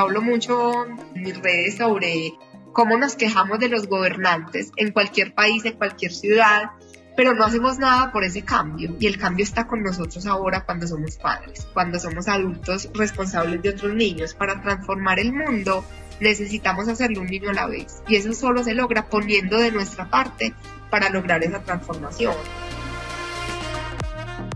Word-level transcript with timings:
hablo 0.00 0.22
mucho 0.22 0.86
en 0.86 1.22
mis 1.22 1.38
redes 1.38 1.76
sobre 1.78 2.34
cómo 2.72 2.96
nos 2.96 3.16
quejamos 3.16 3.58
de 3.58 3.68
los 3.68 3.86
gobernantes 3.86 4.72
en 4.76 4.92
cualquier 4.92 5.34
país, 5.34 5.64
en 5.64 5.74
cualquier 5.74 6.12
ciudad, 6.12 6.70
pero 7.16 7.34
no 7.34 7.44
hacemos 7.44 7.78
nada 7.78 8.12
por 8.12 8.22
ese 8.22 8.42
cambio. 8.42 8.94
Y 9.00 9.08
el 9.08 9.18
cambio 9.18 9.42
está 9.42 9.66
con 9.66 9.82
nosotros 9.82 10.24
ahora 10.26 10.64
cuando 10.64 10.86
somos 10.86 11.16
padres, 11.16 11.66
cuando 11.74 11.98
somos 11.98 12.28
adultos 12.28 12.88
responsables 12.94 13.60
de 13.62 13.70
otros 13.70 13.94
niños. 13.94 14.34
Para 14.34 14.62
transformar 14.62 15.18
el 15.18 15.32
mundo 15.32 15.84
necesitamos 16.20 16.88
hacerlo 16.88 17.20
un 17.20 17.26
niño 17.26 17.50
a 17.50 17.54
la 17.54 17.66
vez. 17.66 18.02
Y 18.06 18.16
eso 18.16 18.32
solo 18.32 18.62
se 18.62 18.74
logra 18.74 19.08
poniendo 19.08 19.58
de 19.58 19.72
nuestra 19.72 20.08
parte 20.08 20.54
para 20.90 21.10
lograr 21.10 21.42
esa 21.42 21.62
transformación. 21.62 22.34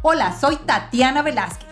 Hola, 0.03 0.37
soy 0.39 0.57
Tatiana 0.65 1.23
Velázquez. 1.23 1.72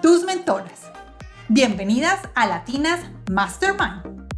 tus 0.00 0.24
mentoras. 0.24 0.82
Bienvenidas 1.48 2.20
a 2.34 2.46
Latinas 2.46 3.00
Mastermind. 3.30 4.28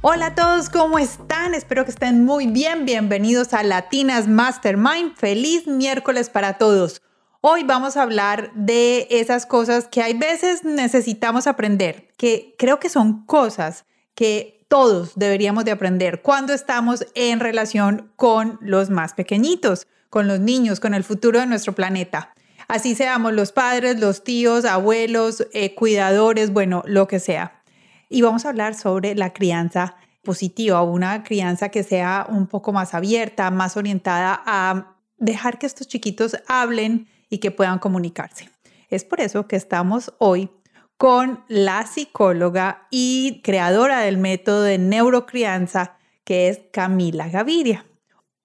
Hola 0.00 0.26
a 0.26 0.34
todos, 0.34 0.68
¿cómo 0.68 0.98
están? 0.98 1.54
Espero 1.54 1.84
que 1.84 1.92
estén 1.92 2.24
muy 2.24 2.46
bien. 2.46 2.84
Bienvenidos 2.84 3.54
a 3.54 3.62
Latinas 3.62 4.26
Mastermind. 4.26 5.14
Feliz 5.16 5.66
miércoles 5.68 6.30
para 6.30 6.58
todos. 6.58 7.00
Hoy 7.40 7.62
vamos 7.62 7.96
a 7.96 8.02
hablar 8.02 8.52
de 8.54 9.06
esas 9.10 9.46
cosas 9.46 9.86
que 9.86 10.02
hay 10.02 10.14
veces 10.14 10.64
necesitamos 10.64 11.46
aprender, 11.46 12.08
que 12.16 12.54
creo 12.58 12.80
que 12.80 12.88
son 12.88 13.24
cosas 13.26 13.84
que 14.14 14.64
todos 14.68 15.12
deberíamos 15.16 15.64
de 15.64 15.70
aprender 15.70 16.22
cuando 16.22 16.52
estamos 16.52 17.06
en 17.14 17.40
relación 17.40 18.12
con 18.16 18.58
los 18.62 18.90
más 18.90 19.12
pequeñitos, 19.12 19.86
con 20.08 20.26
los 20.26 20.40
niños, 20.40 20.80
con 20.80 20.94
el 20.94 21.04
futuro 21.04 21.38
de 21.38 21.46
nuestro 21.46 21.74
planeta. 21.74 22.32
Así 22.72 22.94
seamos 22.94 23.34
los 23.34 23.52
padres, 23.52 24.00
los 24.00 24.24
tíos, 24.24 24.64
abuelos, 24.64 25.46
eh, 25.52 25.74
cuidadores, 25.74 26.54
bueno, 26.54 26.82
lo 26.86 27.06
que 27.06 27.20
sea. 27.20 27.62
Y 28.08 28.22
vamos 28.22 28.46
a 28.46 28.48
hablar 28.48 28.74
sobre 28.74 29.14
la 29.14 29.34
crianza 29.34 29.96
positiva, 30.22 30.82
una 30.82 31.22
crianza 31.22 31.68
que 31.68 31.82
sea 31.82 32.24
un 32.30 32.46
poco 32.46 32.72
más 32.72 32.94
abierta, 32.94 33.50
más 33.50 33.76
orientada 33.76 34.42
a 34.46 34.96
dejar 35.18 35.58
que 35.58 35.66
estos 35.66 35.86
chiquitos 35.86 36.38
hablen 36.48 37.08
y 37.28 37.40
que 37.40 37.50
puedan 37.50 37.78
comunicarse. 37.78 38.48
Es 38.88 39.04
por 39.04 39.20
eso 39.20 39.46
que 39.46 39.56
estamos 39.56 40.14
hoy 40.16 40.48
con 40.96 41.44
la 41.48 41.86
psicóloga 41.86 42.86
y 42.90 43.42
creadora 43.44 44.00
del 44.00 44.16
método 44.16 44.62
de 44.62 44.78
neurocrianza, 44.78 45.98
que 46.24 46.48
es 46.48 46.62
Camila 46.72 47.28
Gaviria. 47.28 47.84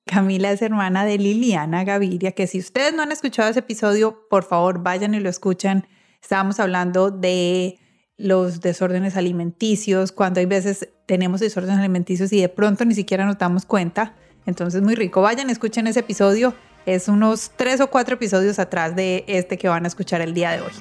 Camila 0.07 0.51
es 0.51 0.61
hermana 0.63 1.05
de 1.05 1.17
Liliana 1.19 1.83
Gaviria, 1.83 2.31
que 2.31 2.47
si 2.47 2.57
ustedes 2.57 2.93
no 2.93 3.03
han 3.03 3.11
escuchado 3.11 3.49
ese 3.49 3.59
episodio, 3.59 4.27
por 4.29 4.43
favor 4.43 4.81
vayan 4.81 5.13
y 5.13 5.19
lo 5.19 5.29
escuchan. 5.29 5.85
Estábamos 6.21 6.59
hablando 6.59 7.11
de 7.11 7.77
los 8.17 8.61
desórdenes 8.61 9.15
alimenticios, 9.15 10.11
cuando 10.11 10.39
hay 10.39 10.47
veces 10.47 10.89
tenemos 11.05 11.41
desórdenes 11.41 11.77
alimenticios 11.77 12.33
y 12.33 12.41
de 12.41 12.49
pronto 12.49 12.85
ni 12.85 12.95
siquiera 12.95 13.25
nos 13.25 13.37
damos 13.37 13.65
cuenta. 13.65 14.15
Entonces, 14.47 14.81
muy 14.81 14.95
rico. 14.95 15.21
Vayan, 15.21 15.49
escuchen 15.49 15.85
ese 15.87 15.99
episodio. 15.99 16.55
Es 16.85 17.09
unos 17.09 17.51
tres 17.55 17.81
o 17.81 17.89
cuatro 17.89 18.15
episodios 18.15 18.59
atrás 18.59 18.95
de 18.95 19.25
este 19.27 19.57
que 19.57 19.67
van 19.67 19.83
a 19.83 19.87
escuchar 19.87 20.21
el 20.21 20.33
día 20.33 20.51
de 20.51 20.61
hoy. 20.61 20.71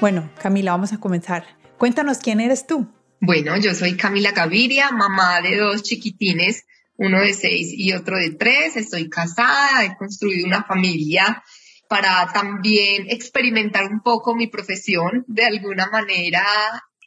Bueno, 0.00 0.30
Camila, 0.40 0.72
vamos 0.72 0.92
a 0.92 0.98
comenzar. 0.98 1.44
Cuéntanos 1.78 2.18
quién 2.18 2.40
eres 2.40 2.66
tú. 2.66 2.86
Bueno, 3.22 3.58
yo 3.58 3.74
soy 3.74 3.98
Camila 3.98 4.32
Gaviria, 4.32 4.92
mamá 4.92 5.42
de 5.42 5.58
dos 5.58 5.82
chiquitines, 5.82 6.64
uno 6.96 7.20
de 7.20 7.34
seis 7.34 7.68
y 7.70 7.92
otro 7.92 8.16
de 8.16 8.30
tres. 8.30 8.76
Estoy 8.76 9.10
casada, 9.10 9.84
he 9.84 9.94
construido 9.98 10.46
una 10.46 10.64
familia 10.64 11.44
para 11.86 12.32
también 12.32 13.10
experimentar 13.10 13.84
un 13.92 14.00
poco 14.00 14.34
mi 14.34 14.46
profesión. 14.46 15.26
De 15.26 15.44
alguna 15.44 15.88
manera 15.88 16.46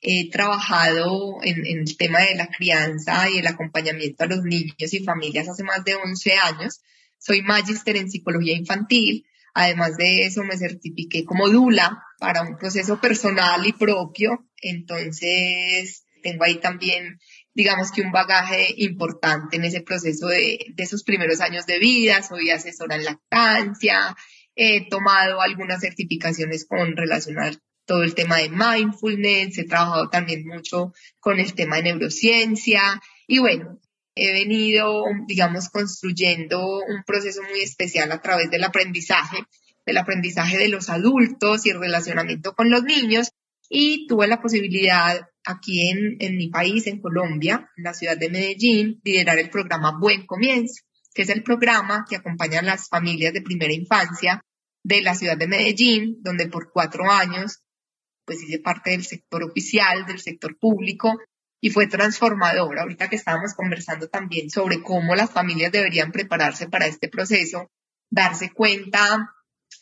he 0.02 0.30
trabajado 0.30 1.40
en, 1.42 1.66
el 1.66 1.98
tema 1.98 2.20
de 2.20 2.36
la 2.36 2.48
crianza 2.48 3.28
y 3.32 3.40
el 3.40 3.48
acompañamiento 3.48 4.24
a 4.24 4.28
los 4.28 4.44
niños 4.44 4.94
y 4.94 5.04
familias 5.04 5.50
hace 5.50 5.64
más 5.64 5.84
de 5.84 5.96
11 5.96 6.34
años. 6.34 6.82
Soy 7.18 7.42
magíster 7.42 7.98
en 7.98 8.12
psicología 8.12 8.56
infantil. 8.56 9.26
Además 9.56 9.98
de 9.98 10.26
eso, 10.26 10.44
me 10.44 10.58
certifiqué 10.58 11.26
como 11.26 11.50
DULA 11.50 12.04
para 12.20 12.44
un 12.44 12.58
proceso 12.58 13.00
personal 13.02 13.66
y 13.66 13.74
propio. 13.74 14.46
Entonces, 14.62 16.03
tengo 16.24 16.46
ahí 16.46 16.56
también, 16.56 17.20
digamos 17.54 17.92
que 17.92 18.02
un 18.02 18.12
bagaje 18.12 18.74
importante 18.78 19.58
en 19.58 19.66
ese 19.66 19.82
proceso 19.82 20.28
de, 20.28 20.74
esos 20.78 21.04
primeros 21.04 21.42
años 21.42 21.68
de 21.68 21.78
vida. 21.78 22.24
Soy 22.24 22.50
asesora 22.50 22.96
en 22.96 23.06
lactancia, 23.06 24.16
he 24.56 24.90
tomado 24.90 25.42
algunas 25.42 25.82
certificaciones 25.82 26.66
con 26.66 26.98
relación 26.98 27.40
a 27.40 27.52
todo 27.86 28.04
el 28.04 28.16
tema 28.16 28.38
de 28.38 28.50
mindfulness, 28.50 29.58
he 29.58 29.66
trabajado 29.66 30.10
también 30.10 30.48
mucho 30.48 30.94
con 31.20 31.40
el 31.40 31.54
tema 31.54 31.76
de 31.76 31.84
neurociencia 31.84 33.02
y 33.28 33.40
bueno, 33.40 33.80
he 34.16 34.32
venido, 34.32 35.04
digamos, 35.28 35.70
construyendo 35.70 36.78
un 36.80 37.04
proceso 37.06 37.42
muy 37.44 37.60
especial 37.60 38.12
a 38.12 38.22
través 38.22 38.50
del 38.50 38.64
aprendizaje, 38.64 39.38
del 39.86 39.98
aprendizaje 39.98 40.58
de 40.58 40.70
los 40.70 40.90
adultos 40.90 41.66
y 41.66 41.72
el 41.72 41.80
relacionamiento 41.80 42.54
con 42.54 42.70
los 42.70 42.84
niños 42.84 43.32
y 43.70 44.08
tuve 44.08 44.28
la 44.28 44.42
posibilidad 44.42 45.28
aquí 45.46 45.90
en, 45.90 46.18
en 46.20 46.38
mi 46.38 46.50
país, 46.50 46.88
en 46.88 47.02
Colombia, 47.02 47.70
en 47.78 47.84
la 47.84 47.94
ciudad 47.94 48.18
de 48.18 48.30
Medellín, 48.30 49.02
liderar 49.04 49.40
el 49.40 49.50
programa 49.50 49.98
Buen 50.00 50.26
Comienzo, 50.26 50.84
que 51.14 51.24
es 51.24 51.30
el 51.30 51.44
programa 51.44 52.06
que 52.10 52.16
acompaña 52.16 52.60
a 52.60 52.64
las 52.64 52.90
familias 52.90 53.34
de 53.34 53.42
primera 53.42 53.74
infancia 53.74 54.42
de 54.84 55.02
la 55.02 55.16
ciudad 55.16 55.38
de 55.38 55.48
Medellín, 55.48 56.18
donde 56.22 56.48
por 56.48 56.72
cuatro 56.72 57.10
años 57.10 57.60
pues 58.26 58.42
hice 58.42 58.60
parte 58.60 58.92
del 58.92 59.04
sector 59.04 59.44
oficial, 59.44 60.06
del 60.06 60.20
sector 60.20 60.58
público, 60.58 61.18
y 61.60 61.70
fue 61.70 61.88
transformador. 61.88 62.80
Ahorita 62.80 63.10
que 63.10 63.16
estábamos 63.16 63.54
conversando 63.54 64.10
también 64.10 64.50
sobre 64.50 64.82
cómo 64.82 65.16
las 65.16 65.32
familias 65.32 65.72
deberían 65.72 66.12
prepararse 66.12 66.68
para 66.68 66.88
este 66.88 67.08
proceso, 67.08 67.70
darse 68.10 68.52
cuenta 68.52 69.34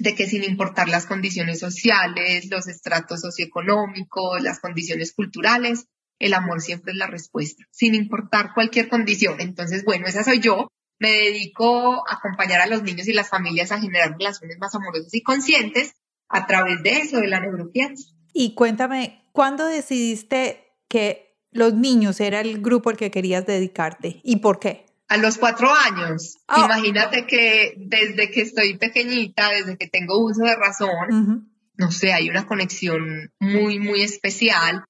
de 0.01 0.16
que 0.16 0.28
sin 0.28 0.44
importar 0.44 0.89
las 0.89 1.06
condiciones 1.06 1.59
sociales, 1.59 2.50
los 2.50 2.67
estratos 2.67 3.22
socioeconómicos, 3.22 4.41
las 4.41 4.59
condiciones 4.59 5.13
culturales, 5.13 5.88
el 6.19 6.34
amor 6.34 6.62
siempre 6.62 6.91
es 6.91 6.97
la 6.97 7.07
respuesta, 7.07 7.63
sin 7.72 7.95
importar 7.95 8.53
cualquier 8.53 8.90
condición. 8.90 9.41
Entonces, 9.41 9.84
bueno, 9.84 10.07
esa 10.07 10.23
soy 10.23 10.40
yo. 10.40 10.67
Me 11.00 11.11
dedico 11.11 12.07
a 12.07 12.16
acompañar 12.16 12.61
a 12.61 12.67
los 12.67 12.84
niños 12.84 13.07
y 13.07 13.13
las 13.13 13.29
familias 13.29 13.72
a 13.72 13.79
generar 13.79 14.11
relaciones 14.11 14.57
más 14.59 14.75
amorosas 14.75 15.13
y 15.13 15.23
conscientes 15.23 15.94
a 16.29 16.45
través 16.45 16.84
de 16.84 17.00
eso, 17.00 17.17
de 17.17 17.28
la 17.28 17.40
neurociencia. 17.40 18.13
Y 18.34 18.53
cuéntame, 18.53 19.28
¿cuándo 19.31 19.66
decidiste 19.66 20.78
que 20.88 21.40
los 21.51 21.73
niños 21.73 22.19
era 22.19 22.40
el 22.41 22.61
grupo 22.61 22.90
al 22.90 22.97
que 22.97 23.11
querías 23.11 23.45
dedicarte 23.45 24.22
y 24.23 24.38
por 24.38 24.59
qué? 24.59 24.91
A 25.11 25.17
los 25.17 25.37
cuatro 25.37 25.69
años. 25.73 26.37
Ah. 26.47 26.63
Imagínate 26.67 27.28
que 27.28 27.73
desde 27.75 28.31
que 28.31 28.41
estoy 28.43 28.78
pequeñita, 28.78 29.49
desde 29.49 29.78
que 29.78 29.87
tengo 29.87 30.17
uso 30.23 30.43
de 30.43 30.55
razón, 30.55 31.52
no 31.75 31.91
sé, 31.91 32.13
hay 32.13 32.29
una 32.29 32.47
conexión 32.47 33.29
muy, 33.37 33.78
muy 33.78 34.03
especial. 34.03 34.85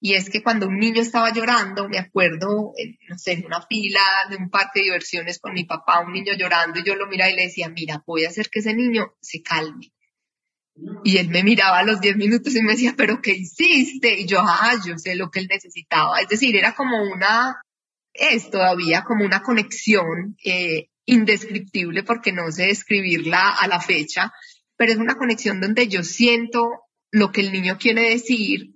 Y 0.00 0.14
es 0.14 0.28
que 0.28 0.42
cuando 0.42 0.66
un 0.66 0.76
niño 0.76 1.00
estaba 1.00 1.32
llorando, 1.32 1.88
me 1.88 1.98
acuerdo, 1.98 2.72
no 3.08 3.18
sé, 3.18 3.32
en 3.34 3.46
una 3.46 3.62
fila 3.62 4.00
de 4.28 4.38
un 4.38 4.50
parque 4.50 4.80
de 4.80 4.86
diversiones 4.86 5.38
con 5.38 5.52
mi 5.52 5.62
papá, 5.62 6.00
un 6.00 6.14
niño 6.14 6.32
llorando, 6.36 6.80
y 6.80 6.84
yo 6.84 6.96
lo 6.96 7.06
miraba 7.06 7.30
y 7.30 7.36
le 7.36 7.42
decía, 7.42 7.68
mira, 7.68 8.02
voy 8.04 8.24
a 8.24 8.30
hacer 8.30 8.50
que 8.50 8.58
ese 8.58 8.74
niño 8.74 9.12
se 9.20 9.40
calme. 9.40 9.92
Y 11.04 11.18
él 11.18 11.28
me 11.28 11.44
miraba 11.44 11.78
a 11.78 11.84
los 11.84 12.00
diez 12.00 12.16
minutos 12.16 12.56
y 12.56 12.62
me 12.62 12.72
decía, 12.72 12.94
pero 12.96 13.22
¿qué 13.22 13.34
hiciste? 13.34 14.18
Y 14.18 14.26
yo, 14.26 14.40
ah, 14.40 14.74
yo 14.84 14.98
sé 14.98 15.14
lo 15.14 15.30
que 15.30 15.38
él 15.38 15.46
necesitaba. 15.48 16.20
Es 16.20 16.28
decir, 16.28 16.56
era 16.56 16.74
como 16.74 17.04
una 17.04 17.60
es 18.12 18.50
todavía 18.50 19.04
como 19.04 19.24
una 19.24 19.42
conexión 19.42 20.36
eh, 20.44 20.88
indescriptible 21.04 22.02
porque 22.02 22.32
no 22.32 22.50
sé 22.50 22.66
describirla 22.66 23.50
a 23.50 23.66
la 23.66 23.80
fecha, 23.80 24.32
pero 24.76 24.92
es 24.92 24.98
una 24.98 25.16
conexión 25.16 25.60
donde 25.60 25.88
yo 25.88 26.02
siento 26.02 26.84
lo 27.10 27.32
que 27.32 27.40
el 27.42 27.52
niño 27.52 27.78
quiere 27.78 28.10
decir, 28.10 28.74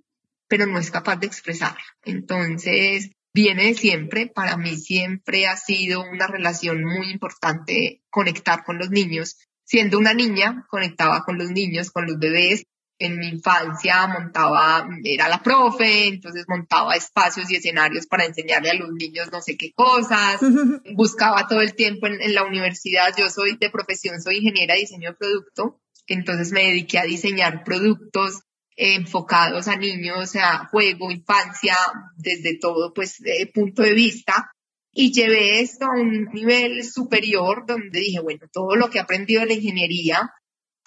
pero 0.49 0.67
no 0.67 0.79
es 0.79 0.91
capaz 0.91 1.17
de 1.17 1.27
expresar. 1.27 1.77
Entonces, 2.05 3.11
viene 3.33 3.65
de 3.65 3.75
siempre, 3.75 4.27
para 4.27 4.57
mí 4.57 4.77
siempre 4.77 5.47
ha 5.47 5.57
sido 5.57 6.03
una 6.03 6.27
relación 6.27 6.85
muy 6.85 7.11
importante 7.11 8.03
conectar 8.11 8.65
con 8.65 8.79
los 8.79 8.91
niños. 8.91 9.37
Siendo 9.65 9.99
una 9.99 10.15
niña, 10.15 10.67
conectaba 10.69 11.25
con 11.25 11.39
los 11.39 11.51
niños, 11.51 11.91
con 11.91 12.07
los 12.07 12.19
bebés, 12.19 12.65
en 12.99 13.19
mi 13.19 13.29
infancia 13.29 14.07
montaba, 14.07 14.87
era 15.03 15.29
la 15.29 15.43
profe, 15.43 16.07
entonces 16.07 16.45
montaba 16.49 16.95
espacios 16.95 17.51
y 17.51 17.57
escenarios 17.57 18.07
para 18.07 18.25
enseñarle 18.25 18.71
a 18.71 18.75
los 18.75 18.91
niños 18.93 19.31
no 19.33 19.41
sé 19.41 19.57
qué 19.57 19.73
cosas, 19.73 20.41
buscaba 20.95 21.47
todo 21.49 21.61
el 21.61 21.75
tiempo 21.75 22.07
en, 22.07 22.21
en, 22.21 22.35
la 22.35 22.45
universidad, 22.45 23.15
yo 23.17 23.29
soy 23.31 23.57
de 23.57 23.71
profesión, 23.71 24.21
soy 24.23 24.39
ingeniera 24.39 24.75
de 24.75 24.81
diseño 24.81 25.11
de 25.11 25.17
producto, 25.17 25.81
entonces 26.07 26.53
me 26.53 26.65
dediqué 26.65 26.99
a 26.99 27.05
diseñar 27.05 27.65
productos 27.65 28.43
enfocados 28.77 29.69
a 29.69 29.77
niños, 29.77 30.37
a 30.37 30.67
juego, 30.69 31.11
infancia, 31.11 31.77
desde 32.17 32.59
todo 32.59 32.93
pues 32.93 33.19
punto 33.53 33.83
de 33.83 33.95
vista. 33.95 34.51
Y 34.93 35.13
llevé 35.13 35.61
esto 35.61 35.87
a 35.87 36.01
un 36.01 36.27
nivel 36.33 36.85
superior 36.85 37.65
donde 37.67 37.99
dije, 37.99 38.21
bueno, 38.21 38.47
todo 38.53 38.77
lo 38.77 38.91
que 38.91 38.99
he 38.99 39.01
aprendido 39.01 39.41
de 39.41 39.49
la 39.49 39.55
ingeniería, 39.55 40.33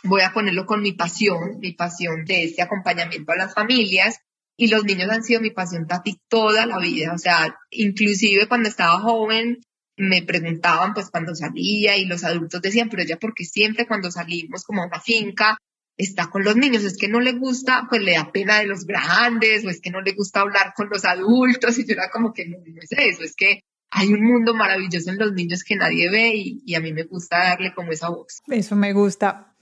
voy 0.03 0.21
a 0.21 0.33
ponerlo 0.33 0.65
con 0.65 0.81
mi 0.81 0.93
pasión, 0.93 1.59
mi 1.59 1.73
pasión 1.73 2.25
de 2.25 2.43
este 2.43 2.61
acompañamiento 2.61 3.31
a 3.31 3.37
las 3.37 3.53
familias. 3.53 4.19
Y 4.59 4.69
los 4.69 4.85
niños 4.85 5.09
han 5.11 5.23
sido 5.23 5.39
mi 5.39 5.51
pasión 5.51 5.85
Tati 5.85 6.19
toda 6.27 6.65
la 6.65 6.79
vida. 6.79 7.13
O 7.13 7.17
sea, 7.17 7.55
inclusive 7.69 8.47
cuando 8.47 8.69
estaba 8.69 8.99
joven, 8.99 9.59
me 9.97 10.21
preguntaban 10.21 10.93
pues 10.93 11.09
cuando 11.09 11.35
salía 11.35 11.97
y 11.97 12.05
los 12.05 12.23
adultos 12.23 12.61
decían, 12.61 12.89
pero 12.89 13.03
ella 13.03 13.17
porque 13.19 13.45
siempre 13.45 13.87
cuando 13.87 14.11
salimos 14.11 14.63
como 14.63 14.83
a 14.83 14.87
una 14.87 14.99
finca 14.99 15.57
está 15.97 16.27
con 16.27 16.43
los 16.43 16.55
niños, 16.55 16.83
es 16.83 16.97
que 16.97 17.07
no 17.07 17.19
le 17.19 17.33
gusta, 17.33 17.87
pues 17.89 18.03
le 18.03 18.13
da 18.13 18.31
pena 18.31 18.59
de 18.59 18.67
los 18.67 18.85
grandes, 18.85 19.65
o 19.65 19.69
es 19.69 19.81
que 19.81 19.89
no 19.89 20.01
le 20.01 20.13
gusta 20.13 20.41
hablar 20.41 20.73
con 20.75 20.89
los 20.89 21.03
adultos, 21.05 21.79
y 21.79 21.87
yo 21.87 21.93
era 21.93 22.11
como 22.11 22.33
que 22.33 22.47
no, 22.47 22.57
es 22.79 22.91
eso, 22.91 23.23
es 23.23 23.35
que 23.35 23.61
hay 23.89 24.13
un 24.13 24.23
mundo 24.23 24.53
maravilloso 24.53 25.09
en 25.09 25.17
los 25.17 25.33
niños 25.33 25.63
que 25.63 25.75
nadie 25.75 26.11
ve 26.11 26.35
y, 26.35 26.61
y, 26.65 26.75
a 26.75 26.81
mí 26.81 26.93
me 26.93 27.03
gusta 27.03 27.39
darle 27.39 27.73
como 27.73 27.93
esa 27.93 28.09
voz. 28.09 28.41
Eso 28.47 28.75
me 28.75 28.93
gusta. 28.93 29.55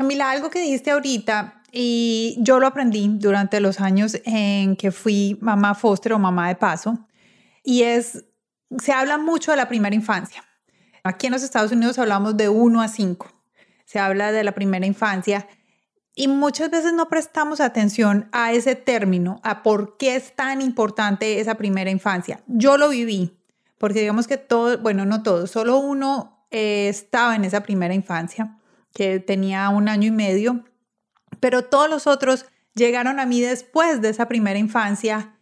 Camila, 0.00 0.30
algo 0.30 0.48
que 0.48 0.62
dijiste 0.62 0.92
ahorita, 0.92 1.62
y 1.70 2.38
yo 2.38 2.58
lo 2.58 2.66
aprendí 2.66 3.06
durante 3.18 3.60
los 3.60 3.82
años 3.82 4.16
en 4.24 4.74
que 4.74 4.92
fui 4.92 5.36
mamá 5.42 5.74
foster 5.74 6.14
o 6.14 6.18
mamá 6.18 6.48
de 6.48 6.54
paso, 6.54 7.06
y 7.62 7.82
es, 7.82 8.24
se 8.78 8.92
habla 8.94 9.18
mucho 9.18 9.50
de 9.50 9.58
la 9.58 9.68
primera 9.68 9.94
infancia. 9.94 10.42
Aquí 11.04 11.26
en 11.26 11.34
los 11.34 11.42
Estados 11.42 11.70
Unidos 11.70 11.98
hablamos 11.98 12.34
de 12.38 12.48
1 12.48 12.80
a 12.80 12.88
5. 12.88 13.30
Se 13.84 13.98
habla 13.98 14.32
de 14.32 14.42
la 14.42 14.52
primera 14.52 14.86
infancia 14.86 15.46
y 16.14 16.28
muchas 16.28 16.70
veces 16.70 16.94
no 16.94 17.10
prestamos 17.10 17.60
atención 17.60 18.30
a 18.32 18.52
ese 18.52 18.76
término, 18.76 19.38
a 19.44 19.62
por 19.62 19.98
qué 19.98 20.16
es 20.16 20.34
tan 20.34 20.62
importante 20.62 21.40
esa 21.40 21.56
primera 21.56 21.90
infancia. 21.90 22.40
Yo 22.46 22.78
lo 22.78 22.88
viví, 22.88 23.36
porque 23.76 24.00
digamos 24.00 24.26
que 24.26 24.38
todo, 24.38 24.78
bueno, 24.78 25.04
no 25.04 25.22
todo, 25.22 25.46
solo 25.46 25.76
uno 25.76 26.46
eh, 26.50 26.88
estaba 26.88 27.36
en 27.36 27.44
esa 27.44 27.62
primera 27.62 27.92
infancia, 27.92 28.56
que 28.92 29.20
tenía 29.20 29.68
un 29.68 29.88
año 29.88 30.08
y 30.08 30.12
medio, 30.12 30.64
pero 31.40 31.64
todos 31.64 31.88
los 31.88 32.06
otros 32.06 32.46
llegaron 32.74 33.20
a 33.20 33.26
mí 33.26 33.40
después 33.40 34.00
de 34.00 34.10
esa 34.10 34.28
primera 34.28 34.58
infancia 34.58 35.36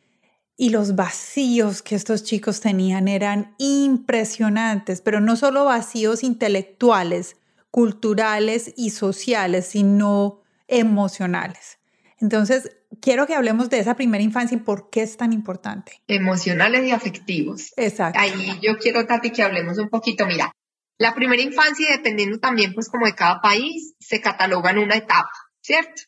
y 0.56 0.70
los 0.70 0.96
vacíos 0.96 1.82
que 1.82 1.94
estos 1.94 2.24
chicos 2.24 2.60
tenían 2.60 3.06
eran 3.06 3.54
impresionantes, 3.58 5.00
pero 5.00 5.20
no 5.20 5.36
solo 5.36 5.64
vacíos 5.64 6.24
intelectuales, 6.24 7.36
culturales 7.70 8.74
y 8.76 8.90
sociales, 8.90 9.66
sino 9.66 10.42
emocionales. 10.66 11.78
Entonces, 12.20 12.76
quiero 13.00 13.26
que 13.26 13.34
hablemos 13.34 13.70
de 13.70 13.78
esa 13.78 13.94
primera 13.94 14.24
infancia 14.24 14.56
y 14.56 14.60
por 14.60 14.90
qué 14.90 15.02
es 15.02 15.16
tan 15.16 15.32
importante. 15.32 16.02
Emocionales 16.08 16.84
y 16.86 16.90
afectivos. 16.90 17.72
Exacto. 17.76 18.18
Ahí 18.18 18.58
yo 18.60 18.76
quiero, 18.78 19.06
Tati, 19.06 19.30
que 19.30 19.42
hablemos 19.42 19.78
un 19.78 19.88
poquito. 19.88 20.26
Mira, 20.26 20.52
la 20.98 21.14
primera 21.14 21.40
infancia, 21.40 21.92
dependiendo 21.92 22.38
también, 22.38 22.74
pues 22.74 22.88
como 22.88 23.06
de 23.06 23.14
cada 23.14 23.40
país, 23.40 23.94
se 24.00 24.20
cataloga 24.20 24.72
en 24.72 24.78
una 24.78 24.96
etapa, 24.96 25.30
¿cierto? 25.60 26.02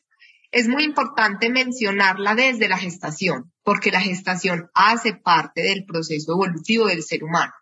Es 0.51 0.67
muy 0.67 0.83
importante 0.83 1.49
mencionarla 1.49 2.35
desde 2.35 2.69
la 2.69 2.77
gestación, 2.77 3.53
porque 3.63 3.93
la 3.93 4.01
gestación 4.01 4.69
hace 4.75 5.15
parte 5.15 5.63
del 5.63 5.85
proceso 5.85 6.33
evolutivo 6.33 6.87
del 6.87 7.05
ser 7.05 7.23
humano. 7.23 7.53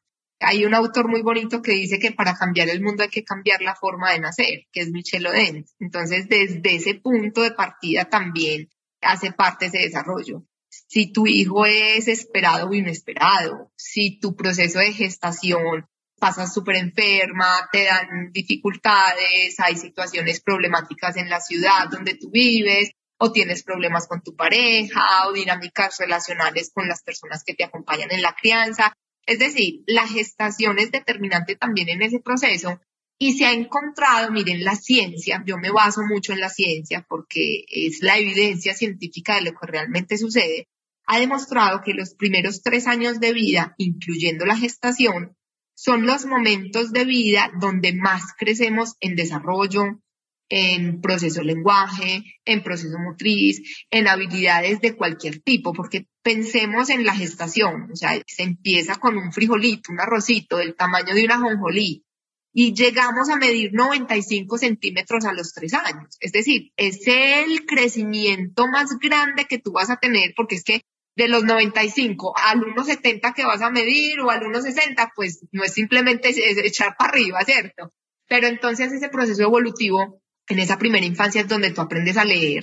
Hay 0.40 0.64
un 0.64 0.72
autor 0.72 1.08
muy 1.08 1.20
bonito 1.20 1.60
que 1.60 1.72
dice 1.72 1.98
que 1.98 2.12
para 2.12 2.34
cambiar 2.34 2.70
el 2.70 2.80
mundo 2.80 3.02
hay 3.02 3.10
que 3.10 3.24
cambiar 3.24 3.60
la 3.60 3.74
forma 3.74 4.12
de 4.12 4.20
nacer, 4.20 4.66
que 4.72 4.80
es 4.80 4.90
Michel 4.90 5.26
Odent. 5.26 5.66
Entonces, 5.80 6.28
desde 6.28 6.76
ese 6.76 6.94
punto 6.94 7.42
de 7.42 7.50
partida 7.50 8.06
también 8.06 8.70
hace 9.02 9.32
parte 9.32 9.66
ese 9.66 9.78
desarrollo. 9.78 10.44
Si 10.70 11.12
tu 11.12 11.26
hijo 11.26 11.66
es 11.66 12.08
esperado 12.08 12.68
o 12.68 12.74
inesperado, 12.74 13.70
si 13.76 14.18
tu 14.18 14.34
proceso 14.36 14.78
de 14.78 14.92
gestación 14.92 15.86
pasas 16.18 16.52
súper 16.52 16.76
enferma, 16.76 17.68
te 17.72 17.84
dan 17.84 18.32
dificultades, 18.32 19.58
hay 19.58 19.76
situaciones 19.76 20.40
problemáticas 20.40 21.16
en 21.16 21.28
la 21.28 21.40
ciudad 21.40 21.88
donde 21.90 22.14
tú 22.14 22.30
vives, 22.30 22.90
o 23.18 23.32
tienes 23.32 23.64
problemas 23.64 24.06
con 24.06 24.22
tu 24.22 24.36
pareja, 24.36 25.26
o 25.26 25.32
dinámicas 25.32 25.96
relacionales 25.98 26.70
con 26.72 26.88
las 26.88 27.02
personas 27.02 27.42
que 27.44 27.54
te 27.54 27.64
acompañan 27.64 28.12
en 28.12 28.22
la 28.22 28.34
crianza. 28.34 28.92
Es 29.26 29.38
decir, 29.38 29.82
la 29.86 30.06
gestación 30.06 30.78
es 30.78 30.90
determinante 30.90 31.56
también 31.56 31.88
en 31.88 32.02
ese 32.02 32.20
proceso 32.20 32.80
y 33.18 33.36
se 33.36 33.46
ha 33.46 33.52
encontrado, 33.52 34.30
miren, 34.30 34.64
la 34.64 34.76
ciencia, 34.76 35.42
yo 35.44 35.58
me 35.58 35.70
baso 35.70 36.02
mucho 36.08 36.32
en 36.32 36.40
la 36.40 36.48
ciencia 36.48 37.04
porque 37.08 37.64
es 37.68 38.00
la 38.00 38.16
evidencia 38.16 38.74
científica 38.74 39.34
de 39.34 39.42
lo 39.42 39.52
que 39.52 39.66
realmente 39.66 40.16
sucede, 40.16 40.68
ha 41.04 41.18
demostrado 41.18 41.80
que 41.82 41.94
los 41.94 42.14
primeros 42.14 42.62
tres 42.62 42.86
años 42.86 43.18
de 43.18 43.32
vida, 43.32 43.74
incluyendo 43.78 44.46
la 44.46 44.56
gestación, 44.56 45.36
son 45.78 46.06
los 46.06 46.26
momentos 46.26 46.90
de 46.90 47.04
vida 47.04 47.52
donde 47.60 47.92
más 47.92 48.34
crecemos 48.36 48.96
en 48.98 49.14
desarrollo, 49.14 50.00
en 50.48 51.00
proceso 51.00 51.40
lenguaje, 51.40 52.24
en 52.44 52.64
proceso 52.64 52.98
motriz, 52.98 53.86
en 53.88 54.08
habilidades 54.08 54.80
de 54.80 54.96
cualquier 54.96 55.38
tipo, 55.38 55.72
porque 55.72 56.08
pensemos 56.20 56.90
en 56.90 57.04
la 57.04 57.14
gestación, 57.14 57.92
o 57.92 57.94
sea, 57.94 58.20
se 58.26 58.42
empieza 58.42 58.96
con 58.96 59.16
un 59.16 59.32
frijolito, 59.32 59.92
un 59.92 60.00
arrocito 60.00 60.56
del 60.56 60.74
tamaño 60.74 61.14
de 61.14 61.24
una 61.24 61.38
jonjolí 61.38 62.04
y 62.52 62.74
llegamos 62.74 63.28
a 63.28 63.36
medir 63.36 63.72
95 63.72 64.58
centímetros 64.58 65.26
a 65.26 65.32
los 65.32 65.52
tres 65.54 65.74
años. 65.74 66.16
Es 66.18 66.32
decir, 66.32 66.72
es 66.76 67.06
el 67.06 67.66
crecimiento 67.66 68.66
más 68.66 68.98
grande 68.98 69.44
que 69.44 69.60
tú 69.60 69.70
vas 69.70 69.90
a 69.90 69.98
tener, 69.98 70.32
porque 70.36 70.56
es 70.56 70.64
que 70.64 70.82
de 71.18 71.26
los 71.26 71.42
95 71.42 72.32
al 72.36 72.60
1,70 72.60 73.34
que 73.34 73.44
vas 73.44 73.60
a 73.60 73.70
medir 73.70 74.20
o 74.20 74.30
al 74.30 74.40
1,60, 74.40 75.10
pues 75.16 75.44
no 75.50 75.64
es 75.64 75.72
simplemente 75.72 76.32
echar 76.64 76.94
para 76.96 77.10
arriba, 77.10 77.40
¿cierto? 77.44 77.92
Pero 78.28 78.46
entonces 78.46 78.92
ese 78.92 79.08
proceso 79.08 79.42
evolutivo 79.42 80.22
en 80.46 80.60
esa 80.60 80.78
primera 80.78 81.04
infancia 81.04 81.40
es 81.40 81.48
donde 81.48 81.72
tú 81.72 81.80
aprendes 81.80 82.16
a 82.18 82.24
leer, 82.24 82.62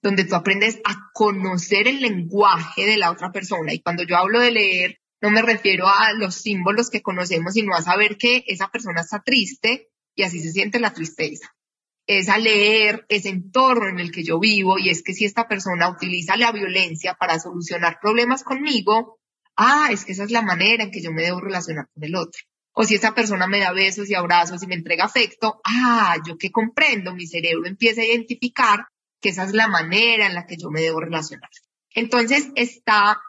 donde 0.00 0.24
tú 0.24 0.34
aprendes 0.34 0.80
a 0.82 1.10
conocer 1.12 1.88
el 1.88 2.00
lenguaje 2.00 2.86
de 2.86 2.96
la 2.96 3.10
otra 3.10 3.32
persona. 3.32 3.74
Y 3.74 3.82
cuando 3.82 4.02
yo 4.04 4.16
hablo 4.16 4.40
de 4.40 4.52
leer, 4.52 4.98
no 5.20 5.28
me 5.28 5.42
refiero 5.42 5.86
a 5.86 6.14
los 6.14 6.36
símbolos 6.36 6.88
que 6.88 7.02
conocemos, 7.02 7.52
sino 7.52 7.74
a 7.74 7.82
saber 7.82 8.16
que 8.16 8.44
esa 8.46 8.68
persona 8.68 9.02
está 9.02 9.20
triste 9.22 9.90
y 10.14 10.22
así 10.22 10.40
se 10.40 10.52
siente 10.52 10.80
la 10.80 10.94
tristeza. 10.94 11.54
Es 12.06 12.28
a 12.28 12.38
leer 12.38 13.06
ese 13.08 13.28
entorno 13.28 13.88
en 13.88 14.00
el 14.00 14.10
que 14.10 14.24
yo 14.24 14.40
vivo 14.40 14.78
y 14.78 14.90
es 14.90 15.02
que 15.02 15.12
si 15.12 15.24
esta 15.24 15.46
persona 15.46 15.88
utiliza 15.88 16.36
la 16.36 16.52
violencia 16.52 17.14
para 17.14 17.38
solucionar 17.38 17.98
problemas 18.00 18.42
conmigo, 18.42 19.20
ah, 19.56 19.88
es 19.92 20.04
que 20.04 20.12
esa 20.12 20.24
es 20.24 20.30
la 20.30 20.42
manera 20.42 20.82
en 20.82 20.90
que 20.90 21.02
yo 21.02 21.12
me 21.12 21.22
debo 21.22 21.40
relacionar 21.40 21.88
con 21.92 22.04
el 22.04 22.16
otro. 22.16 22.40
O 22.72 22.84
si 22.84 22.94
esa 22.94 23.14
persona 23.14 23.46
me 23.46 23.60
da 23.60 23.72
besos 23.72 24.08
y 24.08 24.14
abrazos 24.14 24.62
y 24.62 24.66
me 24.66 24.74
entrega 24.74 25.04
afecto, 25.04 25.60
ah, 25.64 26.16
yo 26.26 26.38
que 26.38 26.50
comprendo, 26.50 27.14
mi 27.14 27.26
cerebro 27.26 27.66
empieza 27.66 28.00
a 28.00 28.06
identificar 28.06 28.86
que 29.20 29.30
esa 29.30 29.44
es 29.44 29.52
la 29.52 29.68
manera 29.68 30.26
en 30.26 30.34
la 30.34 30.46
que 30.46 30.56
yo 30.56 30.70
me 30.70 30.80
debo 30.80 31.00
relacionar. 31.00 31.50
Entonces 31.94 32.48
está 32.54 33.20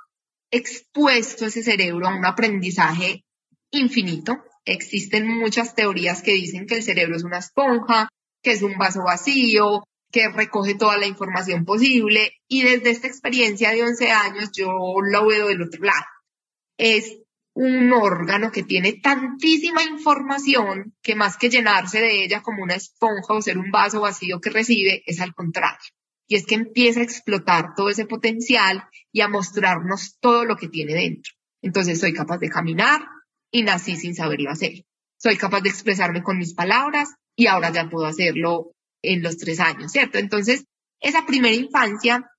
expuesto 0.51 1.45
ese 1.45 1.63
cerebro 1.63 2.07
a 2.07 2.15
un 2.15 2.25
aprendizaje 2.25 3.25
infinito. 3.71 4.43
Existen 4.65 5.27
muchas 5.27 5.75
teorías 5.75 6.21
que 6.21 6.33
dicen 6.33 6.67
que 6.67 6.75
el 6.75 6.83
cerebro 6.83 7.15
es 7.15 7.23
una 7.23 7.39
esponja, 7.39 8.09
que 8.41 8.51
es 8.51 8.61
un 8.61 8.77
vaso 8.77 9.03
vacío, 9.03 9.83
que 10.11 10.29
recoge 10.29 10.75
toda 10.75 10.97
la 10.97 11.07
información 11.07 11.65
posible 11.65 12.33
y 12.47 12.63
desde 12.63 12.91
esta 12.91 13.07
experiencia 13.07 13.71
de 13.71 13.83
11 13.83 14.11
años 14.11 14.51
yo 14.51 14.67
lo 15.01 15.27
veo 15.27 15.47
del 15.47 15.61
otro 15.61 15.83
lado. 15.83 16.05
Es 16.77 17.17
un 17.53 17.91
órgano 17.91 18.51
que 18.51 18.63
tiene 18.63 18.93
tantísima 18.93 19.83
información 19.83 20.95
que 21.01 21.15
más 21.15 21.37
que 21.37 21.49
llenarse 21.49 21.99
de 21.99 22.23
ella 22.23 22.41
como 22.41 22.63
una 22.63 22.75
esponja 22.75 23.33
o 23.33 23.41
ser 23.41 23.57
un 23.57 23.71
vaso 23.71 24.01
vacío 24.01 24.39
que 24.39 24.49
recibe, 24.49 25.03
es 25.05 25.19
al 25.19 25.33
contrario. 25.33 25.79
Y 26.27 26.35
es 26.35 26.45
que 26.45 26.55
empieza 26.55 27.01
a 27.01 27.03
explotar 27.03 27.73
todo 27.75 27.89
ese 27.89 28.05
potencial 28.05 28.83
y 29.11 29.21
a 29.21 29.27
mostrarnos 29.27 30.17
todo 30.19 30.45
lo 30.45 30.55
que 30.55 30.69
tiene 30.69 30.93
dentro. 30.93 31.33
Entonces 31.61 31.99
soy 31.99 32.13
capaz 32.13 32.37
de 32.37 32.49
caminar 32.49 33.01
y 33.51 33.63
nací 33.63 33.97
sin 33.97 34.15
saberlo 34.15 34.49
hacer. 34.49 34.85
Soy 35.17 35.37
capaz 35.37 35.61
de 35.61 35.69
expresarme 35.69 36.23
con 36.23 36.37
mis 36.37 36.53
palabras 36.53 37.09
y 37.35 37.47
ahora 37.47 37.71
ya 37.71 37.89
puedo 37.89 38.05
hacerlo 38.05 38.71
en 39.01 39.23
los 39.23 39.37
tres 39.37 39.59
años, 39.59 39.91
¿cierto? 39.91 40.17
Entonces, 40.17 40.65
esa 40.99 41.25
primera 41.25 41.55
infancia 41.55 42.29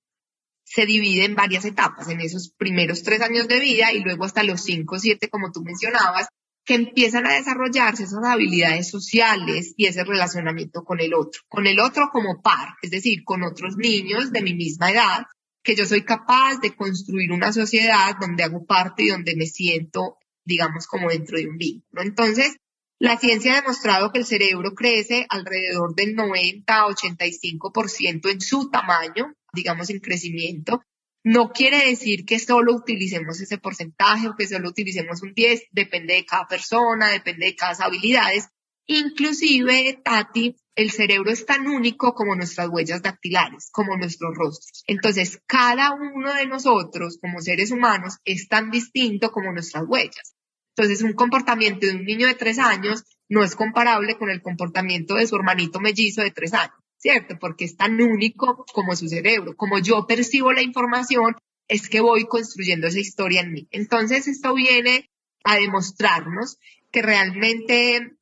se 0.64 0.86
divide 0.86 1.24
en 1.24 1.34
varias 1.34 1.64
etapas, 1.64 2.08
en 2.08 2.20
esos 2.20 2.52
primeros 2.56 3.02
tres 3.02 3.20
años 3.20 3.48
de 3.48 3.60
vida 3.60 3.92
y 3.92 4.00
luego 4.00 4.24
hasta 4.24 4.42
los 4.42 4.62
cinco, 4.62 4.98
siete, 4.98 5.28
como 5.28 5.50
tú 5.50 5.62
mencionabas, 5.62 6.28
que 6.64 6.74
empiezan 6.74 7.26
a 7.26 7.34
desarrollarse 7.34 8.04
esas 8.04 8.24
habilidades 8.24 8.88
sociales 8.88 9.74
y 9.76 9.86
ese 9.86 10.04
relacionamiento 10.04 10.84
con 10.84 11.00
el 11.00 11.12
otro, 11.14 11.42
con 11.48 11.66
el 11.66 11.80
otro 11.80 12.10
como 12.12 12.40
par, 12.40 12.74
es 12.82 12.90
decir, 12.92 13.24
con 13.24 13.42
otros 13.42 13.76
niños 13.76 14.30
de 14.30 14.42
mi 14.42 14.54
misma 14.54 14.92
edad, 14.92 15.26
que 15.64 15.74
yo 15.74 15.84
soy 15.84 16.04
capaz 16.04 16.60
de 16.60 16.74
construir 16.74 17.32
una 17.32 17.52
sociedad 17.52 18.16
donde 18.20 18.44
hago 18.44 18.64
parte 18.64 19.04
y 19.04 19.08
donde 19.08 19.36
me 19.36 19.46
siento, 19.46 20.18
digamos, 20.44 20.86
como 20.86 21.10
dentro 21.10 21.36
de 21.36 21.48
un 21.48 21.56
vínculo. 21.56 22.02
Entonces, 22.02 22.56
la 23.02 23.18
ciencia 23.18 23.54
ha 23.54 23.60
demostrado 23.62 24.12
que 24.12 24.20
el 24.20 24.24
cerebro 24.24 24.76
crece 24.76 25.26
alrededor 25.28 25.96
del 25.96 26.14
90-85% 26.14 28.30
en 28.30 28.40
su 28.40 28.70
tamaño, 28.70 29.34
digamos, 29.52 29.90
en 29.90 29.98
crecimiento, 29.98 30.84
no 31.24 31.50
quiere 31.50 31.88
decir 31.88 32.24
que 32.24 32.38
solo 32.38 32.76
utilicemos 32.76 33.40
ese 33.40 33.58
porcentaje 33.58 34.28
o 34.28 34.36
que 34.36 34.46
solo 34.46 34.68
utilicemos 34.68 35.20
un 35.22 35.34
10, 35.34 35.64
depende 35.72 36.14
de 36.14 36.24
cada 36.24 36.46
persona, 36.46 37.08
depende 37.08 37.46
de 37.46 37.56
cada 37.56 37.86
habilidades. 37.86 38.50
Inclusive, 38.86 40.00
Tati, 40.04 40.54
el 40.76 40.92
cerebro 40.92 41.32
es 41.32 41.44
tan 41.44 41.66
único 41.66 42.14
como 42.14 42.36
nuestras 42.36 42.68
huellas 42.68 43.02
dactilares, 43.02 43.70
como 43.72 43.96
nuestros 43.96 44.32
rostros. 44.36 44.84
Entonces, 44.86 45.40
cada 45.48 45.92
uno 45.92 46.34
de 46.34 46.46
nosotros 46.46 47.18
como 47.20 47.40
seres 47.40 47.72
humanos 47.72 48.18
es 48.24 48.46
tan 48.46 48.70
distinto 48.70 49.32
como 49.32 49.50
nuestras 49.50 49.82
huellas. 49.88 50.36
Entonces, 50.76 51.02
un 51.02 51.12
comportamiento 51.12 51.86
de 51.86 51.94
un 51.94 52.04
niño 52.04 52.26
de 52.26 52.34
tres 52.34 52.58
años 52.58 53.04
no 53.28 53.42
es 53.44 53.56
comparable 53.56 54.16
con 54.16 54.30
el 54.30 54.42
comportamiento 54.42 55.14
de 55.14 55.26
su 55.26 55.36
hermanito 55.36 55.80
mellizo 55.80 56.22
de 56.22 56.30
tres 56.30 56.54
años. 56.54 56.82
¿cierto? 57.02 57.36
Porque 57.38 57.64
es 57.64 57.76
tan 57.76 58.00
único 58.00 58.64
como 58.72 58.94
su 58.94 59.08
cerebro. 59.08 59.56
Como 59.56 59.80
yo 59.80 60.06
percibo 60.06 60.52
la 60.52 60.62
información, 60.62 61.34
es 61.66 61.88
que 61.88 62.00
voy 62.00 62.26
construyendo 62.26 62.86
esa 62.86 63.00
historia 63.00 63.40
en 63.40 63.52
mí. 63.52 63.66
Entonces, 63.72 64.28
esto 64.28 64.54
viene 64.54 65.10
a 65.42 65.56
demostrarnos 65.56 66.58
que 66.92 67.02
realmente 67.02 68.12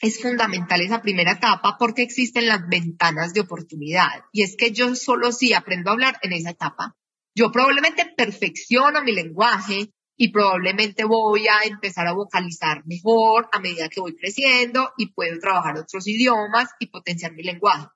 es 0.00 0.20
fundamental 0.20 0.80
esa 0.80 1.00
primera 1.00 1.32
etapa 1.32 1.76
porque 1.78 2.02
existen 2.02 2.48
las 2.48 2.68
ventanas 2.68 3.32
de 3.34 3.42
oportunidad. 3.42 4.24
Y 4.32 4.42
es 4.42 4.56
que 4.56 4.72
yo 4.72 4.96
solo 4.96 5.30
sí 5.30 5.52
aprendo 5.52 5.90
a 5.90 5.92
hablar 5.92 6.18
en 6.22 6.32
esa 6.32 6.50
etapa. 6.50 6.96
Yo 7.36 7.52
probablemente 7.52 8.12
perfecciono 8.16 9.02
mi 9.02 9.12
lenguaje 9.12 9.92
y 10.16 10.30
probablemente 10.30 11.04
voy 11.04 11.48
a 11.48 11.64
empezar 11.64 12.06
a 12.06 12.12
vocalizar 12.12 12.84
mejor 12.86 13.48
a 13.52 13.60
medida 13.60 13.88
que 13.88 14.00
voy 14.00 14.14
creciendo 14.16 14.92
y 14.96 15.12
puedo 15.12 15.38
trabajar 15.40 15.78
otros 15.78 16.06
idiomas 16.06 16.70
y 16.78 16.86
potenciar 16.86 17.32
mi 17.32 17.42
lenguaje 17.42 17.86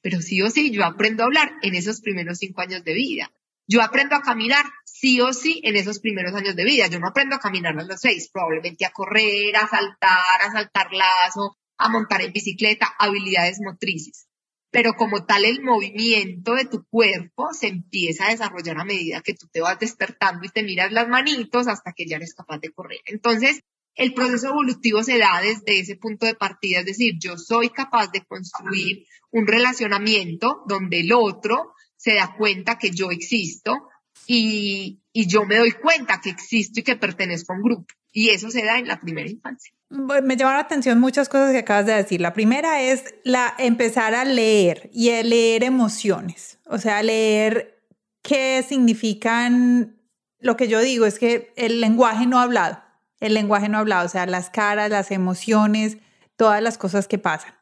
pero 0.00 0.20
sí 0.20 0.40
o 0.42 0.50
sí 0.50 0.70
yo 0.70 0.84
aprendo 0.84 1.22
a 1.22 1.26
hablar 1.26 1.52
en 1.62 1.74
esos 1.74 2.00
primeros 2.00 2.38
cinco 2.38 2.60
años 2.60 2.84
de 2.84 2.94
vida. 2.94 3.30
Yo 3.66 3.82
aprendo 3.82 4.16
a 4.16 4.22
caminar 4.22 4.64
sí 4.84 5.20
o 5.20 5.32
sí 5.32 5.60
en 5.64 5.76
esos 5.76 6.00
primeros 6.00 6.34
años 6.34 6.56
de 6.56 6.64
vida. 6.64 6.86
Yo 6.86 6.98
no 6.98 7.08
aprendo 7.08 7.36
a 7.36 7.40
caminar 7.40 7.78
a 7.78 7.84
los 7.84 8.00
seis, 8.00 8.30
probablemente 8.32 8.86
a 8.86 8.90
correr, 8.90 9.54
a 9.56 9.68
saltar, 9.68 10.40
a 10.40 10.52
saltar 10.52 10.88
lazo, 10.92 11.58
a 11.76 11.88
montar 11.90 12.22
en 12.22 12.32
bicicleta, 12.32 12.94
habilidades 12.98 13.60
motrices. 13.60 14.27
Pero 14.70 14.94
como 14.94 15.24
tal 15.24 15.44
el 15.44 15.62
movimiento 15.62 16.54
de 16.54 16.66
tu 16.66 16.84
cuerpo 16.84 17.52
se 17.52 17.68
empieza 17.68 18.26
a 18.26 18.30
desarrollar 18.30 18.78
a 18.78 18.84
medida 18.84 19.22
que 19.22 19.34
tú 19.34 19.46
te 19.50 19.60
vas 19.60 19.78
despertando 19.78 20.44
y 20.44 20.50
te 20.50 20.62
miras 20.62 20.92
las 20.92 21.08
manitos 21.08 21.68
hasta 21.68 21.92
que 21.92 22.06
ya 22.06 22.16
eres 22.16 22.34
capaz 22.34 22.58
de 22.58 22.70
correr. 22.70 23.00
Entonces, 23.06 23.60
el 23.94 24.14
proceso 24.14 24.48
evolutivo 24.48 25.02
se 25.02 25.18
da 25.18 25.40
desde 25.42 25.80
ese 25.80 25.96
punto 25.96 26.24
de 26.24 26.34
partida, 26.34 26.80
es 26.80 26.86
decir, 26.86 27.14
yo 27.18 27.36
soy 27.36 27.70
capaz 27.70 28.12
de 28.12 28.24
construir 28.24 29.04
un 29.30 29.46
relacionamiento 29.46 30.62
donde 30.66 31.00
el 31.00 31.12
otro 31.12 31.74
se 31.96 32.14
da 32.14 32.34
cuenta 32.36 32.78
que 32.78 32.90
yo 32.90 33.10
existo 33.10 33.88
y, 34.26 35.00
yo 35.12 35.44
me 35.44 35.56
doy 35.56 35.72
cuenta 35.72 36.20
que 36.20 36.30
existo 36.30 36.80
y 36.80 36.84
que 36.84 36.96
pertenezco 36.96 37.52
a 37.52 37.56
un 37.56 37.62
grupo. 37.62 37.86
Y 38.12 38.30
eso 38.30 38.50
se 38.50 38.64
da 38.64 38.78
en 38.78 38.86
la 38.86 39.00
primera 39.00 39.28
infancia. 39.28 39.72
Me 39.90 40.36
llama 40.36 40.54
la 40.54 40.60
atención 40.60 41.00
muchas 41.00 41.28
cosas 41.28 41.52
que 41.52 41.58
acabas 41.58 41.86
de 41.86 41.94
decir. 41.94 42.20
La 42.20 42.34
primera 42.34 42.82
es 42.82 43.14
la 43.24 43.54
empezar 43.58 44.14
a 44.14 44.24
leer 44.24 44.90
y 44.92 45.10
a 45.10 45.22
leer 45.22 45.64
emociones, 45.64 46.58
o 46.66 46.76
sea, 46.78 47.02
leer 47.02 47.82
qué 48.22 48.62
significan. 48.68 49.98
Lo 50.40 50.56
que 50.56 50.68
yo 50.68 50.80
digo 50.80 51.06
es 51.06 51.18
que 51.18 51.52
el 51.56 51.80
lenguaje 51.80 52.26
no 52.26 52.38
hablado, 52.38 52.82
el 53.18 53.32
lenguaje 53.32 53.68
no 53.70 53.78
hablado, 53.78 54.04
o 54.04 54.10
sea, 54.10 54.26
las 54.26 54.50
caras, 54.50 54.90
las 54.90 55.10
emociones, 55.10 55.96
todas 56.36 56.62
las 56.62 56.76
cosas 56.76 57.08
que 57.08 57.18
pasan. 57.18 57.54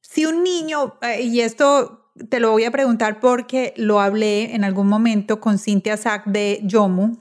Si 0.00 0.26
un 0.26 0.44
niño, 0.44 0.98
eh, 1.02 1.22
y 1.22 1.40
esto 1.40 2.12
te 2.28 2.38
lo 2.38 2.52
voy 2.52 2.64
a 2.64 2.70
preguntar 2.70 3.20
porque 3.20 3.74
lo 3.76 4.00
hablé 4.00 4.54
en 4.54 4.62
algún 4.62 4.86
momento 4.86 5.40
con 5.40 5.58
Cynthia 5.58 5.96
Sack 5.96 6.26
de 6.26 6.60
Yomu, 6.62 7.18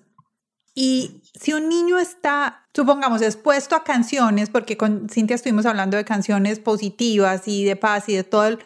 y 0.75 1.21
si 1.39 1.53
un 1.53 1.67
niño 1.67 1.99
está, 1.99 2.68
supongamos, 2.79 3.21
expuesto 3.21 3.75
a 3.75 3.83
canciones, 3.83 4.49
porque 4.49 4.77
con 4.77 5.09
Cintia 5.09 5.35
estuvimos 5.35 5.65
hablando 5.65 5.97
de 5.97 6.05
canciones 6.05 6.61
positivas 6.61 7.45
y 7.45 7.65
de 7.65 7.75
paz 7.75 8.07
y 8.07 8.15
de 8.15 8.23
todo, 8.23 8.45
el, 8.45 8.59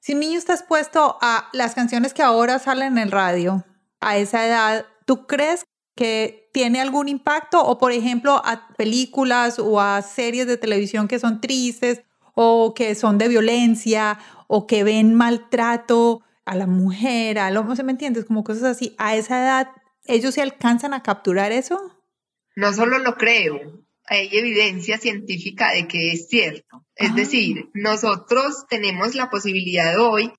si 0.00 0.14
un 0.14 0.20
niño 0.20 0.38
está 0.38 0.54
expuesto 0.54 1.18
a 1.20 1.50
las 1.52 1.74
canciones 1.74 2.14
que 2.14 2.22
ahora 2.22 2.58
salen 2.58 2.96
en 2.96 2.98
el 2.98 3.10
radio 3.10 3.66
a 4.00 4.16
esa 4.16 4.46
edad, 4.46 4.86
¿tú 5.04 5.26
crees 5.26 5.64
que 5.94 6.48
tiene 6.54 6.80
algún 6.80 7.08
impacto 7.08 7.62
o 7.62 7.76
por 7.76 7.92
ejemplo 7.92 8.40
a 8.42 8.68
películas 8.78 9.58
o 9.58 9.82
a 9.82 10.00
series 10.00 10.46
de 10.46 10.56
televisión 10.56 11.06
que 11.06 11.18
son 11.18 11.42
tristes 11.42 12.00
o 12.32 12.72
que 12.72 12.94
son 12.94 13.18
de 13.18 13.28
violencia 13.28 14.18
o 14.46 14.66
que 14.66 14.82
ven 14.82 15.14
maltrato 15.14 16.22
a 16.46 16.54
la 16.54 16.66
mujer, 16.66 17.38
a 17.38 17.50
lo, 17.50 17.76
¿se 17.76 17.82
me 17.82 17.92
entiendes? 17.92 18.24
Como 18.24 18.44
cosas 18.44 18.64
así. 18.64 18.94
A 18.96 19.14
esa 19.14 19.42
edad, 19.42 19.68
¿ellos 20.06 20.32
se 20.32 20.40
alcanzan 20.40 20.94
a 20.94 21.02
capturar 21.02 21.52
eso? 21.52 21.97
No 22.58 22.72
solo 22.72 22.98
lo 22.98 23.14
creo, 23.14 23.86
hay 24.04 24.30
evidencia 24.32 24.98
científica 24.98 25.72
de 25.72 25.86
que 25.86 26.10
es 26.10 26.26
cierto. 26.26 26.84
Es 26.96 27.12
ah. 27.12 27.14
decir, 27.14 27.70
nosotros 27.72 28.66
tenemos 28.68 29.14
la 29.14 29.30
posibilidad 29.30 29.96
hoy 30.00 30.32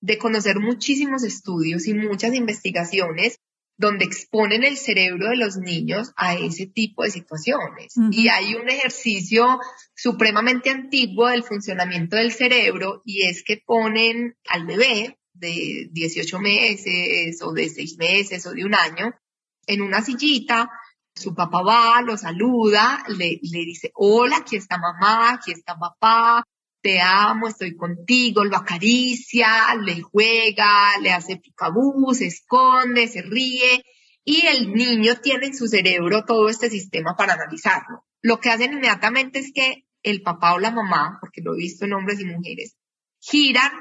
de 0.00 0.16
conocer 0.16 0.58
muchísimos 0.58 1.22
estudios 1.22 1.86
y 1.86 1.92
muchas 1.92 2.32
investigaciones 2.32 3.40
donde 3.76 4.06
exponen 4.06 4.64
el 4.64 4.78
cerebro 4.78 5.28
de 5.28 5.36
los 5.36 5.58
niños 5.58 6.12
a 6.16 6.34
ese 6.34 6.66
tipo 6.66 7.02
de 7.02 7.10
situaciones. 7.10 7.92
Y 8.10 8.28
hay 8.28 8.54
un 8.54 8.70
ejercicio 8.70 9.60
supremamente 9.94 10.70
antiguo 10.70 11.28
del 11.28 11.42
funcionamiento 11.42 12.16
del 12.16 12.32
cerebro 12.32 13.02
y 13.04 13.26
es 13.26 13.44
que 13.44 13.58
ponen 13.58 14.34
al 14.48 14.64
bebé 14.64 15.18
de 15.34 15.90
18 15.92 16.38
meses 16.38 17.42
o 17.42 17.52
de 17.52 17.68
6 17.68 17.98
meses 17.98 18.46
o 18.46 18.52
de 18.52 18.64
un 18.64 18.74
año 18.74 19.14
en 19.66 19.82
una 19.82 20.00
sillita, 20.00 20.70
su 21.16 21.34
papá 21.34 21.62
va, 21.62 22.02
lo 22.02 22.16
saluda, 22.16 23.02
le, 23.08 23.38
dice, 23.40 23.90
hola, 23.94 24.38
aquí 24.38 24.56
está 24.56 24.76
mamá, 24.78 25.32
aquí 25.32 25.50
está 25.50 25.76
papá, 25.78 26.44
te 26.82 27.00
amo, 27.00 27.48
estoy 27.48 27.74
contigo, 27.74 28.44
lo 28.44 28.56
acaricia, 28.58 29.74
le 29.82 30.02
juega, 30.02 30.98
le 31.00 31.12
hace 31.12 31.38
picabú, 31.38 32.12
se 32.14 32.26
esconde, 32.26 33.08
se 33.08 33.22
ríe 33.22 33.82
y 34.24 34.46
el 34.46 34.74
niño 34.74 35.16
tiene 35.22 35.46
en 35.46 35.56
su 35.56 35.68
cerebro 35.68 36.24
todo 36.24 36.50
este 36.50 36.68
sistema 36.68 37.16
para 37.16 37.32
analizarlo. 37.32 38.04
Lo 38.20 38.38
que 38.38 38.50
hacen 38.50 38.72
inmediatamente 38.72 39.38
es 39.38 39.52
que 39.54 39.86
el 40.02 40.22
papá 40.22 40.54
o 40.54 40.58
la 40.58 40.70
mamá, 40.70 41.16
porque 41.20 41.40
lo 41.42 41.54
he 41.54 41.58
visto 41.58 41.86
en 41.86 41.94
hombres 41.94 42.20
y 42.20 42.26
mujeres, 42.26 42.76
giran, 43.20 43.72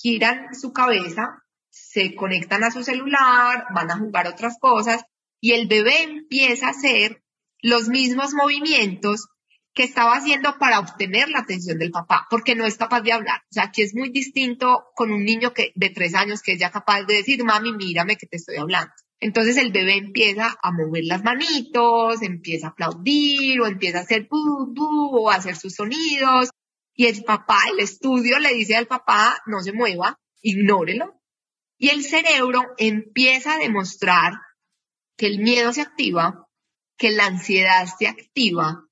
giran 0.00 0.54
su 0.54 0.72
cabeza, 0.72 1.42
se 1.68 2.14
conectan 2.14 2.64
a 2.64 2.70
su 2.70 2.82
celular, 2.82 3.66
van 3.74 3.90
a 3.90 3.98
jugar 3.98 4.26
otras 4.26 4.56
cosas 4.58 5.04
y 5.40 5.52
el 5.52 5.66
bebé 5.66 6.02
empieza 6.02 6.66
a 6.66 6.70
hacer 6.70 7.22
los 7.62 7.88
mismos 7.88 8.34
movimientos 8.34 9.26
que 9.74 9.84
estaba 9.84 10.16
haciendo 10.16 10.58
para 10.58 10.80
obtener 10.80 11.28
la 11.28 11.40
atención 11.40 11.78
del 11.78 11.90
papá, 11.90 12.26
porque 12.28 12.54
no 12.54 12.66
es 12.66 12.76
capaz 12.76 13.02
de 13.02 13.12
hablar. 13.12 13.40
O 13.50 13.52
sea, 13.52 13.64
aquí 13.64 13.82
es 13.82 13.94
muy 13.94 14.10
distinto 14.10 14.86
con 14.94 15.12
un 15.12 15.24
niño 15.24 15.54
que, 15.54 15.72
de 15.74 15.90
tres 15.90 16.14
años 16.14 16.42
que 16.42 16.52
es 16.52 16.58
ya 16.58 16.70
capaz 16.70 17.04
de 17.04 17.14
decir, 17.14 17.44
mami, 17.44 17.72
mírame 17.72 18.16
que 18.16 18.26
te 18.26 18.36
estoy 18.36 18.56
hablando. 18.56 18.92
Entonces 19.20 19.58
el 19.58 19.70
bebé 19.70 19.98
empieza 19.98 20.56
a 20.62 20.72
mover 20.72 21.04
las 21.04 21.22
manitos, 21.22 22.22
empieza 22.22 22.68
a 22.68 22.70
aplaudir 22.70 23.60
o 23.60 23.66
empieza 23.66 23.98
a 23.98 24.02
hacer 24.02 24.26
bu, 24.28 24.72
bu 24.74 25.18
o 25.18 25.30
a 25.30 25.36
hacer 25.36 25.56
sus 25.56 25.74
sonidos. 25.74 26.50
Y 26.94 27.06
el 27.06 27.22
papá, 27.22 27.58
el 27.72 27.80
estudio 27.80 28.38
le 28.38 28.52
dice 28.54 28.76
al 28.76 28.86
papá, 28.86 29.40
no 29.46 29.62
se 29.62 29.72
mueva, 29.72 30.18
ignórelo. 30.42 31.20
Y 31.78 31.90
el 31.90 32.02
cerebro 32.02 32.62
empieza 32.78 33.54
a 33.54 33.58
demostrar 33.58 34.32
que 35.20 35.26
el 35.26 35.38
miedo 35.38 35.70
se 35.74 35.82
activa, 35.82 36.48
que 36.96 37.10
la 37.10 37.26
ansiedad 37.26 37.86
se 37.98 38.06
activa, 38.06 38.86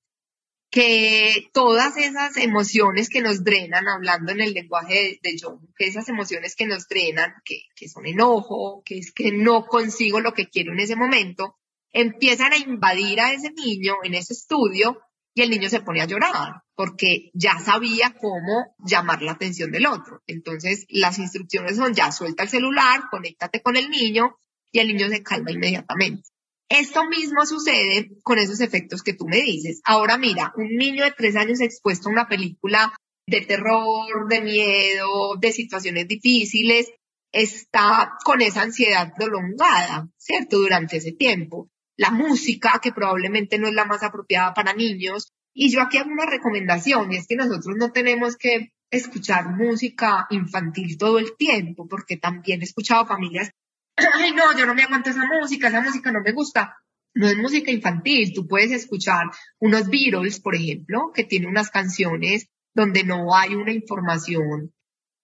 que 0.71 1.49
todas 1.55 1.97
esas 1.97 2.37
emociones 2.37 3.09
que 3.09 3.23
nos 3.23 3.45
drenan, 3.45 3.89
hablando 3.89 4.33
en 4.33 4.43
el 4.43 4.53
lenguaje 4.53 5.19
de, 5.23 5.37
John, 5.41 5.73
que 5.75 5.87
esas 5.87 6.07
emociones 6.11 6.55
que 6.55 6.67
nos 6.67 6.87
drenan, 6.87 7.33
que, 7.47 7.63
que 7.75 7.89
son 7.89 8.05
enojo, 8.05 8.83
que 8.85 8.99
es 8.99 9.11
que 9.11 9.33
no 9.33 9.65
consigo 9.65 10.21
lo 10.21 10.35
que 10.35 10.51
quiero 10.51 10.75
en 10.75 10.81
ese 10.81 10.97
momento, 10.97 11.57
empiezan 11.93 12.53
a 12.53 12.59
invadir 12.59 13.21
a 13.21 13.33
ese 13.33 13.51
niño 13.51 13.95
en 14.03 14.13
ese 14.13 14.35
estudio 14.35 15.01
y 15.33 15.41
el 15.41 15.49
niño 15.49 15.71
se 15.71 15.81
pone 15.81 16.03
a 16.03 16.07
llorar 16.07 16.63
porque 16.75 17.31
ya 17.33 17.59
sabía 17.59 18.15
cómo 18.21 18.77
llamar 18.85 19.23
la 19.23 19.33
atención 19.33 19.73
del 19.73 19.87
otro. 19.87 20.23
Entonces 20.27 20.85
las 20.91 21.19
instrucciones 21.19 21.77
son 21.77 21.95
ya 21.95 22.13
suelta 22.13 22.43
el 22.43 22.51
celular, 22.51 23.05
conéctate 23.11 23.63
con 23.63 23.77
el 23.77 23.89
niño 23.89 24.39
y 24.73 24.81
el 24.81 24.89
niño 24.89 25.09
se 25.09 25.23
calma 25.23 25.51
inmediatamente. 25.51 26.29
Esto 26.69 27.07
mismo 27.07 27.47
sucede 27.47 28.11
con 28.23 28.39
esos 28.39 28.61
efectos 28.61 29.03
que 29.03 29.15
tú 29.15 29.27
me 29.27 29.41
dices. 29.41 29.81
Ahora 29.85 30.19
mira, 30.19 30.53
un 30.57 30.77
niño 30.77 31.05
de 31.05 31.13
tres 31.13 31.35
años 31.37 31.61
expuesto 31.61 32.09
a 32.09 32.13
una 32.13 32.29
película 32.29 32.93
de 33.27 33.41
terror, 33.43 34.29
de 34.29 34.41
miedo, 34.43 35.37
de 35.37 35.53
situaciones 35.53 36.09
difíciles, 36.09 36.91
está 37.33 38.13
con 38.25 38.41
esa 38.41 38.63
ansiedad 38.63 39.13
prolongada, 39.17 40.09
¿cierto? 40.17 40.59
Durante 40.59 40.99
ese 40.99 41.13
tiempo. 41.13 41.71
La 41.97 42.11
música, 42.11 42.81
que 42.83 42.93
probablemente 42.93 43.59
no 43.59 43.69
es 43.69 43.75
la 43.75 43.85
más 43.85 44.03
apropiada 44.03 44.55
para 44.55 44.73
niños. 44.73 45.33
Y 45.55 45.71
yo 45.71 45.83
aquí 45.83 45.99
hago 45.99 46.11
una 46.11 46.27
recomendación, 46.27 47.13
y 47.13 47.17
es 47.17 47.27
que 47.27 47.37
nosotros 47.37 47.77
no 47.77 47.93
tenemos 47.93 48.37
que 48.37 48.73
escuchar 48.91 49.57
música 49.57 50.27
infantil 50.31 50.97
todo 50.97 51.19
el 51.19 51.37
tiempo, 51.37 51.87
porque 51.89 52.17
también 52.17 52.61
he 52.61 52.65
escuchado 52.65 53.07
familias 53.07 53.51
ay 54.15 54.33
no, 54.33 54.57
yo 54.57 54.67
no 54.67 54.75
me 54.75 54.83
aguanto 54.83 55.11
esa 55.11 55.25
música, 55.27 55.69
esa 55.69 55.81
música 55.81 56.13
no 56.13 56.21
me 56.21 56.33
gusta. 56.33 56.77
No 57.15 57.27
es 57.27 57.37
música 57.37 57.71
infantil, 57.71 58.33
tú 58.35 58.47
puedes 58.47 58.71
escuchar 58.71 59.27
unos 59.59 59.89
Beatles, 59.89 60.41
por 60.41 60.55
ejemplo, 60.55 61.11
que 61.15 61.25
tiene 61.25 61.49
unas 61.49 61.71
canciones 61.71 62.49
donde 62.75 63.03
no 63.03 63.35
hay 63.35 63.55
una 63.55 63.73
información, 63.73 64.73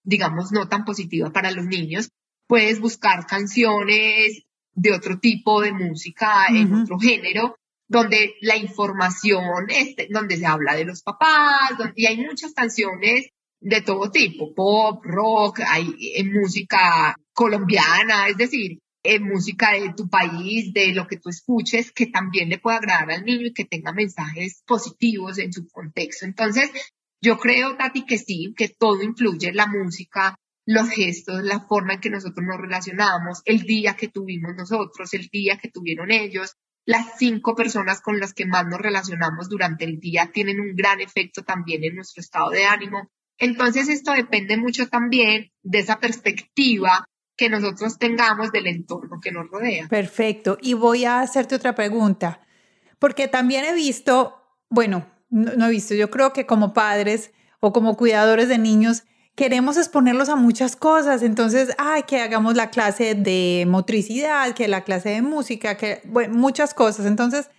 digamos, 0.03 0.51
no 0.51 0.67
tan 0.67 0.83
positiva 0.83 1.31
para 1.31 1.51
los 1.51 1.65
niños. 1.65 2.09
Puedes 2.47 2.79
buscar 2.79 3.25
canciones 3.25 4.43
de 4.73 4.91
otro 4.91 5.19
tipo 5.19 5.61
de 5.61 5.71
música, 5.71 6.47
en 6.49 6.73
otro 6.73 6.99
género, 6.99 7.55
donde 7.87 8.35
la 8.41 8.57
información, 8.57 9.69
este, 9.69 10.07
donde 10.09 10.37
se 10.37 10.45
habla 10.45 10.75
de 10.75 10.85
los 10.85 11.01
papás, 11.01 11.77
donde, 11.77 11.93
y 11.95 12.07
hay 12.07 12.17
muchas 12.17 12.53
canciones 12.53 13.29
de 13.59 13.81
todo 13.81 14.11
tipo, 14.11 14.53
pop, 14.53 15.03
rock, 15.03 15.61
hay 15.67 15.95
en 16.15 16.33
música 16.33 17.15
colombiana, 17.33 18.27
es 18.27 18.37
decir, 18.37 18.79
en 19.03 19.23
música 19.23 19.73
de 19.73 19.93
tu 19.95 20.09
país, 20.09 20.73
de 20.73 20.93
lo 20.93 21.07
que 21.07 21.17
tú 21.17 21.29
escuches, 21.29 21.91
que 21.91 22.07
también 22.07 22.49
le 22.49 22.59
pueda 22.59 22.77
agradar 22.77 23.11
al 23.11 23.25
niño 23.25 23.47
y 23.47 23.53
que 23.53 23.65
tenga 23.65 23.93
mensajes 23.93 24.63
positivos 24.65 25.37
en 25.37 25.53
su 25.53 25.67
contexto. 25.67 26.25
Entonces, 26.25 26.71
yo 27.21 27.37
creo, 27.37 27.77
Tati, 27.77 28.05
que 28.05 28.17
sí, 28.17 28.53
que 28.57 28.69
todo 28.69 29.01
influye, 29.03 29.53
la 29.53 29.67
música, 29.67 30.35
los 30.65 30.89
gestos, 30.89 31.43
la 31.43 31.59
forma 31.59 31.93
en 31.93 31.99
que 32.01 32.09
nosotros 32.09 32.45
nos 32.45 32.59
relacionamos, 32.59 33.41
el 33.45 33.61
día 33.61 33.95
que 33.95 34.07
tuvimos 34.07 34.55
nosotros, 34.55 35.13
el 35.13 35.27
día 35.27 35.57
que 35.57 35.69
tuvieron 35.69 36.11
ellos, 36.11 36.55
las 36.85 37.17
cinco 37.17 37.55
personas 37.55 38.01
con 38.01 38.19
las 38.19 38.33
que 38.33 38.45
más 38.45 38.65
nos 38.67 38.79
relacionamos 38.79 39.49
durante 39.49 39.85
el 39.85 39.99
día 39.99 40.31
tienen 40.31 40.59
un 40.59 40.75
gran 40.75 41.01
efecto 41.01 41.43
también 41.43 41.83
en 41.83 41.95
nuestro 41.95 42.21
estado 42.21 42.51
de 42.51 42.65
ánimo. 42.65 43.09
Entonces 43.37 43.89
esto 43.89 44.11
depende 44.13 44.57
mucho 44.57 44.87
también 44.87 45.51
de 45.63 45.79
esa 45.79 45.99
perspectiva 45.99 47.05
que 47.35 47.49
nosotros 47.49 47.97
tengamos 47.97 48.51
del 48.51 48.67
entorno 48.67 49.19
que 49.21 49.31
nos 49.31 49.49
rodea. 49.49 49.87
Perfecto. 49.87 50.57
Y 50.61 50.73
voy 50.73 51.05
a 51.05 51.19
hacerte 51.19 51.55
otra 51.55 51.75
pregunta, 51.75 52.39
porque 52.99 53.27
también 53.27 53.65
he 53.65 53.73
visto, 53.73 54.41
bueno, 54.69 55.05
no, 55.29 55.67
he 55.67 55.71
visto, 55.71 55.93
yo 55.95 56.09
creo 56.09 56.31
que 56.31 56.45
como 56.45 56.73
padres 56.73 57.31
o 57.59 57.73
como 57.73 57.97
cuidadores 57.97 58.47
de 58.47 58.57
niños, 58.57 59.03
queremos 59.35 59.75
exponerlos 59.75 60.29
a 60.29 60.37
muchas 60.37 60.77
cosas. 60.77 61.23
Entonces, 61.23 61.75
ay, 61.77 62.03
que 62.03 62.21
hagamos 62.21 62.55
la 62.55 62.69
clase 62.69 63.15
de 63.15 63.65
motricidad, 63.67 64.53
que 64.53 64.69
la 64.69 64.85
clase 64.85 65.09
de 65.09 65.21
música, 65.21 65.75
que 65.75 66.01
bueno, 66.05 66.35
muchas 66.35 66.73
cosas. 66.73 67.05
Entonces, 67.05 67.49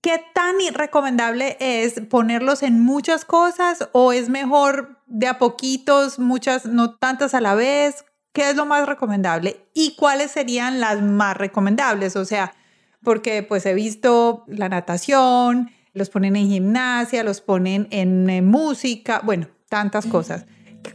¿qué 0.00 0.22
tan 0.34 0.54
recomendable 0.74 1.56
es 1.60 2.00
ponerlos 2.08 2.62
en 2.62 2.80
muchas 2.80 3.24
cosas 3.24 3.88
o 3.92 4.12
es 4.12 4.28
mejor 4.28 5.00
de 5.06 5.26
a 5.26 5.38
poquitos, 5.38 6.18
muchas, 6.18 6.66
no 6.66 6.94
tantas 6.94 7.34
a 7.34 7.40
la 7.40 7.54
vez? 7.54 8.04
¿Qué 8.32 8.50
es 8.50 8.56
lo 8.56 8.66
más 8.66 8.86
recomendable? 8.86 9.68
¿Y 9.74 9.96
cuáles 9.96 10.30
serían 10.30 10.80
las 10.80 11.02
más 11.02 11.36
recomendables? 11.36 12.14
O 12.16 12.24
sea, 12.24 12.54
porque 13.02 13.42
pues 13.42 13.66
he 13.66 13.74
visto 13.74 14.44
la 14.46 14.68
natación, 14.68 15.70
los 15.92 16.10
ponen 16.10 16.36
en 16.36 16.48
gimnasia, 16.48 17.24
los 17.24 17.40
ponen 17.40 17.88
en, 17.90 18.28
en 18.30 18.46
música, 18.46 19.20
bueno, 19.24 19.48
tantas 19.68 20.06
cosas. 20.06 20.46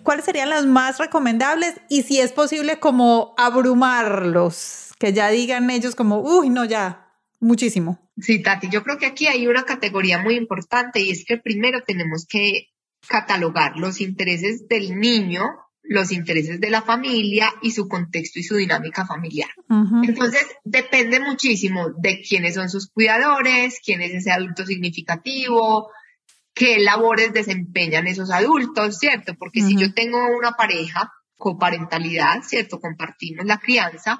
¿Cuáles 0.04 0.25
serían 0.25 0.49
las 0.49 0.65
más 0.65 0.99
recomendables? 0.99 1.75
Y 1.89 2.04
si 2.04 2.19
es 2.19 2.32
posible 2.32 2.80
como 2.80 3.34
abrumarlos, 3.38 4.93
que 4.97 5.13
ya 5.13 5.30
digan 5.30 5.69
ellos 5.69 5.95
como, 5.95 6.19
uy, 6.19 6.49
no, 6.49 6.65
ya, 6.65 7.03
muchísimo. 7.43 7.99
Sí, 8.17 8.41
Tati, 8.41 8.69
yo 8.69 8.84
creo 8.84 8.97
que 8.97 9.06
aquí 9.06 9.27
hay 9.27 9.47
una 9.47 9.63
categoría 9.63 10.19
muy 10.19 10.36
importante 10.36 10.99
y 11.01 11.12
es 11.12 11.25
que 11.25 11.38
primero 11.38 11.82
tenemos 11.86 12.25
que 12.27 12.69
catalogar 13.08 13.77
los 13.77 14.01
intereses 14.01 14.67
del 14.67 14.99
niño, 14.99 15.43
los 15.84 16.12
intereses 16.12 16.60
de 16.60 16.69
la 16.69 16.82
familia 16.82 17.53
y 17.62 17.71
su 17.71 17.88
contexto 17.88 18.39
y 18.39 18.43
su 18.43 18.56
dinámica 18.56 19.06
familiar. 19.06 19.49
Entonces, 20.03 20.45
depende 20.63 21.19
muchísimo 21.19 21.89
de 21.97 22.21
quiénes 22.21 22.56
son 22.56 22.69
sus 22.69 22.89
cuidadores, 22.89 23.79
quién 23.84 24.01
es 24.01 24.13
ese 24.13 24.32
adulto 24.32 24.65
significativo, 24.65 25.89
qué 26.53 26.79
labores 26.79 27.34
desempeñan 27.34 28.08
esos 28.08 28.32
adultos, 28.32 28.97
¿cierto? 28.97 29.34
Porque 29.38 29.62
si 29.62 29.75
yo 29.75 29.93
tengo 29.93 30.19
una 30.38 30.53
pareja, 30.53 31.12
coparentalidad, 31.36 32.41
¿cierto? 32.43 32.79
Compartimos 32.79 33.45
la 33.45 33.58
crianza 33.58 34.19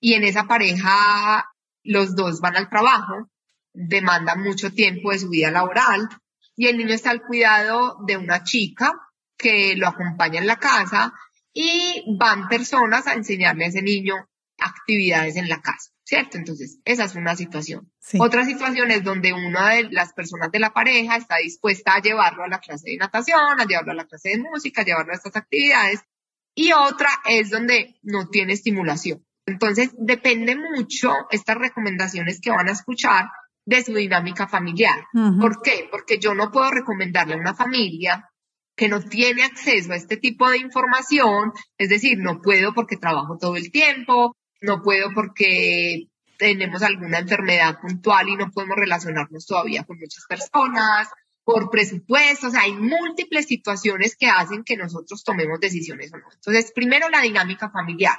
y 0.00 0.14
en 0.14 0.24
esa 0.24 0.44
pareja 0.44 1.51
los 1.84 2.14
dos 2.14 2.40
van 2.40 2.56
al 2.56 2.68
trabajo, 2.68 3.30
demanda 3.72 4.34
mucho 4.34 4.72
tiempo 4.72 5.10
de 5.10 5.18
su 5.18 5.28
vida 5.28 5.50
laboral 5.50 6.08
y 6.56 6.66
el 6.66 6.76
niño 6.76 6.94
está 6.94 7.10
al 7.10 7.22
cuidado 7.22 7.96
de 8.06 8.16
una 8.16 8.44
chica 8.44 8.92
que 9.36 9.74
lo 9.76 9.88
acompaña 9.88 10.40
en 10.40 10.46
la 10.46 10.56
casa 10.56 11.12
y 11.52 12.04
van 12.18 12.48
personas 12.48 13.06
a 13.06 13.14
enseñarle 13.14 13.64
a 13.64 13.68
ese 13.68 13.82
niño 13.82 14.14
actividades 14.58 15.36
en 15.36 15.48
la 15.48 15.60
casa, 15.60 15.90
¿cierto? 16.04 16.38
Entonces, 16.38 16.78
esa 16.84 17.04
es 17.04 17.14
una 17.14 17.34
situación. 17.34 17.90
Otra 18.18 18.44
situación 18.44 18.90
es 18.90 19.02
donde 19.02 19.32
una 19.32 19.70
de 19.70 19.84
las 19.90 20.12
personas 20.12 20.52
de 20.52 20.60
la 20.60 20.72
pareja 20.72 21.16
está 21.16 21.36
dispuesta 21.38 21.94
a 21.94 22.00
llevarlo 22.00 22.44
a 22.44 22.48
la 22.48 22.60
clase 22.60 22.90
de 22.90 22.96
natación, 22.96 23.60
a 23.60 23.64
llevarlo 23.64 23.92
a 23.92 23.96
la 23.96 24.06
clase 24.06 24.30
de 24.30 24.38
música, 24.38 24.82
a 24.82 24.84
llevarlo 24.84 25.12
a 25.12 25.16
estas 25.16 25.36
actividades. 25.36 26.00
Y 26.54 26.72
otra 26.72 27.08
es 27.26 27.50
donde 27.50 27.98
no 28.02 28.28
tiene 28.28 28.52
estimulación. 28.52 29.24
Entonces, 29.46 29.90
depende 29.98 30.56
mucho 30.56 31.12
estas 31.30 31.56
recomendaciones 31.56 32.40
que 32.40 32.50
van 32.50 32.68
a 32.68 32.72
escuchar 32.72 33.26
de 33.64 33.84
su 33.84 33.94
dinámica 33.94 34.48
familiar. 34.48 35.04
¿Por 35.40 35.62
qué? 35.62 35.88
Porque 35.90 36.18
yo 36.18 36.34
no 36.34 36.50
puedo 36.50 36.70
recomendarle 36.70 37.34
a 37.34 37.38
una 37.38 37.54
familia 37.54 38.28
que 38.76 38.88
no 38.88 39.00
tiene 39.00 39.44
acceso 39.44 39.92
a 39.92 39.96
este 39.96 40.16
tipo 40.16 40.48
de 40.48 40.58
información, 40.58 41.52
es 41.76 41.88
decir, 41.88 42.18
no 42.18 42.40
puedo 42.40 42.72
porque 42.72 42.96
trabajo 42.96 43.36
todo 43.38 43.56
el 43.56 43.70
tiempo, 43.70 44.36
no 44.60 44.82
puedo 44.82 45.12
porque 45.14 46.08
tenemos 46.38 46.82
alguna 46.82 47.18
enfermedad 47.18 47.78
puntual 47.80 48.28
y 48.28 48.36
no 48.36 48.50
podemos 48.50 48.76
relacionarnos 48.76 49.46
todavía 49.46 49.84
con 49.84 49.98
muchas 49.98 50.24
personas, 50.26 51.08
por 51.44 51.70
presupuestos, 51.70 52.54
hay 52.54 52.72
múltiples 52.72 53.46
situaciones 53.46 54.16
que 54.16 54.28
hacen 54.28 54.62
que 54.64 54.76
nosotros 54.76 55.24
tomemos 55.24 55.58
decisiones 55.60 56.12
o 56.12 56.18
no. 56.18 56.26
Entonces, 56.32 56.72
primero 56.74 57.08
la 57.08 57.20
dinámica 57.20 57.70
familiar. 57.70 58.16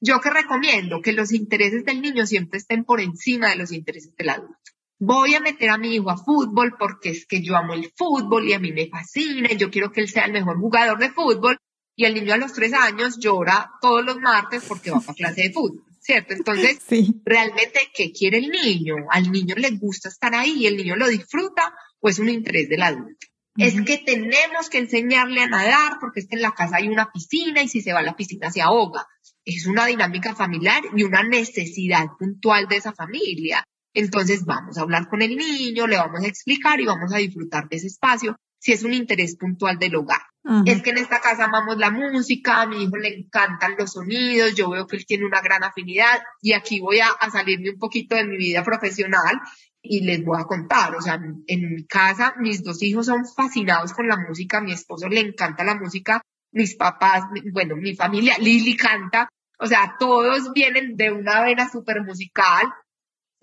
Yo 0.00 0.20
que 0.20 0.30
recomiendo 0.30 1.00
que 1.00 1.12
los 1.12 1.32
intereses 1.32 1.84
del 1.84 2.02
niño 2.02 2.26
siempre 2.26 2.58
estén 2.58 2.84
por 2.84 3.00
encima 3.00 3.50
de 3.50 3.56
los 3.56 3.72
intereses 3.72 4.14
del 4.16 4.30
adulto 4.30 4.58
voy 4.98 5.34
a 5.34 5.40
meter 5.40 5.70
a 5.70 5.78
mi 5.78 5.94
hijo 5.94 6.10
a 6.10 6.16
fútbol 6.16 6.74
porque 6.78 7.10
es 7.10 7.26
que 7.26 7.42
yo 7.42 7.56
amo 7.56 7.74
el 7.74 7.90
fútbol 7.94 8.48
y 8.48 8.54
a 8.54 8.58
mí 8.58 8.72
me 8.72 8.88
fascina 8.88 9.52
y 9.52 9.56
yo 9.56 9.70
quiero 9.70 9.92
que 9.92 10.00
él 10.00 10.08
sea 10.08 10.24
el 10.24 10.32
mejor 10.32 10.58
jugador 10.58 10.98
de 10.98 11.10
fútbol 11.10 11.58
y 11.94 12.04
el 12.04 12.14
niño 12.14 12.34
a 12.34 12.38
los 12.38 12.52
tres 12.52 12.72
años 12.72 13.18
llora 13.18 13.70
todos 13.80 14.04
los 14.04 14.18
martes 14.18 14.64
porque 14.66 14.90
va 14.90 14.98
a 15.06 15.14
clase 15.14 15.44
de 15.44 15.52
fútbol, 15.52 15.84
¿cierto? 15.98 16.34
Entonces, 16.34 16.78
realmente, 17.24 17.80
¿qué 17.94 18.12
quiere 18.12 18.38
el 18.38 18.50
niño? 18.50 18.96
Al 19.10 19.30
niño 19.30 19.54
le 19.56 19.70
gusta 19.70 20.08
estar 20.08 20.34
ahí 20.34 20.54
y 20.58 20.66
el 20.66 20.76
niño 20.76 20.96
lo 20.96 21.08
disfruta 21.08 21.74
o 22.00 22.08
es 22.08 22.18
un 22.18 22.28
interés 22.28 22.68
del 22.68 22.82
adulto. 22.82 23.26
Es 23.58 23.80
que 23.82 23.98
tenemos 23.98 24.68
que 24.70 24.78
enseñarle 24.78 25.42
a 25.42 25.48
nadar 25.48 25.98
porque 26.00 26.20
es 26.20 26.28
que 26.28 26.36
en 26.36 26.42
la 26.42 26.52
casa 26.52 26.76
hay 26.76 26.88
una 26.88 27.10
piscina 27.10 27.62
y 27.62 27.68
si 27.68 27.80
se 27.80 27.92
va 27.92 28.00
a 28.00 28.02
la 28.02 28.16
piscina 28.16 28.50
se 28.50 28.62
ahoga. 28.62 29.06
Es 29.44 29.66
una 29.66 29.86
dinámica 29.86 30.34
familiar 30.34 30.82
y 30.94 31.04
una 31.04 31.22
necesidad 31.22 32.06
puntual 32.18 32.66
de 32.68 32.76
esa 32.76 32.92
familia. 32.92 33.64
Entonces 33.94 34.44
vamos 34.44 34.76
a 34.76 34.82
hablar 34.82 35.08
con 35.08 35.22
el 35.22 35.36
niño, 35.36 35.86
le 35.86 35.96
vamos 35.96 36.22
a 36.22 36.26
explicar 36.26 36.80
y 36.80 36.86
vamos 36.86 37.12
a 37.14 37.18
disfrutar 37.18 37.68
de 37.68 37.76
ese 37.76 37.86
espacio 37.86 38.36
si 38.58 38.72
es 38.72 38.82
un 38.82 38.92
interés 38.92 39.36
puntual 39.36 39.78
del 39.78 39.96
hogar. 39.96 40.20
Es 40.64 40.80
que 40.82 40.90
en 40.90 40.98
esta 40.98 41.20
casa 41.20 41.46
amamos 41.46 41.76
la 41.76 41.90
música, 41.90 42.62
a 42.62 42.66
mi 42.66 42.84
hijo 42.84 42.96
le 42.96 43.08
encantan 43.08 43.74
los 43.76 43.92
sonidos, 43.92 44.54
yo 44.54 44.70
veo 44.70 44.86
que 44.86 44.96
él 44.96 45.04
tiene 45.04 45.24
una 45.24 45.40
gran 45.40 45.64
afinidad 45.64 46.22
y 46.40 46.52
aquí 46.52 46.78
voy 46.78 47.00
a, 47.00 47.08
salirme 47.32 47.70
un 47.70 47.78
poquito 47.78 48.14
de 48.14 48.24
mi 48.24 48.36
vida 48.36 48.62
profesional 48.62 49.40
y 49.88 50.00
les 50.00 50.24
voy 50.24 50.40
a 50.40 50.44
contar, 50.44 50.94
o 50.94 51.00
sea, 51.00 51.20
en 51.46 51.74
mi 51.74 51.86
casa 51.86 52.34
mis 52.38 52.62
dos 52.62 52.82
hijos 52.82 53.06
son 53.06 53.24
fascinados 53.26 53.92
con 53.92 54.08
la 54.08 54.16
música, 54.16 54.60
mi 54.60 54.72
esposo 54.72 55.08
le 55.08 55.20
encanta 55.20 55.64
la 55.64 55.74
música, 55.74 56.22
mis 56.52 56.74
papás, 56.74 57.24
bueno, 57.52 57.76
mi 57.76 57.94
familia, 57.94 58.36
Lili 58.38 58.76
canta, 58.76 59.28
o 59.58 59.66
sea, 59.66 59.96
todos 59.98 60.52
vienen 60.52 60.96
de 60.96 61.12
una 61.12 61.42
vena 61.42 61.68
súper 61.68 62.02
musical, 62.02 62.66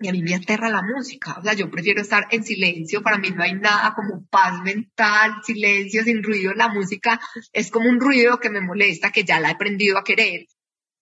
y 0.00 0.08
a 0.08 0.12
mí 0.12 0.22
me 0.22 0.34
aterra 0.34 0.68
la 0.68 0.82
música, 0.82 1.36
o 1.38 1.42
sea, 1.42 1.54
yo 1.54 1.70
prefiero 1.70 2.02
estar 2.02 2.26
en 2.30 2.42
silencio, 2.44 3.02
para 3.02 3.18
mí 3.18 3.30
no 3.30 3.42
hay 3.42 3.54
nada 3.54 3.94
como 3.94 4.26
paz 4.26 4.60
mental, 4.62 5.40
silencio, 5.44 6.02
sin 6.02 6.22
ruido, 6.22 6.52
la 6.54 6.68
música 6.68 7.20
es 7.52 7.70
como 7.70 7.88
un 7.88 8.00
ruido 8.00 8.38
que 8.38 8.50
me 8.50 8.60
molesta, 8.60 9.12
que 9.12 9.24
ya 9.24 9.40
la 9.40 9.50
he 9.50 9.52
aprendido 9.52 9.96
a 9.96 10.04
querer. 10.04 10.46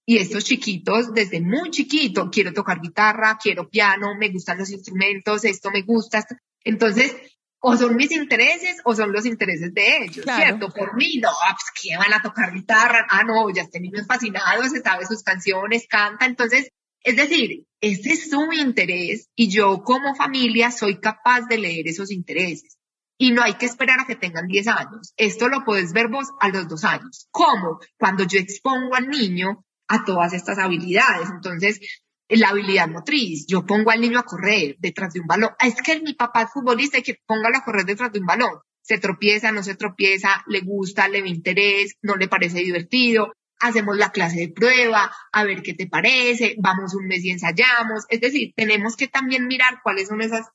Y 0.04 0.18
estos 0.18 0.44
chiquitos, 0.44 1.14
desde 1.14 1.40
muy 1.40 1.70
chiquito, 1.70 2.28
quiero 2.30 2.52
tocar 2.52 2.80
guitarra, 2.80 3.38
quiero 3.40 3.68
piano, 3.68 4.14
me 4.18 4.30
gustan 4.30 4.58
los 4.58 4.70
instrumentos, 4.70 5.44
esto 5.44 5.70
me 5.70 5.82
gusta. 5.82 6.26
Entonces, 6.64 7.14
o 7.60 7.76
son 7.76 7.94
mis 7.94 8.10
intereses 8.10 8.78
o 8.84 8.94
son 8.94 9.12
los 9.12 9.24
intereses 9.24 9.72
de 9.72 9.98
ellos, 9.98 10.24
¿cierto? 10.24 10.68
Por 10.70 10.96
mí, 10.96 11.18
no, 11.22 11.30
pues 11.30 11.70
que 11.80 11.96
van 11.96 12.12
a 12.12 12.20
tocar 12.20 12.52
guitarra, 12.52 13.06
ah, 13.08 13.22
no, 13.22 13.48
ya 13.50 13.62
este 13.62 13.78
niño 13.78 14.00
es 14.00 14.06
fascinado, 14.06 14.64
se 14.64 14.82
sabe 14.82 15.06
sus 15.06 15.22
canciones, 15.22 15.86
canta, 15.88 16.26
entonces, 16.26 16.70
es 17.04 17.16
decir, 17.16 17.64
ese 17.80 18.10
es 18.10 18.30
su 18.30 18.52
interés 18.52 19.28
y 19.36 19.48
yo 19.48 19.84
como 19.84 20.16
familia 20.16 20.72
soy 20.72 20.98
capaz 20.98 21.42
de 21.42 21.58
leer 21.58 21.86
esos 21.86 22.10
intereses. 22.10 22.76
Y 23.18 23.30
no 23.30 23.42
hay 23.42 23.54
que 23.54 23.66
esperar 23.66 24.00
a 24.00 24.06
que 24.06 24.16
tengan 24.16 24.48
10 24.48 24.66
años. 24.66 25.12
Esto 25.16 25.48
lo 25.48 25.64
puedes 25.64 25.92
ver 25.92 26.08
vos 26.08 26.28
a 26.40 26.48
los 26.48 26.66
dos 26.66 26.82
años. 26.82 27.28
¿Cómo? 27.30 27.78
Cuando 27.96 28.24
yo 28.24 28.40
expongo 28.40 28.96
al 28.96 29.08
niño 29.08 29.64
a 29.92 30.04
todas 30.04 30.32
estas 30.32 30.58
habilidades. 30.58 31.28
Entonces, 31.28 31.80
la 32.28 32.48
habilidad 32.48 32.88
motriz. 32.88 33.46
Yo 33.46 33.66
pongo 33.66 33.90
al 33.90 34.00
niño 34.00 34.18
a 34.18 34.24
correr 34.24 34.76
detrás 34.78 35.12
de 35.12 35.20
un 35.20 35.26
balón. 35.26 35.50
Es 35.62 35.80
que 35.82 36.00
mi 36.00 36.14
papá 36.14 36.42
es 36.42 36.50
futbolista 36.50 36.98
y 36.98 37.02
que 37.02 37.18
póngalo 37.26 37.58
a 37.58 37.64
correr 37.64 37.84
detrás 37.84 38.10
de 38.10 38.20
un 38.20 38.26
balón. 38.26 38.60
Se 38.80 38.98
tropieza, 38.98 39.52
no 39.52 39.62
se 39.62 39.74
tropieza, 39.74 40.42
le 40.46 40.60
gusta, 40.60 41.08
le 41.08 41.20
ve 41.20 41.28
interés, 41.28 41.94
no 42.00 42.16
le 42.16 42.26
parece 42.26 42.60
divertido. 42.60 43.32
Hacemos 43.60 43.96
la 43.96 44.10
clase 44.10 44.40
de 44.40 44.48
prueba, 44.48 45.14
a 45.30 45.44
ver 45.44 45.62
qué 45.62 45.74
te 45.74 45.86
parece, 45.86 46.56
vamos 46.58 46.94
un 46.94 47.06
mes 47.06 47.22
y 47.24 47.30
ensayamos. 47.30 48.06
Es 48.08 48.20
decir, 48.20 48.52
tenemos 48.56 48.96
que 48.96 49.08
también 49.08 49.46
mirar 49.46 49.80
cuáles 49.82 50.08
son 50.08 50.22
esas 50.22 50.48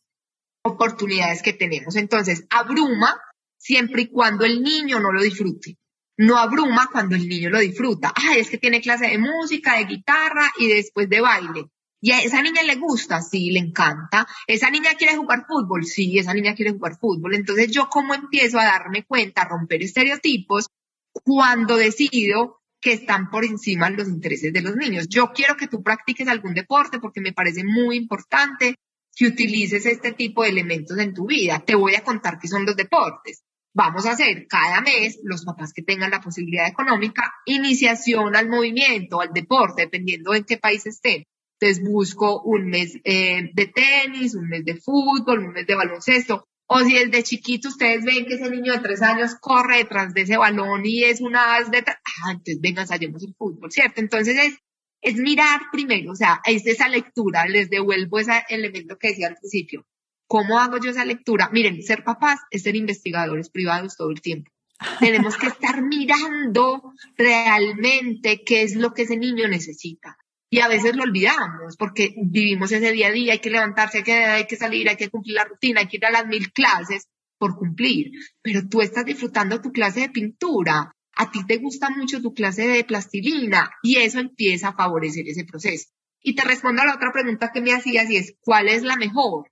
oportunidades 0.63 1.43
que 1.43 1.53
tenemos. 1.53 1.95
Entonces, 1.95 2.45
abruma 2.49 3.21
siempre 3.55 4.01
y 4.01 4.07
cuando 4.07 4.45
el 4.45 4.63
niño 4.63 4.99
no 4.99 5.11
lo 5.11 5.21
disfrute 5.21 5.77
no 6.17 6.37
abruma 6.37 6.89
cuando 6.91 7.15
el 7.15 7.27
niño 7.27 7.49
lo 7.49 7.59
disfruta. 7.59 8.11
Ah, 8.15 8.35
es 8.35 8.49
que 8.49 8.57
tiene 8.57 8.81
clase 8.81 9.07
de 9.07 9.17
música, 9.17 9.77
de 9.77 9.85
guitarra 9.85 10.51
y 10.57 10.67
después 10.67 11.07
de 11.09 11.21
baile. 11.21 11.69
¿Y 11.99 12.11
a 12.11 12.21
esa 12.21 12.41
niña 12.41 12.63
le 12.63 12.75
gusta? 12.75 13.21
Sí, 13.21 13.49
le 13.51 13.59
encanta. 13.59 14.27
¿Esa 14.45 14.69
niña 14.69 14.95
quiere 14.97 15.15
jugar 15.15 15.45
fútbol? 15.47 15.85
Sí, 15.85 16.17
esa 16.17 16.33
niña 16.33 16.53
quiere 16.53 16.71
jugar 16.71 16.97
fútbol. 16.99 17.35
Entonces, 17.35 17.71
¿yo 17.71 17.89
cómo 17.89 18.13
empiezo 18.13 18.59
a 18.59 18.65
darme 18.65 19.03
cuenta, 19.03 19.43
a 19.43 19.49
romper 19.49 19.81
estereotipos 19.81 20.67
cuando 21.11 21.75
decido 21.75 22.61
que 22.79 22.93
están 22.93 23.31
por 23.31 23.43
encima 23.45 23.89
los 23.89 24.07
intereses 24.07 24.53
de 24.53 24.61
los 24.61 24.75
niños? 24.75 25.07
Yo 25.07 25.31
quiero 25.33 25.57
que 25.57 25.67
tú 25.67 25.81
practiques 25.81 26.27
algún 26.27 26.53
deporte 26.53 26.99
porque 26.99 27.21
me 27.21 27.33
parece 27.33 27.63
muy 27.63 27.97
importante 27.97 28.75
que 29.15 29.27
utilices 29.27 29.85
este 29.87 30.11
tipo 30.11 30.43
de 30.43 30.49
elementos 30.49 30.97
en 30.99 31.13
tu 31.13 31.25
vida. 31.25 31.63
Te 31.65 31.73
voy 31.73 31.95
a 31.95 32.03
contar 32.03 32.37
qué 32.39 32.47
son 32.47 32.65
los 32.65 32.75
deportes 32.75 33.43
vamos 33.77 34.07
a 34.07 34.13
hacer 34.13 34.47
cada 34.47 34.81
mes, 34.81 35.19
los 35.23 35.45
papás 35.45 35.71
que 35.71 35.83
tengan 35.83 36.09
la 36.09 36.19
posibilidad 36.19 36.67
económica, 36.67 37.31
iniciación 37.45 38.35
al 38.35 38.49
movimiento, 38.49 39.21
al 39.21 39.31
deporte, 39.31 39.83
dependiendo 39.83 40.33
en 40.33 40.45
qué 40.45 40.57
país 40.57 40.87
estén. 40.87 41.25
Entonces 41.59 41.83
busco 41.87 42.41
un 42.41 42.69
mes 42.69 42.97
eh, 43.03 43.51
de 43.53 43.67
tenis, 43.67 44.33
un 44.33 44.49
mes 44.49 44.65
de 44.65 44.77
fútbol, 44.77 45.45
un 45.45 45.53
mes 45.53 45.67
de 45.67 45.75
baloncesto. 45.75 46.47
O 46.65 46.79
si 46.79 46.93
desde 46.95 47.21
chiquito 47.21 47.69
ustedes 47.69 48.03
ven 48.03 48.25
que 48.25 48.33
ese 48.33 48.49
niño 48.49 48.73
de 48.73 48.79
tres 48.79 49.03
años 49.03 49.35
corre 49.39 49.77
detrás 49.77 50.11
de 50.13 50.21
ese 50.21 50.37
balón 50.37 50.81
y 50.83 51.03
es 51.03 51.21
una 51.21 51.57
as 51.57 51.69
de... 51.69 51.83
Ah, 51.87 52.31
entonces 52.31 52.59
venga, 52.59 52.81
ensayemos 52.81 53.23
el 53.23 53.35
fútbol, 53.37 53.71
¿cierto? 53.71 54.01
Entonces 54.01 54.37
es, 54.37 54.57
es 55.01 55.15
mirar 55.17 55.61
primero, 55.71 56.13
o 56.13 56.15
sea, 56.15 56.41
es 56.45 56.65
esa 56.65 56.87
lectura, 56.87 57.45
les 57.45 57.69
devuelvo 57.69 58.17
ese 58.17 58.43
elemento 58.49 58.97
que 58.97 59.09
decía 59.09 59.27
al 59.27 59.35
principio. 59.35 59.85
¿Cómo 60.27 60.59
hago 60.59 60.77
yo 60.77 60.91
esa 60.91 61.05
lectura? 61.05 61.49
Miren, 61.51 61.81
ser 61.81 62.03
papás 62.03 62.39
es 62.51 62.63
ser 62.63 62.75
investigadores 62.75 63.49
privados 63.49 63.95
todo 63.95 64.11
el 64.11 64.21
tiempo. 64.21 64.51
Tenemos 64.99 65.37
que 65.37 65.47
estar 65.47 65.81
mirando 65.81 66.93
realmente 67.17 68.43
qué 68.43 68.63
es 68.63 68.75
lo 68.75 68.93
que 68.93 69.03
ese 69.03 69.17
niño 69.17 69.47
necesita. 69.47 70.17
Y 70.49 70.59
a 70.59 70.67
veces 70.67 70.95
lo 70.95 71.03
olvidamos 71.03 71.75
porque 71.77 72.13
vivimos 72.17 72.71
ese 72.71 72.91
día 72.91 73.07
a 73.07 73.11
día, 73.11 73.33
hay 73.33 73.39
que 73.39 73.49
levantarse, 73.49 73.97
hay 73.97 74.03
que, 74.03 74.13
hay 74.13 74.47
que 74.47 74.55
salir, 74.55 74.87
hay 74.87 74.95
que 74.95 75.09
cumplir 75.09 75.35
la 75.35 75.43
rutina, 75.43 75.81
hay 75.81 75.87
que 75.87 75.97
ir 75.97 76.05
a 76.05 76.11
las 76.11 76.25
mil 76.25 76.51
clases 76.53 77.07
por 77.37 77.57
cumplir. 77.57 78.11
Pero 78.41 78.61
tú 78.69 78.81
estás 78.81 79.05
disfrutando 79.05 79.61
tu 79.61 79.71
clase 79.71 80.01
de 80.01 80.09
pintura, 80.09 80.93
a 81.15 81.31
ti 81.31 81.45
te 81.45 81.57
gusta 81.57 81.89
mucho 81.89 82.21
tu 82.21 82.33
clase 82.33 82.67
de 82.67 82.83
plastilina 82.83 83.71
y 83.81 83.97
eso 83.97 84.19
empieza 84.19 84.69
a 84.69 84.75
favorecer 84.75 85.27
ese 85.27 85.43
proceso. 85.45 85.89
Y 86.21 86.35
te 86.35 86.43
respondo 86.43 86.81
a 86.81 86.85
la 86.85 86.95
otra 86.95 87.11
pregunta 87.11 87.51
que 87.51 87.61
me 87.61 87.73
hacías 87.73 88.09
y 88.09 88.17
es, 88.17 88.35
¿cuál 88.39 88.69
es 88.69 88.83
la 88.83 88.95
mejor? 88.95 89.49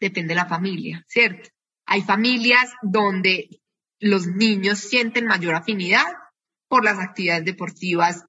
Depende 0.00 0.34
de 0.34 0.40
la 0.40 0.46
familia, 0.46 1.04
¿cierto? 1.08 1.48
Hay 1.86 2.02
familias 2.02 2.70
donde 2.82 3.48
los 4.00 4.26
niños 4.26 4.78
sienten 4.78 5.26
mayor 5.26 5.54
afinidad 5.54 6.06
por 6.68 6.84
las 6.84 6.98
actividades 6.98 7.44
deportivas. 7.44 8.24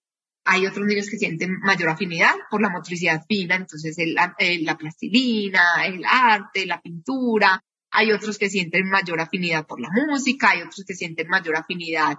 Hay 0.46 0.66
otros 0.66 0.86
niños 0.88 1.10
que 1.10 1.18
sienten 1.18 1.60
mayor 1.60 1.90
afinidad 1.90 2.34
por 2.50 2.62
la 2.62 2.70
motricidad 2.70 3.24
fina, 3.28 3.56
entonces 3.56 3.98
la 3.98 4.78
plastilina, 4.78 5.86
el 5.86 6.04
arte, 6.06 6.66
la 6.66 6.82
pintura. 6.82 7.62
Hay 7.92 8.12
otros 8.12 8.38
que 8.38 8.50
sienten 8.50 8.88
mayor 8.90 9.20
afinidad 9.20 9.68
por 9.68 9.82
la 9.82 9.90
música, 9.92 10.52
hay 10.52 10.62
otros 10.62 10.86
que 10.88 10.96
sienten 10.96 11.28
mayor 11.28 11.58
afinidad 11.58 12.18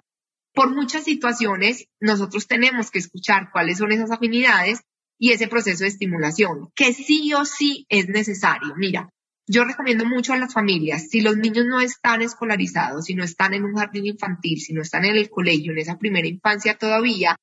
por 0.53 0.75
muchas 0.75 1.05
situaciones. 1.05 1.87
Nosotros 2.01 2.47
tenemos 2.47 2.91
que 2.91 2.99
escuchar 2.99 3.51
cuáles 3.53 3.79
son 3.79 3.93
esas 3.93 4.11
afinidades 4.11 4.81
y 5.19 5.33
ese 5.33 5.49
proceso 5.49 5.85
de 5.85 5.89
estimulación, 5.89 6.71
que 6.75 6.93
sí 6.93 7.33
o 7.35 7.45
sí 7.45 7.87
es 7.89 8.09
necesario. 8.09 8.75
Mira, 8.77 9.11
yo 9.51 9.65
recomiendo 9.65 10.05
mucho 10.07 10.33
a 10.33 10.39
las 10.39 10.55
familias, 10.55 11.09
si 11.11 11.21
los 11.21 11.37
niños 11.37 11.67
no 11.67 11.81
están 11.81 12.23
escolarizados, 12.23 13.07
si 13.07 13.15
no 13.17 13.25
están 13.25 13.53
en 13.53 13.65
un 13.65 13.75
jardín 13.75 14.07
infantil, 14.07 14.61
si 14.61 14.73
no 14.73 14.81
están 14.81 15.05
en 15.05 15.17
el 15.17 15.29
colegio, 15.29 15.73
en 15.73 15.79
esa 15.79 15.99
primera 15.99 16.29
infancia 16.29 16.79
todavía, 16.79 17.35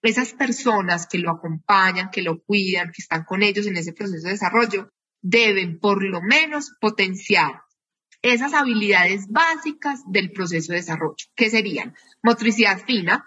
esas 0.00 0.32
personas 0.32 1.08
que 1.08 1.18
lo 1.18 1.28
acompañan, 1.28 2.10
que 2.12 2.22
lo 2.22 2.40
cuidan, 2.40 2.92
que 2.92 3.02
están 3.02 3.24
con 3.24 3.42
ellos 3.42 3.66
en 3.66 3.76
ese 3.76 3.92
proceso 3.92 4.26
de 4.26 4.34
desarrollo, 4.34 4.90
deben 5.20 5.80
por 5.80 6.04
lo 6.04 6.22
menos 6.22 6.72
potenciar 6.80 7.62
esas 8.22 8.54
habilidades 8.54 9.26
básicas 9.28 10.02
del 10.06 10.30
proceso 10.30 10.70
de 10.70 10.78
desarrollo, 10.78 11.16
que 11.34 11.50
serían 11.50 11.96
motricidad 12.22 12.78
fina, 12.78 13.24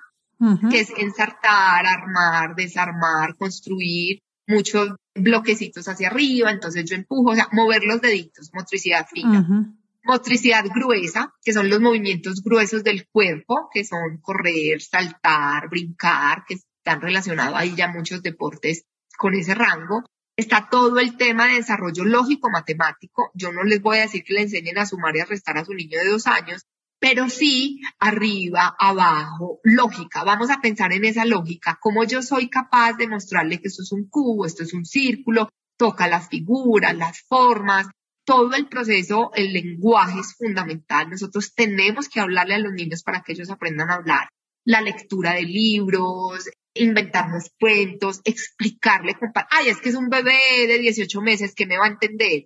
que 0.71 0.79
es 0.79 0.93
ensartar, 0.97 1.85
armar, 1.85 2.55
desarmar, 2.55 3.35
construir, 3.35 4.21
muchos 4.49 4.95
bloquecitos 5.13 5.87
hacia 5.87 6.09
arriba, 6.09 6.51
entonces 6.51 6.83
yo 6.89 6.95
empujo, 6.95 7.31
o 7.31 7.35
sea, 7.35 7.47
mover 7.51 7.83
los 7.83 8.01
deditos, 8.01 8.49
motricidad 8.53 9.07
fina. 9.07 9.75
Motricidad 10.03 10.65
gruesa, 10.73 11.33
que 11.43 11.53
son 11.53 11.69
los 11.69 11.79
movimientos 11.79 12.41
gruesos 12.43 12.83
del 12.83 13.07
cuerpo, 13.07 13.69
que 13.71 13.83
son 13.83 14.17
correr, 14.21 14.81
saltar, 14.81 15.69
brincar, 15.69 16.45
que 16.47 16.55
están 16.55 16.99
relacionados 16.99 17.55
ahí 17.55 17.75
ya 17.75 17.89
muchos 17.89 18.23
deportes 18.23 18.85
con 19.17 19.35
ese 19.35 19.53
rango. 19.53 20.03
Está 20.35 20.67
todo 20.71 20.99
el 20.99 21.15
tema 21.17 21.47
de 21.47 21.55
desarrollo 21.55 22.05
lógico-matemático. 22.05 23.29
Yo 23.35 23.51
no 23.51 23.63
les 23.63 23.81
voy 23.81 23.97
a 23.97 24.01
decir 24.01 24.23
que 24.23 24.33
le 24.33 24.41
enseñen 24.41 24.79
a 24.79 24.85
sumar 24.85 25.15
y 25.15 25.19
a 25.19 25.25
restar 25.25 25.57
a 25.57 25.65
su 25.65 25.73
niño 25.73 25.99
de 25.99 26.09
dos 26.09 26.25
años, 26.25 26.65
pero 26.99 27.29
sí 27.29 27.81
arriba, 27.99 28.75
abajo, 28.77 29.59
lógica. 29.63 30.23
Vamos 30.23 30.49
a 30.49 30.61
pensar 30.61 30.91
en 30.93 31.05
esa 31.05 31.25
lógica, 31.25 31.79
cómo 31.81 32.03
yo 32.03 32.21
soy 32.21 32.49
capaz 32.49 32.93
de 32.93 33.07
mostrarle 33.07 33.59
que 33.59 33.69
esto 33.69 33.83
es 33.83 33.91
un 33.91 34.09
cubo, 34.09 34.45
esto 34.45 34.63
es 34.63 34.73
un 34.73 34.85
círculo, 34.85 35.49
toca 35.77 36.07
las 36.07 36.27
figuras, 36.27 36.95
las 36.95 37.21
formas, 37.21 37.87
todo 38.25 38.53
el 38.53 38.67
proceso, 38.67 39.31
el 39.33 39.53
lenguaje 39.53 40.19
es 40.19 40.35
fundamental. 40.35 41.09
Nosotros 41.09 41.53
tenemos 41.55 42.09
que 42.09 42.19
hablarle 42.19 42.55
a 42.55 42.59
los 42.59 42.73
niños 42.73 43.01
para 43.01 43.21
que 43.21 43.31
ellos 43.31 43.49
aprendan 43.49 43.89
a 43.89 43.95
hablar. 43.95 44.29
La 44.65 44.81
lectura 44.81 45.33
de 45.33 45.43
libros, 45.43 46.49
inventarnos 46.75 47.49
cuentos, 47.59 48.21
explicarle, 48.25 49.15
ay, 49.49 49.69
es 49.69 49.77
que 49.77 49.89
es 49.89 49.95
un 49.95 50.09
bebé 50.09 50.67
de 50.67 50.77
18 50.79 51.21
meses 51.21 51.55
que 51.55 51.65
me 51.65 51.77
va 51.77 51.85
a 51.85 51.89
entender 51.89 52.45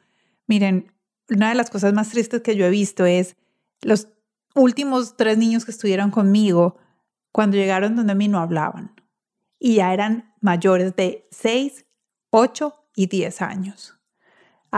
Miren, 0.48 0.92
una 1.30 1.50
de 1.50 1.56
las 1.56 1.70
cosas 1.70 1.94
más 1.94 2.10
tristes 2.10 2.42
que 2.42 2.56
yo 2.56 2.66
he 2.66 2.70
visto 2.70 3.06
es 3.06 3.36
los 3.82 4.08
últimos 4.56 5.18
tres 5.18 5.38
niños 5.38 5.66
que 5.66 5.72
estuvieron 5.72 6.12
conmigo, 6.12 6.78
cuando 7.32 7.58
llegaron 7.58 7.96
donde 7.96 8.14
a 8.14 8.16
mí 8.16 8.28
no 8.28 8.40
hablaban. 8.40 8.96
Y 9.60 9.76
ya 9.76 9.94
eran 9.94 10.34
mayores 10.42 10.96
de 10.96 11.28
6, 11.32 11.86
8 12.32 12.74
y 12.96 13.08
10 13.08 13.42
años. 13.42 13.97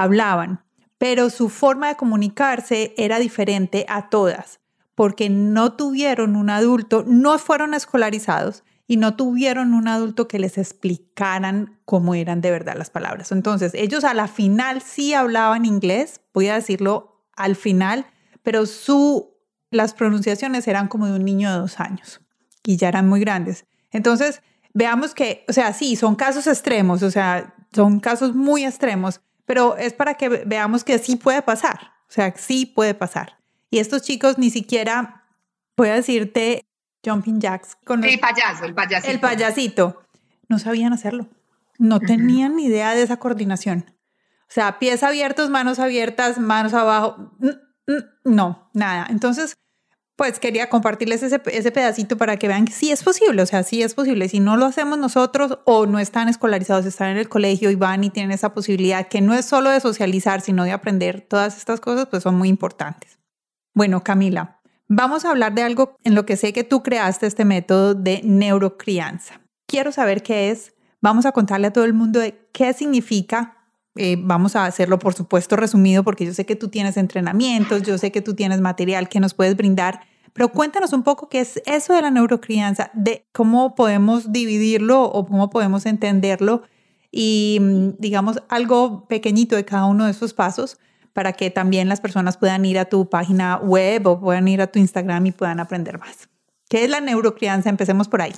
Hablaban, 0.01 0.63
pero 0.97 1.29
su 1.29 1.49
forma 1.49 1.89
de 1.89 1.95
comunicarse 1.95 2.93
era 2.97 3.19
diferente 3.19 3.85
a 3.89 4.09
todas, 4.09 4.59
porque 4.95 5.29
no 5.29 5.73
tuvieron 5.73 6.35
un 6.35 6.49
adulto, 6.49 7.03
no 7.05 7.37
fueron 7.37 7.73
escolarizados 7.73 8.63
y 8.87 8.97
no 8.97 9.15
tuvieron 9.15 9.73
un 9.73 9.87
adulto 9.87 10.27
que 10.27 10.39
les 10.39 10.57
explicaran 10.57 11.79
cómo 11.85 12.15
eran 12.15 12.41
de 12.41 12.49
verdad 12.49 12.75
las 12.77 12.89
palabras. 12.89 13.31
Entonces, 13.31 13.73
ellos 13.75 14.03
a 14.03 14.13
la 14.13 14.27
final 14.27 14.81
sí 14.81 15.13
hablaban 15.13 15.65
inglés, 15.65 16.21
voy 16.33 16.47
a 16.47 16.55
decirlo 16.55 17.25
al 17.35 17.55
final, 17.55 18.05
pero 18.41 18.65
su, 18.65 19.37
las 19.71 19.93
pronunciaciones 19.93 20.67
eran 20.67 20.87
como 20.87 21.07
de 21.07 21.13
un 21.13 21.25
niño 21.25 21.51
de 21.51 21.59
dos 21.59 21.79
años 21.79 22.21
y 22.63 22.77
ya 22.77 22.87
eran 22.87 23.07
muy 23.07 23.19
grandes. 23.19 23.65
Entonces, 23.91 24.41
veamos 24.73 25.13
que, 25.13 25.45
o 25.47 25.53
sea, 25.53 25.73
sí, 25.73 25.95
son 25.95 26.15
casos 26.15 26.47
extremos, 26.47 27.03
o 27.03 27.11
sea, 27.11 27.53
son 27.73 27.99
casos 27.99 28.33
muy 28.33 28.65
extremos, 28.65 29.21
pero 29.49 29.77
es 29.77 29.93
para 29.93 30.13
que 30.13 30.29
veamos 30.29 30.83
que 30.83 30.99
sí 30.99 31.15
puede 31.15 31.41
pasar, 31.41 31.93
o 32.07 32.11
sea, 32.11 32.31
sí 32.37 32.67
puede 32.67 32.93
pasar. 32.93 33.39
Y 33.71 33.79
estos 33.79 34.03
chicos 34.03 34.37
ni 34.37 34.51
siquiera, 34.51 35.23
voy 35.75 35.89
a 35.89 35.95
decirte, 35.95 36.67
jumping 37.03 37.39
jacks. 37.39 37.75
Con 37.83 38.03
el 38.03 38.19
payaso, 38.19 38.65
el 38.65 38.75
payasito. 38.75 39.11
El 39.11 39.19
payasito. 39.19 40.03
No 40.49 40.59
sabían 40.59 40.93
hacerlo. 40.93 41.29
No 41.79 41.99
tenían 41.99 42.57
ni 42.57 42.65
idea 42.65 42.93
de 42.93 43.01
esa 43.01 43.17
coordinación. 43.17 43.85
O 44.41 44.51
sea, 44.51 44.77
pies 44.77 45.01
abiertos, 45.01 45.49
manos 45.49 45.79
abiertas, 45.79 46.37
manos 46.37 46.75
abajo. 46.75 47.35
No, 48.23 48.69
nada. 48.75 49.07
Entonces, 49.09 49.55
pues 50.19 50.37
quería 50.37 50.67
compartirles 50.67 51.23
ese, 51.23 51.39
pedacito 51.39 52.17
para 52.17 52.35
que 52.35 52.49
vean 52.49 52.65
que 52.65 52.73
sí 52.73 52.91
es 52.91 53.03
posible, 53.03 53.41
o 53.41 53.45
sea, 53.45 53.63
sí 53.63 53.81
es 53.81 53.95
posible. 53.95 54.27
Si 54.27 54.41
no 54.41 54.57
lo 54.57 54.65
hacemos 54.65 54.99
nosotros 54.99 55.59
o 55.63 55.85
no 55.85 55.97
están 55.97 56.27
escolarizados, 56.27 56.85
están 56.85 57.11
en 57.11 57.17
el 57.17 57.29
colegio 57.29 57.71
y 57.71 57.75
van 57.75 58.03
y 58.03 58.09
tienen 58.09 58.31
esa 58.31 58.53
posibilidad 58.53 59.07
que 59.07 59.21
no 59.21 59.33
es 59.33 59.45
solo 59.45 59.69
de 59.69 59.79
socializar, 59.79 60.41
sino 60.41 60.65
de 60.65 60.73
aprender 60.73 61.21
todas 61.21 61.57
estas 61.57 61.79
cosas, 61.79 62.07
pues 62.07 62.21
son 62.23 62.35
muy 62.35 62.49
importantes. 62.49 63.17
Bueno, 63.73 64.03
Camila, 64.03 64.59
Vamos 64.91 65.23
a 65.23 65.29
hablar 65.29 65.53
de 65.53 65.61
algo 65.61 65.95
en 66.03 66.15
lo 66.15 66.25
que 66.25 66.35
sé 66.35 66.51
que 66.51 66.63
tú 66.63 66.81
creaste 66.81 67.27
este 67.27 67.45
método 67.45 67.93
de 67.93 68.21
neurocrianza. 68.23 69.39
Quiero 69.67 69.91
saber 69.91 70.23
qué 70.23 70.49
es. 70.49 70.73
Vamos 70.99 71.27
a 71.27 71.31
contarle 71.31 71.67
a 71.67 71.73
todo 71.73 71.85
el 71.85 71.93
mundo 71.93 72.19
de 72.19 72.49
qué 72.51 72.73
significa. 72.73 73.55
Eh, 73.95 74.15
vamos 74.19 74.55
a 74.55 74.65
hacerlo, 74.65 74.97
por 74.97 75.13
supuesto, 75.13 75.55
resumido, 75.55 76.03
porque 76.03 76.25
yo 76.25 76.33
sé 76.33 76.47
que 76.47 76.55
tú 76.55 76.69
tienes 76.69 76.97
entrenamientos, 76.97 77.83
yo 77.83 77.99
sé 77.99 78.11
que 78.11 78.23
tú 78.23 78.33
tienes 78.33 78.61
material 78.61 79.09
que 79.09 79.19
nos 79.19 79.35
puedes 79.35 79.55
brindar, 79.55 80.01
pero 80.33 80.49
cuéntanos 80.49 80.93
un 80.93 81.03
poco 81.03 81.29
qué 81.29 81.41
es 81.41 81.61
eso 81.65 81.93
de 81.93 82.01
la 82.01 82.11
neurocrianza, 82.11 82.91
de 82.93 83.25
cómo 83.31 83.75
podemos 83.75 84.31
dividirlo 84.31 85.03
o 85.03 85.25
cómo 85.25 85.49
podemos 85.49 85.85
entenderlo 85.85 86.63
y, 87.11 87.57
mm, 87.61 87.89
digamos, 87.99 88.41
algo 88.49 89.07
pequeñito 89.07 89.55
de 89.55 89.65
cada 89.65 89.85
uno 89.85 90.05
de 90.05 90.11
esos 90.11 90.33
pasos 90.33 90.77
para 91.13 91.33
que 91.33 91.49
también 91.49 91.89
las 91.89 92.01
personas 92.01 92.37
puedan 92.37 92.65
ir 92.65 92.77
a 92.79 92.85
tu 92.85 93.09
página 93.09 93.57
web 93.57 94.07
o 94.07 94.19
puedan 94.19 94.47
ir 94.47 94.61
a 94.61 94.67
tu 94.67 94.79
Instagram 94.79 95.25
y 95.25 95.31
puedan 95.31 95.59
aprender 95.59 95.99
más. 95.99 96.29
¿Qué 96.69 96.83
es 96.83 96.89
la 96.89 97.01
neurocrianza? 97.01 97.69
Empecemos 97.69 98.07
por 98.07 98.21
ahí. 98.21 98.33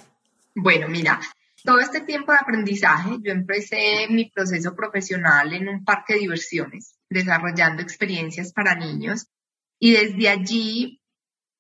Bueno, 0.55 0.87
mira, 0.87 1.19
todo 1.63 1.79
este 1.79 2.01
tiempo 2.01 2.31
de 2.31 2.39
aprendizaje, 2.39 3.17
yo 3.21 3.31
empecé 3.31 4.07
mi 4.09 4.29
proceso 4.29 4.73
profesional 4.75 5.53
en 5.53 5.67
un 5.67 5.83
parque 5.83 6.13
de 6.13 6.21
diversiones, 6.21 6.95
desarrollando 7.09 7.81
experiencias 7.81 8.53
para 8.53 8.75
niños 8.75 9.27
y 9.77 9.91
desde 9.91 10.29
allí 10.29 11.00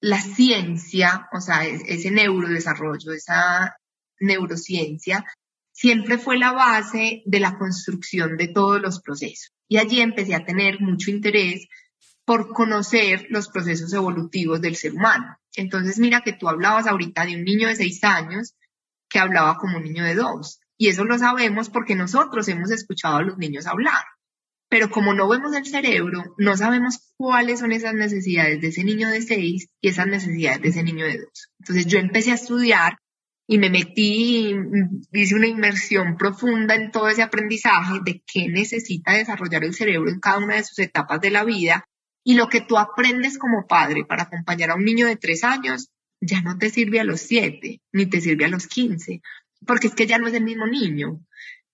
la 0.01 0.19
ciencia, 0.19 1.29
o 1.31 1.39
sea, 1.39 1.63
ese 1.65 2.11
neurodesarrollo, 2.11 3.13
esa 3.13 3.77
neurociencia, 4.19 5.25
siempre 5.71 6.17
fue 6.17 6.37
la 6.37 6.51
base 6.51 7.21
de 7.25 7.39
la 7.39 7.57
construcción 7.57 8.35
de 8.35 8.47
todos 8.47 8.81
los 8.81 8.99
procesos. 9.01 9.53
Y 9.67 9.77
allí 9.77 10.01
empecé 10.01 10.35
a 10.35 10.43
tener 10.43 10.81
mucho 10.81 11.11
interés 11.11 11.67
por 12.25 12.49
conocer 12.49 13.27
los 13.29 13.47
procesos 13.47 13.93
evolutivos 13.93 14.59
del 14.59 14.75
ser 14.75 14.93
humano. 14.93 15.37
Entonces, 15.55 15.99
mira 15.99 16.21
que 16.21 16.33
tú 16.33 16.49
hablabas 16.49 16.87
ahorita 16.87 17.25
de 17.25 17.35
un 17.35 17.43
niño 17.43 17.67
de 17.67 17.75
seis 17.75 18.03
años 18.03 18.55
que 19.07 19.19
hablaba 19.19 19.57
como 19.57 19.77
un 19.77 19.83
niño 19.83 20.03
de 20.03 20.15
dos. 20.15 20.59
Y 20.77 20.87
eso 20.87 21.03
lo 21.03 21.17
sabemos 21.19 21.69
porque 21.69 21.95
nosotros 21.95 22.47
hemos 22.47 22.71
escuchado 22.71 23.17
a 23.17 23.21
los 23.21 23.37
niños 23.37 23.67
hablar. 23.67 24.03
Pero 24.71 24.89
como 24.89 25.13
no 25.13 25.27
vemos 25.27 25.53
el 25.53 25.65
cerebro, 25.65 26.33
no 26.37 26.55
sabemos 26.55 27.11
cuáles 27.17 27.59
son 27.59 27.73
esas 27.73 27.93
necesidades 27.93 28.61
de 28.61 28.69
ese 28.69 28.85
niño 28.85 29.09
de 29.09 29.21
seis 29.21 29.67
y 29.81 29.89
esas 29.89 30.07
necesidades 30.07 30.61
de 30.61 30.69
ese 30.69 30.81
niño 30.81 31.05
de 31.05 31.17
dos. 31.17 31.51
Entonces 31.59 31.87
yo 31.87 31.99
empecé 31.99 32.31
a 32.31 32.35
estudiar 32.35 32.97
y 33.45 33.57
me 33.57 33.69
metí, 33.69 34.55
hice 35.11 35.35
una 35.35 35.47
inmersión 35.47 36.15
profunda 36.15 36.75
en 36.75 36.89
todo 36.89 37.09
ese 37.09 37.21
aprendizaje 37.21 37.99
de 38.05 38.23
qué 38.25 38.47
necesita 38.47 39.11
desarrollar 39.11 39.65
el 39.65 39.73
cerebro 39.73 40.09
en 40.09 40.21
cada 40.21 40.37
una 40.37 40.55
de 40.55 40.63
sus 40.63 40.79
etapas 40.79 41.19
de 41.19 41.31
la 41.31 41.43
vida 41.43 41.83
y 42.23 42.35
lo 42.35 42.47
que 42.47 42.61
tú 42.61 42.77
aprendes 42.77 43.37
como 43.37 43.67
padre 43.67 44.05
para 44.05 44.23
acompañar 44.23 44.71
a 44.71 44.75
un 44.75 44.85
niño 44.85 45.05
de 45.05 45.17
tres 45.17 45.43
años 45.43 45.89
ya 46.21 46.41
no 46.41 46.57
te 46.57 46.69
sirve 46.69 47.01
a 47.01 47.03
los 47.03 47.19
siete, 47.19 47.81
ni 47.91 48.05
te 48.05 48.21
sirve 48.21 48.45
a 48.45 48.49
los 48.49 48.67
quince, 48.67 49.21
porque 49.67 49.87
es 49.87 49.95
que 49.95 50.07
ya 50.07 50.17
no 50.17 50.27
es 50.27 50.33
el 50.33 50.45
mismo 50.45 50.65
niño 50.65 51.19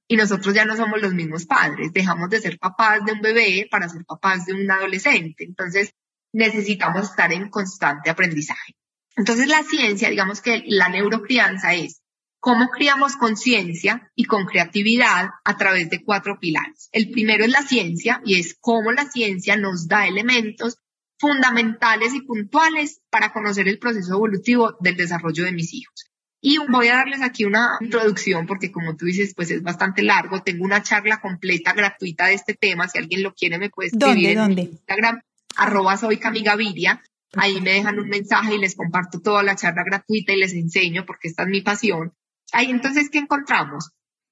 y 0.07 0.15
nosotros 0.15 0.53
ya 0.53 0.65
no 0.65 0.75
somos 0.75 1.01
los 1.01 1.13
mismos 1.13 1.45
padres, 1.45 1.91
dejamos 1.93 2.29
de 2.29 2.39
ser 2.39 2.57
papás 2.57 3.03
de 3.05 3.13
un 3.13 3.21
bebé 3.21 3.67
para 3.69 3.89
ser 3.89 4.05
papás 4.05 4.45
de 4.45 4.53
un 4.53 4.69
adolescente, 4.69 5.43
entonces 5.43 5.93
necesitamos 6.33 7.09
estar 7.09 7.31
en 7.33 7.49
constante 7.49 8.09
aprendizaje. 8.09 8.75
Entonces 9.15 9.47
la 9.47 9.63
ciencia, 9.63 10.09
digamos 10.09 10.41
que 10.41 10.63
la 10.67 10.89
neurocrianza 10.89 11.73
es 11.73 12.01
cómo 12.39 12.69
criamos 12.69 13.15
conciencia 13.15 14.11
y 14.15 14.25
con 14.25 14.45
creatividad 14.45 15.31
a 15.43 15.57
través 15.57 15.89
de 15.89 16.03
cuatro 16.03 16.39
pilares. 16.39 16.87
El 16.91 17.09
primero 17.09 17.43
es 17.43 17.51
la 17.51 17.63
ciencia 17.63 18.21
y 18.23 18.39
es 18.39 18.55
cómo 18.59 18.91
la 18.91 19.09
ciencia 19.09 19.57
nos 19.57 19.87
da 19.87 20.07
elementos 20.07 20.77
fundamentales 21.17 22.13
y 22.13 22.21
puntuales 22.21 23.01
para 23.09 23.33
conocer 23.33 23.67
el 23.67 23.79
proceso 23.79 24.13
evolutivo 24.13 24.77
del 24.79 24.95
desarrollo 24.95 25.45
de 25.45 25.51
mis 25.51 25.73
hijos. 25.73 26.11
Y 26.39 26.57
voy 26.69 26.87
a 26.87 26.95
darles 26.95 27.21
aquí 27.21 27.45
una 27.45 27.77
introducción 27.81 28.45
porque 28.45 28.71
como 28.71 28.95
tú 28.95 29.05
dices, 29.05 29.33
pues 29.35 29.49
es 29.49 29.63
bastante 29.63 30.03
largo. 30.03 30.43
Tengo 30.43 30.65
una 30.65 30.83
charla 30.83 31.19
completa 31.19 31.73
gratuita 31.73 32.27
de 32.27 32.35
este 32.35 32.53
tema. 32.53 32.87
Si 32.87 32.99
alguien 32.99 33.23
lo 33.23 33.33
quiere, 33.33 33.57
me 33.57 33.69
puede 33.69 33.89
escribir 33.89 34.37
en 34.37 34.59
Instagram, 34.59 35.21
arroba 35.55 35.97
soy 35.97 36.17
Camigaviria. 36.17 37.01
Ahí 37.33 37.59
me 37.59 37.71
dejan 37.71 37.99
un 37.99 38.07
mensaje 38.07 38.55
y 38.55 38.59
les 38.59 38.75
comparto 38.75 39.19
toda 39.19 39.43
la 39.43 39.55
charla 39.55 39.83
gratuita 39.83 40.33
y 40.33 40.37
les 40.37 40.53
enseño 40.53 41.05
porque 41.05 41.27
esta 41.27 41.43
es 41.43 41.49
mi 41.49 41.61
pasión. 41.61 42.13
Ahí 42.53 42.69
entonces, 42.69 43.09
¿qué 43.09 43.19
encontramos? 43.19 43.91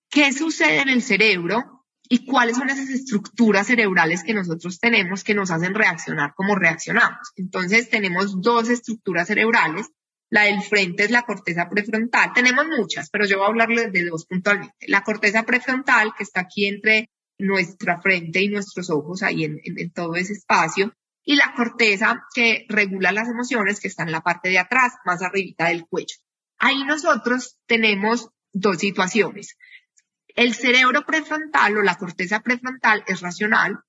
¿Qué 0.10 0.32
sucede 0.32 0.82
en 0.82 0.90
el 0.90 1.02
cerebro 1.02 1.86
y 2.08 2.26
cuáles 2.26 2.56
son 2.56 2.70
esas 2.70 2.90
estructuras 2.90 3.68
cerebrales 3.68 4.24
que 4.24 4.34
nosotros 4.34 4.80
tenemos 4.80 5.24
que 5.24 5.34
nos 5.34 5.52
hacen 5.52 5.74
reaccionar 5.74 6.34
como 6.36 6.56
reaccionamos? 6.56 7.34
Entonces, 7.36 7.90
tenemos 7.90 8.42
dos 8.42 8.70
estructuras 8.70 9.28
cerebrales. 9.28 9.88
La 10.30 10.44
del 10.44 10.62
frente 10.62 11.04
es 11.04 11.12
la 11.12 11.24
corteza 11.24 11.70
prefrontal. 11.70 12.34
Tenemos 12.34 12.66
muchas, 12.66 13.10
pero 13.10 13.26
yo 13.26 13.38
voy 13.38 13.46
a 13.46 13.50
hablarles 13.50 13.92
de 13.92 14.06
dos 14.06 14.26
puntualmente. 14.26 14.88
La 14.88 15.04
corteza 15.04 15.44
prefrontal, 15.44 16.14
que 16.18 16.24
está 16.24 16.42
aquí 16.42 16.66
entre 16.68 17.10
nuestra 17.38 18.02
frente 18.02 18.42
y 18.42 18.50
nuestros 18.50 18.90
ojos, 18.90 19.24
ahí 19.24 19.44
en, 19.44 19.92
todo 19.92 20.16
ese 20.16 20.34
espacio, 20.34 20.94
y 21.24 21.36
la 21.36 21.54
corteza 21.56 22.24
que 22.34 22.66
regula 22.70 23.12
las 23.12 23.30
emociones 23.30 23.80
que 23.80 23.88
está 23.88 24.04
en 24.04 24.12
la 24.12 24.22
parte 24.22 24.50
de 24.50 24.60
atrás, 24.60 24.94
más 25.06 25.22
arribita 25.22 25.68
del 25.68 25.86
cuello. 25.86 26.16
Ahí 26.58 26.84
nosotros 26.84 27.58
tenemos 27.66 28.30
dos 28.54 28.78
situaciones. 28.78 29.58
El 30.28 30.54
cerebro 30.54 31.06
prefrontal 31.06 31.78
o 31.78 31.82
la 31.82 31.96
corteza 31.96 32.42
prefrontal 32.42 33.04
es 33.08 33.22
racional, 33.22 33.80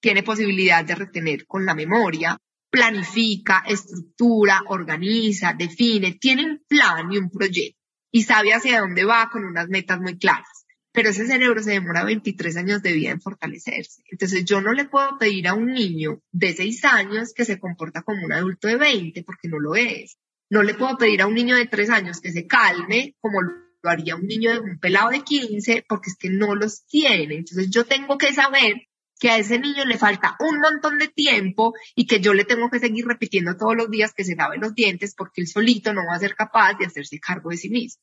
tiene 0.00 0.22
posibilidad 0.22 0.84
de 0.84 0.94
retener 0.94 1.46
con 1.46 1.64
la 1.64 1.74
memoria, 1.74 2.38
planifica, 2.72 3.62
estructura, 3.66 4.62
organiza, 4.66 5.52
define, 5.52 6.14
tiene 6.14 6.46
un 6.46 6.64
plan 6.66 7.12
y 7.12 7.18
un 7.18 7.30
proyecto 7.30 7.78
y 8.10 8.22
sabe 8.22 8.54
hacia 8.54 8.80
dónde 8.80 9.04
va 9.04 9.28
con 9.30 9.44
unas 9.44 9.68
metas 9.68 10.00
muy 10.00 10.18
claras 10.18 10.62
pero 10.92 11.08
ese 11.08 11.26
cerebro 11.26 11.62
se 11.62 11.72
demora 11.72 12.04
23 12.04 12.56
años 12.58 12.82
de 12.82 12.92
vida 12.92 13.10
en 13.10 13.20
fortalecerse. 13.20 14.02
Entonces 14.10 14.44
yo 14.44 14.60
no 14.60 14.72
le 14.72 14.84
puedo 14.84 15.18
pedir 15.18 15.48
a 15.48 15.54
un 15.54 15.72
niño 15.72 16.20
de 16.30 16.52
6 16.52 16.84
años 16.84 17.32
que 17.32 17.46
se 17.46 17.58
comporta 17.58 18.02
como 18.02 18.24
un 18.24 18.32
adulto 18.32 18.68
de 18.68 18.76
20 18.76 19.22
porque 19.24 19.48
no 19.48 19.58
lo 19.58 19.74
es. 19.74 20.18
No 20.50 20.62
le 20.62 20.74
puedo 20.74 20.98
pedir 20.98 21.22
a 21.22 21.26
un 21.26 21.34
niño 21.34 21.56
de 21.56 21.66
tres 21.66 21.88
años 21.88 22.20
que 22.20 22.30
se 22.30 22.46
calme 22.46 23.16
como 23.20 23.40
lo 23.40 23.90
haría 23.90 24.16
un 24.16 24.26
niño 24.26 24.52
de 24.52 24.60
un 24.60 24.78
pelado 24.78 25.08
de 25.10 25.22
15 25.22 25.86
porque 25.88 26.10
es 26.10 26.16
que 26.16 26.28
no 26.28 26.54
los 26.54 26.84
tiene. 26.84 27.36
Entonces 27.36 27.70
yo 27.70 27.86
tengo 27.86 28.18
que 28.18 28.34
saber 28.34 28.82
que 29.22 29.30
a 29.30 29.38
ese 29.38 29.60
niño 29.60 29.84
le 29.84 29.98
falta 29.98 30.34
un 30.40 30.58
montón 30.58 30.98
de 30.98 31.06
tiempo 31.06 31.74
y 31.94 32.08
que 32.08 32.18
yo 32.18 32.34
le 32.34 32.44
tengo 32.44 32.68
que 32.68 32.80
seguir 32.80 33.06
repitiendo 33.06 33.56
todos 33.56 33.76
los 33.76 33.88
días 33.88 34.12
que 34.12 34.24
se 34.24 34.34
lave 34.34 34.58
los 34.58 34.74
dientes 34.74 35.14
porque 35.16 35.42
él 35.42 35.46
solito 35.46 35.94
no 35.94 36.00
va 36.10 36.16
a 36.16 36.18
ser 36.18 36.34
capaz 36.34 36.74
de 36.74 36.86
hacerse 36.86 37.20
cargo 37.20 37.50
de 37.50 37.56
sí 37.56 37.70
mismo. 37.70 38.02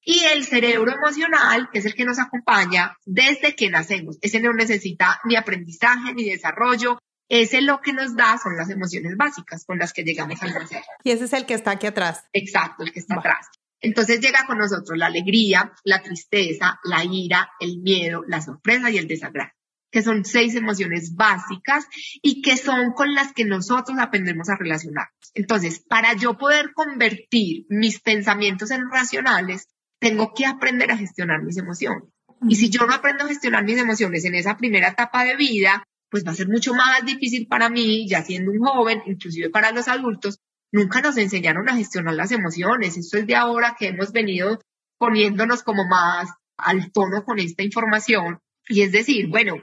Y 0.00 0.20
el 0.32 0.44
cerebro 0.44 0.92
emocional, 0.92 1.70
que 1.72 1.80
es 1.80 1.86
el 1.86 1.96
que 1.96 2.04
nos 2.04 2.20
acompaña 2.20 2.96
desde 3.04 3.56
que 3.56 3.68
nacemos, 3.68 4.16
ese 4.20 4.38
no 4.38 4.52
necesita 4.52 5.20
ni 5.24 5.34
aprendizaje 5.34 6.14
ni 6.14 6.30
desarrollo, 6.30 7.00
ese 7.28 7.62
lo 7.62 7.80
que 7.80 7.92
nos 7.92 8.14
da 8.14 8.38
son 8.38 8.56
las 8.56 8.70
emociones 8.70 9.16
básicas 9.16 9.64
con 9.64 9.76
las 9.76 9.92
que 9.92 10.04
llegamos 10.04 10.40
al 10.40 10.54
nacer. 10.54 10.84
Y 11.02 11.10
ese 11.10 11.24
es 11.24 11.32
el 11.32 11.46
que 11.46 11.54
está 11.54 11.72
aquí 11.72 11.88
atrás. 11.88 12.22
Exacto, 12.32 12.84
el 12.84 12.92
que 12.92 13.00
está 13.00 13.16
atrás. 13.16 13.48
Entonces 13.80 14.20
llega 14.20 14.46
con 14.46 14.58
nosotros 14.58 14.96
la 14.96 15.06
alegría, 15.06 15.72
la 15.82 16.00
tristeza, 16.00 16.78
la 16.84 17.02
ira, 17.04 17.50
el 17.58 17.80
miedo, 17.80 18.22
la 18.28 18.40
sorpresa 18.40 18.88
y 18.88 18.98
el 18.98 19.08
desagrado, 19.08 19.50
que 19.90 20.02
son 20.02 20.24
seis 20.24 20.54
emociones 20.54 21.14
básicas 21.14 21.86
y 22.22 22.42
que 22.42 22.56
son 22.56 22.92
con 22.92 23.14
las 23.14 23.32
que 23.32 23.44
nosotros 23.44 23.98
aprendemos 23.98 24.48
a 24.48 24.56
relacionarnos. 24.56 25.32
Entonces, 25.34 25.80
para 25.80 26.14
yo 26.14 26.38
poder 26.38 26.72
convertir 26.72 27.66
mis 27.68 28.00
pensamientos 28.00 28.70
en 28.70 28.90
racionales, 28.90 29.68
tengo 29.98 30.32
que 30.34 30.46
aprender 30.46 30.90
a 30.90 30.96
gestionar 30.96 31.42
mis 31.42 31.58
emociones. 31.58 32.08
Y 32.48 32.56
si 32.56 32.70
yo 32.70 32.86
no 32.86 32.94
aprendo 32.94 33.24
a 33.24 33.28
gestionar 33.28 33.64
mis 33.64 33.78
emociones 33.78 34.24
en 34.24 34.34
esa 34.34 34.56
primera 34.56 34.88
etapa 34.88 35.24
de 35.24 35.36
vida, 35.36 35.84
pues 36.08 36.26
va 36.26 36.32
a 36.32 36.34
ser 36.34 36.48
mucho 36.48 36.74
más 36.74 37.04
difícil 37.04 37.46
para 37.46 37.68
mí, 37.68 38.08
ya 38.08 38.22
siendo 38.22 38.50
un 38.50 38.58
joven, 38.58 39.02
inclusive 39.06 39.50
para 39.50 39.72
los 39.72 39.88
adultos, 39.88 40.38
nunca 40.72 41.00
nos 41.00 41.16
enseñaron 41.16 41.68
a 41.68 41.76
gestionar 41.76 42.14
las 42.14 42.32
emociones. 42.32 42.96
Esto 42.96 43.18
es 43.18 43.26
de 43.26 43.36
ahora 43.36 43.76
que 43.78 43.88
hemos 43.88 44.12
venido 44.12 44.58
poniéndonos 44.98 45.62
como 45.62 45.86
más 45.86 46.30
al 46.56 46.90
tono 46.92 47.24
con 47.24 47.38
esta 47.38 47.62
información. 47.62 48.38
Y 48.68 48.82
es 48.82 48.92
decir, 48.92 49.28
bueno, 49.28 49.54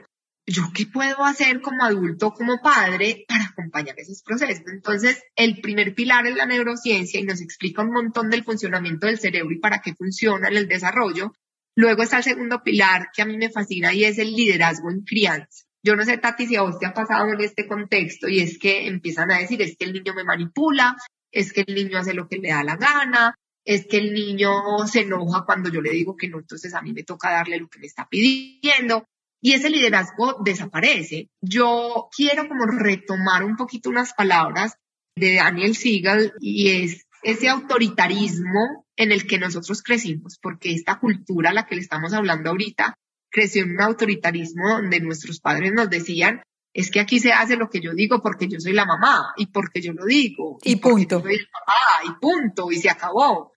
¿yo 0.48 0.62
qué 0.74 0.86
puedo 0.86 1.24
hacer 1.24 1.60
como 1.60 1.84
adulto, 1.84 2.32
como 2.32 2.60
padre, 2.62 3.24
para 3.28 3.44
acompañar 3.44 3.94
esos 3.98 4.22
procesos? 4.22 4.64
Entonces, 4.66 5.22
el 5.36 5.60
primer 5.60 5.94
pilar 5.94 6.26
es 6.26 6.34
la 6.34 6.46
neurociencia 6.46 7.20
y 7.20 7.24
nos 7.24 7.42
explica 7.42 7.82
un 7.82 7.90
montón 7.90 8.30
del 8.30 8.44
funcionamiento 8.44 9.06
del 9.06 9.18
cerebro 9.18 9.52
y 9.52 9.58
para 9.58 9.80
qué 9.80 9.94
funciona 9.94 10.48
en 10.48 10.56
el 10.56 10.68
desarrollo. 10.68 11.34
Luego 11.76 12.02
está 12.02 12.18
el 12.18 12.24
segundo 12.24 12.62
pilar 12.62 13.10
que 13.14 13.22
a 13.22 13.26
mí 13.26 13.36
me 13.36 13.50
fascina 13.50 13.92
y 13.92 14.04
es 14.04 14.18
el 14.18 14.34
liderazgo 14.34 14.90
en 14.90 15.02
crianza. 15.02 15.64
Yo 15.82 15.94
no 15.94 16.04
sé, 16.04 16.18
Tati, 16.18 16.46
si 16.46 16.56
a 16.56 16.62
vos 16.62 16.78
te 16.78 16.86
ha 16.86 16.94
pasado 16.94 17.32
en 17.32 17.40
este 17.40 17.68
contexto 17.68 18.28
y 18.28 18.40
es 18.40 18.58
que 18.58 18.88
empiezan 18.88 19.30
a 19.30 19.38
decir, 19.38 19.60
es 19.62 19.76
que 19.76 19.84
el 19.84 19.92
niño 19.92 20.14
me 20.14 20.24
manipula, 20.24 20.96
es 21.30 21.52
que 21.52 21.64
el 21.66 21.74
niño 21.74 21.98
hace 21.98 22.14
lo 22.14 22.26
que 22.26 22.38
le 22.38 22.48
da 22.48 22.64
la 22.64 22.76
gana, 22.76 23.34
es 23.64 23.86
que 23.86 23.98
el 23.98 24.14
niño 24.14 24.50
se 24.86 25.02
enoja 25.02 25.44
cuando 25.44 25.68
yo 25.70 25.82
le 25.82 25.90
digo 25.90 26.16
que 26.16 26.28
no, 26.28 26.38
entonces 26.38 26.74
a 26.74 26.80
mí 26.80 26.92
me 26.94 27.04
toca 27.04 27.30
darle 27.30 27.58
lo 27.58 27.68
que 27.68 27.78
me 27.78 27.86
está 27.86 28.08
pidiendo. 28.08 29.04
Y 29.40 29.52
ese 29.52 29.70
liderazgo 29.70 30.36
desaparece. 30.44 31.28
Yo 31.40 32.08
quiero 32.16 32.48
como 32.48 32.66
retomar 32.66 33.44
un 33.44 33.56
poquito 33.56 33.90
unas 33.90 34.12
palabras 34.14 34.74
de 35.16 35.36
Daniel 35.36 35.76
Siegel 35.76 36.32
y 36.40 36.70
es 36.70 37.06
ese 37.22 37.48
autoritarismo 37.48 38.86
en 38.96 39.12
el 39.12 39.26
que 39.26 39.38
nosotros 39.38 39.82
crecimos, 39.82 40.38
porque 40.40 40.72
esta 40.72 40.98
cultura 40.98 41.50
a 41.50 41.52
la 41.52 41.66
que 41.66 41.76
le 41.76 41.80
estamos 41.80 42.12
hablando 42.12 42.50
ahorita 42.50 42.94
creció 43.30 43.64
en 43.64 43.72
un 43.72 43.80
autoritarismo 43.80 44.68
donde 44.68 45.00
nuestros 45.00 45.40
padres 45.40 45.72
nos 45.72 45.90
decían, 45.90 46.42
es 46.72 46.90
que 46.90 47.00
aquí 47.00 47.18
se 47.18 47.32
hace 47.32 47.56
lo 47.56 47.68
que 47.68 47.80
yo 47.80 47.92
digo 47.92 48.22
porque 48.22 48.48
yo 48.48 48.60
soy 48.60 48.72
la 48.72 48.84
mamá 48.84 49.32
y 49.36 49.46
porque 49.46 49.80
yo 49.80 49.92
lo 49.92 50.04
digo. 50.04 50.58
Y, 50.62 50.76
punto. 50.76 51.20
soy 51.20 51.36
y 51.36 52.20
punto, 52.20 52.70
y 52.70 52.76
se 52.76 52.90
acabó. 52.90 53.52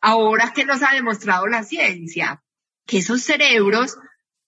Ahora 0.00 0.52
que 0.54 0.64
nos 0.64 0.82
ha 0.82 0.94
demostrado 0.94 1.46
la 1.46 1.62
ciencia, 1.62 2.42
que 2.86 2.98
esos 2.98 3.22
cerebros 3.22 3.96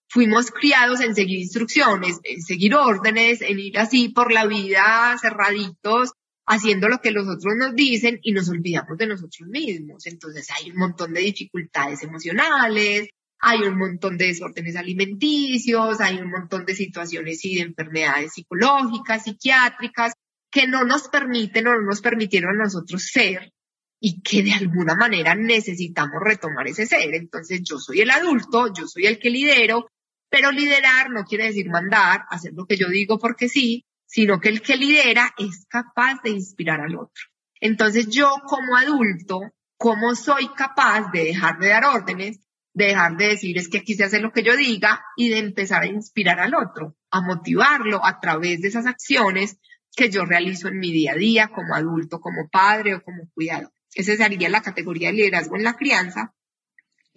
fuimos 0.09 0.51
criados 0.51 1.01
en 1.01 1.14
seguir 1.14 1.38
instrucciones, 1.38 2.18
en 2.25 2.42
seguir 2.42 2.75
órdenes, 2.75 3.40
en 3.42 3.59
ir 3.59 3.79
así 3.79 4.09
por 4.09 4.33
la 4.33 4.47
vida 4.47 5.16
cerraditos, 5.21 6.12
haciendo 6.47 6.88
lo 6.88 7.01
que 7.01 7.11
los 7.11 7.29
otros 7.29 7.55
nos 7.57 7.75
dicen 7.75 8.18
y 8.23 8.33
nos 8.33 8.49
olvidamos 8.49 8.97
de 8.97 9.07
nosotros 9.07 9.49
mismos. 9.49 10.07
Entonces 10.07 10.49
hay 10.51 10.71
un 10.71 10.79
montón 10.79 11.12
de 11.12 11.21
dificultades 11.21 12.03
emocionales, 12.03 13.11
hay 13.40 13.61
un 13.61 13.79
montón 13.79 14.16
de 14.16 14.29
desórdenes 14.29 14.77
alimenticios, 14.77 16.01
hay 16.01 16.16
un 16.16 16.31
montón 16.31 16.64
de 16.64 16.75
situaciones 16.75 17.44
y 17.44 17.57
de 17.57 17.62
enfermedades 17.62 18.33
psicológicas, 18.33 19.25
psiquiátricas, 19.25 20.14
que 20.51 20.66
no 20.66 20.85
nos 20.85 21.09
permiten 21.09 21.66
o 21.66 21.75
no 21.75 21.83
nos 21.83 22.01
permitieron 22.01 22.59
a 22.59 22.64
nosotros 22.64 23.07
ser 23.12 23.53
y 24.01 24.23
que 24.23 24.42
de 24.42 24.53
alguna 24.53 24.94
manera 24.94 25.35
necesitamos 25.35 26.23
retomar 26.23 26.66
ese 26.66 26.87
ser. 26.87 27.14
Entonces 27.14 27.61
yo 27.62 27.79
soy 27.79 28.01
el 28.01 28.11
adulto, 28.11 28.73
yo 28.73 28.87
soy 28.87 29.07
el 29.07 29.18
que 29.18 29.31
lidero, 29.31 29.88
pero 30.29 30.53
liderar 30.53 31.11
no 31.11 31.25
quiere 31.25 31.45
decir 31.45 31.69
mandar, 31.69 32.25
hacer 32.31 32.53
lo 32.55 32.67
que 32.67 32.77
yo 32.77 32.88
digo 32.88 33.19
porque 33.19 33.49
sí, 33.49 33.87
sino 34.07 34.41
que 34.41 34.49
el 34.49 34.62
que 34.62 34.77
lidera 34.77 35.35
es 35.38 35.67
capaz 35.69 36.23
de 36.23 36.31
inspirar 36.31 36.81
al 36.81 36.97
otro. 36.97 37.25
Entonces 37.61 38.09
yo 38.09 38.33
como 38.47 38.77
adulto, 38.77 39.41
¿cómo 39.77 40.14
soy 40.14 40.49
capaz 40.49 41.11
de 41.12 41.25
dejar 41.25 41.59
de 41.59 41.69
dar 41.69 41.85
órdenes 41.85 42.41
dejar 42.87 43.17
de 43.17 43.29
decir 43.29 43.59
es 43.59 43.69
que 43.69 43.79
aquí 43.79 43.95
se 43.95 44.05
hace 44.05 44.21
lo 44.21 44.33
que 44.33 44.43
yo 44.43 44.57
diga 44.57 45.03
y 45.17 45.29
de 45.29 45.38
empezar 45.38 45.83
a 45.83 45.87
inspirar 45.87 46.41
al 46.41 46.55
otro, 46.55 46.97
a 47.11 47.21
motivarlo 47.21 48.05
a 48.05 48.21
través 48.21 48.61
de 48.61 48.69
esas 48.69 48.87
acciones 48.87 49.59
que 49.95 50.11
yo 50.11 50.25
realizo 50.25 50.69
en 50.69 50.79
mi 50.79 50.93
día 50.93 51.12
a 51.12 51.17
día 51.17 51.49
como 51.49 51.75
adulto, 51.75 52.21
como 52.21 52.49
padre 52.49 52.95
o 52.95 53.03
como 53.03 53.29
cuidador. 53.35 53.73
Esa 53.95 54.17
sería 54.17 54.49
la 54.49 54.62
categoría 54.62 55.09
de 55.09 55.14
liderazgo 55.14 55.57
en 55.57 55.64
la 55.64 55.77
crianza 55.77 56.35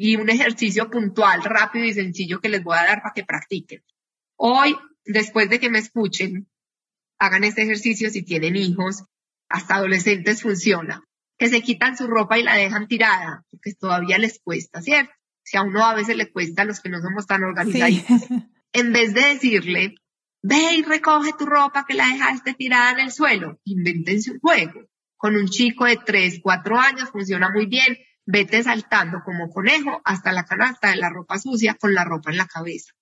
y 0.04 0.16
un 0.16 0.30
ejercicio 0.30 0.90
puntual, 0.90 1.44
rápido 1.44 1.86
y 1.86 1.94
sencillo 1.94 2.40
que 2.40 2.50
les 2.50 2.64
voy 2.64 2.76
a 2.76 2.86
dar 2.86 3.02
para 3.04 3.14
que 3.14 3.24
practiquen. 3.24 3.84
Hoy, 4.36 4.76
después 5.06 5.48
de 5.50 5.60
que 5.60 5.70
me 5.70 5.78
escuchen, 5.78 6.50
hagan 7.20 7.44
este 7.44 7.62
ejercicio 7.62 8.10
si 8.10 8.24
tienen 8.24 8.56
hijos, 8.56 9.04
hasta 9.48 9.76
adolescentes 9.76 10.42
funciona, 10.42 11.04
que 11.38 11.50
se 11.50 11.62
quitan 11.62 11.96
su 11.96 12.08
ropa 12.08 12.40
y 12.40 12.44
la 12.44 12.56
dejan 12.56 12.88
tirada, 12.88 13.46
porque 13.52 13.76
todavía 13.76 14.18
les 14.18 14.40
cuesta, 14.40 14.82
¿cierto? 14.82 15.14
si 15.44 15.58
a 15.58 15.62
uno 15.62 15.86
a 15.86 15.94
veces 15.94 16.16
le 16.16 16.32
cuesta 16.32 16.64
a 16.64 16.66
los 16.66 16.80
que 16.80 16.90
no 16.90 17.00
somos 17.00 17.28
tan 17.28 17.44
organizados, 17.44 17.94
en 18.74 18.94
vez 18.94 19.14
de 19.14 19.22
decirle, 19.22 19.96
ve 20.42 20.78
y 20.78 20.82
recoge 20.82 21.34
tu 21.38 21.46
ropa 21.46 21.86
que 21.88 21.94
la 21.94 22.08
dejaste 22.08 22.56
tirada 22.56 22.94
en 22.94 23.02
el 23.02 23.12
suelo, 23.12 23.60
invéntense 23.66 24.32
un 24.32 24.40
juego. 24.40 24.82
Con 25.16 25.36
un 25.36 25.48
chico 25.48 25.86
de 25.86 25.98
3, 25.98 26.40
4 26.42 26.80
años 26.80 27.12
funciona 27.12 27.52
muy 27.52 27.68
bien, 27.68 27.98
vete 28.32 28.64
saltando 28.64 29.22
como 29.24 29.50
conejo 29.50 30.02
hasta 30.06 30.32
la 30.32 30.46
canasta 30.46 30.90
de 30.90 30.98
la 30.98 31.10
ropa 31.10 31.38
sucia 31.38 31.76
con 31.76 31.94
la 31.94 32.06
ropa 32.06 32.32
en 32.32 32.38
la 32.38 32.48
cabeza. 32.48 32.94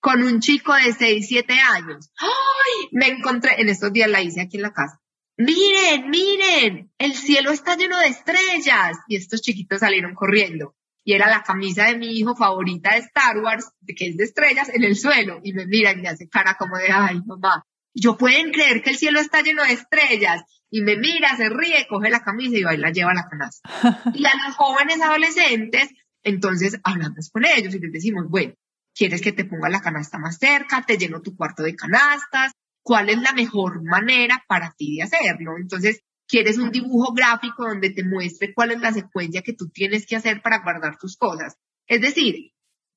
Con 0.00 0.22
un 0.22 0.40
chico 0.40 0.74
de 0.74 0.92
6, 0.92 1.26
7 1.26 1.54
años, 1.58 2.10
¡ay! 2.18 2.88
Me 2.92 3.08
encontré, 3.08 3.60
en 3.60 3.70
estos 3.70 3.92
días 3.92 4.10
la 4.10 4.20
hice 4.20 4.42
aquí 4.42 4.58
en 4.58 4.62
la 4.62 4.72
casa. 4.72 5.00
Miren, 5.36 6.10
miren, 6.10 6.92
el 6.98 7.14
cielo 7.14 7.50
está 7.50 7.76
lleno 7.76 7.98
de 7.98 8.08
estrellas. 8.08 8.98
Y 9.08 9.16
estos 9.16 9.40
chiquitos 9.40 9.80
salieron 9.80 10.14
corriendo 10.14 10.76
y 11.04 11.14
era 11.14 11.28
la 11.28 11.42
camisa 11.42 11.86
de 11.86 11.96
mi 11.96 12.08
hijo 12.18 12.36
favorita 12.36 12.92
de 12.92 12.98
Star 12.98 13.38
Wars, 13.38 13.70
que 13.96 14.08
es 14.08 14.16
de 14.16 14.24
estrellas, 14.24 14.68
en 14.68 14.84
el 14.84 14.96
suelo. 14.96 15.40
Y 15.42 15.52
me 15.54 15.66
mira 15.66 15.92
y 15.92 15.96
me 15.96 16.08
hace 16.08 16.28
cara 16.28 16.56
como 16.58 16.76
de, 16.76 16.92
ay, 16.92 17.20
mamá, 17.24 17.64
yo 17.94 18.16
pueden 18.16 18.50
creer 18.50 18.82
que 18.82 18.90
el 18.90 18.96
cielo 18.96 19.20
está 19.20 19.40
lleno 19.40 19.62
de 19.62 19.72
estrellas. 19.72 20.42
Y 20.70 20.82
me 20.82 20.96
mira, 20.96 21.36
se 21.36 21.48
ríe, 21.48 21.86
coge 21.88 22.10
la 22.10 22.24
camisa 22.24 22.56
y 22.56 22.64
va 22.64 22.74
y 22.74 22.78
la 22.78 22.90
lleva 22.90 23.12
a 23.12 23.14
la 23.14 23.28
canasta. 23.28 23.70
y 24.14 24.26
a 24.26 24.32
los 24.44 24.56
jóvenes 24.56 25.00
adolescentes, 25.00 25.88
entonces 26.24 26.80
hablamos 26.82 27.30
con 27.30 27.44
ellos 27.44 27.74
y 27.74 27.78
les 27.78 27.92
decimos, 27.92 28.28
bueno, 28.28 28.54
¿quieres 28.92 29.22
que 29.22 29.32
te 29.32 29.44
ponga 29.44 29.68
la 29.68 29.80
canasta 29.80 30.18
más 30.18 30.38
cerca? 30.38 30.82
¿Te 30.82 30.98
lleno 30.98 31.22
tu 31.22 31.36
cuarto 31.36 31.62
de 31.62 31.76
canastas? 31.76 32.52
¿Cuál 32.82 33.10
es 33.10 33.18
la 33.18 33.32
mejor 33.32 33.84
manera 33.84 34.44
para 34.48 34.74
ti 34.76 34.96
de 34.96 35.04
hacerlo? 35.04 35.56
Entonces, 35.58 36.00
quieres 36.26 36.58
un 36.58 36.72
dibujo 36.72 37.12
gráfico 37.12 37.68
donde 37.68 37.90
te 37.90 38.04
muestre 38.04 38.52
cuál 38.52 38.72
es 38.72 38.80
la 38.80 38.92
secuencia 38.92 39.42
que 39.42 39.52
tú 39.52 39.68
tienes 39.68 40.06
que 40.06 40.16
hacer 40.16 40.42
para 40.42 40.58
guardar 40.58 40.98
tus 40.98 41.16
cosas. 41.16 41.56
Es 41.86 42.00
decir, 42.00 42.52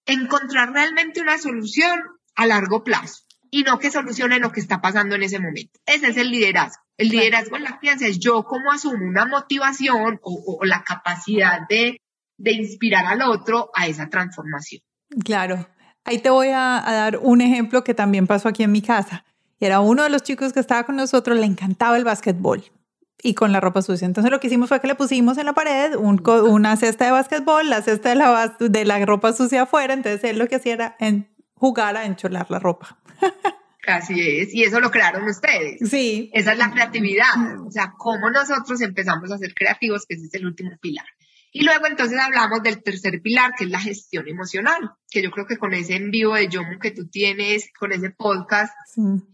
encontrar 0.05 0.71
realmente 0.71 1.21
una 1.21 1.38
solución 1.38 2.01
a 2.33 2.47
largo 2.47 2.83
plazo 2.83 3.26
y 3.51 3.63
no 3.63 3.79
que 3.79 3.91
solucione 3.91 4.39
lo 4.39 4.52
que 4.52 4.60
está 4.60 4.81
pasando 4.81 5.15
en 5.15 5.23
ese 5.23 5.39
momento. 5.39 5.79
Ese 5.85 6.08
es 6.08 6.17
el 6.17 6.31
liderazgo. 6.31 6.83
El 6.98 7.10
liderazgo 7.10 7.58
en 7.58 7.63
la 7.63 7.79
crianza 7.79 8.08
es 8.08 8.19
yo 8.19 8.43
como 8.43 8.71
asumo 8.71 9.06
una 9.06 9.25
motivación 9.25 10.19
o, 10.23 10.60
la 10.63 10.83
capacidad 10.83 11.67
de, 11.69 12.00
inspirar 12.37 13.06
al 13.06 13.21
otro 13.21 13.69
a 13.75 13.87
esa 13.87 14.10
transformación. 14.10 14.81
Claro. 15.23 15.67
Ahí 16.04 16.19
te 16.19 16.29
voy 16.29 16.50
a, 16.50 16.77
a 16.87 16.93
dar 16.93 17.17
un 17.21 17.41
ejemplo 17.41 17.83
que 17.83 17.93
también 17.93 18.27
pasó 18.27 18.50
aquí 18.50 18.63
en 18.63 18.71
mi 18.71 18.81
casa. 18.81 19.25
Y 19.60 19.65
era 19.65 19.79
uno 19.79 20.04
de 20.04 20.10
los 20.10 20.23
chicos 20.23 20.54
que 20.54 20.60
estaba 20.60 20.85
con 20.85 20.95
nosotros, 20.95 21.37
le 21.37 21.45
encantaba 21.45 21.98
el 21.98 22.04
básquetbol 22.04 22.63
y 23.21 23.33
con 23.33 23.52
la 23.52 23.60
ropa 23.60 23.81
sucia. 23.81 24.06
Entonces 24.06 24.31
lo 24.31 24.39
que 24.39 24.48
hicimos 24.48 24.69
fue 24.69 24.79
que 24.79 24.87
le 24.87 24.95
pusimos 24.95 25.37
en 25.37 25.45
la 25.45 25.54
pared 25.54 25.95
una 25.95 26.75
cesta 26.77 27.06
de 27.06 27.12
básquetbol, 27.12 27.69
la 27.69 27.81
cesta 27.81 28.10
de 28.10 28.15
la, 28.15 28.56
de 28.60 28.85
la 28.85 29.04
ropa 29.06 29.33
sucia 29.33 29.63
afuera. 29.63 29.93
Entonces 29.93 30.23
él 30.23 30.37
lo 30.37 30.48
que 30.48 30.56
hacía 30.56 30.73
era 30.73 30.95
en, 31.00 31.27
jugar 31.58 31.97
a 31.97 32.05
encholar 32.05 32.49
la 32.49 32.60
ropa. 32.60 32.97
Así 33.87 34.19
es, 34.19 34.53
y 34.53 34.63
eso 34.63 34.79
lo 34.81 34.91
crearon 34.91 35.23
ustedes. 35.23 35.89
Sí. 35.89 36.29
Esa 36.33 36.51
es 36.51 36.58
la 36.58 36.71
creatividad, 36.71 37.62
o 37.65 37.71
sea, 37.71 37.93
cómo 37.97 38.29
nosotros 38.29 38.81
empezamos 38.81 39.31
a 39.31 39.37
ser 39.37 39.53
creativos, 39.53 40.05
que 40.05 40.15
ese 40.15 40.25
es 40.25 40.33
el 40.33 40.45
último 40.45 40.71
pilar. 40.81 41.05
Y 41.53 41.63
luego 41.63 41.87
entonces 41.87 42.19
hablamos 42.19 42.62
del 42.62 42.83
tercer 42.83 43.21
pilar, 43.21 43.53
que 43.58 43.63
es 43.63 43.69
la 43.69 43.79
gestión 43.79 44.27
emocional, 44.27 44.91
que 45.10 45.23
yo 45.23 45.31
creo 45.31 45.47
que 45.47 45.58
con 45.58 45.73
ese 45.73 45.95
envío 45.95 46.33
de 46.33 46.49
Yomu 46.49 46.77
que 46.79 46.91
tú 46.91 47.08
tienes, 47.08 47.69
con 47.79 47.93
ese 47.93 48.12
podcast, 48.12 48.73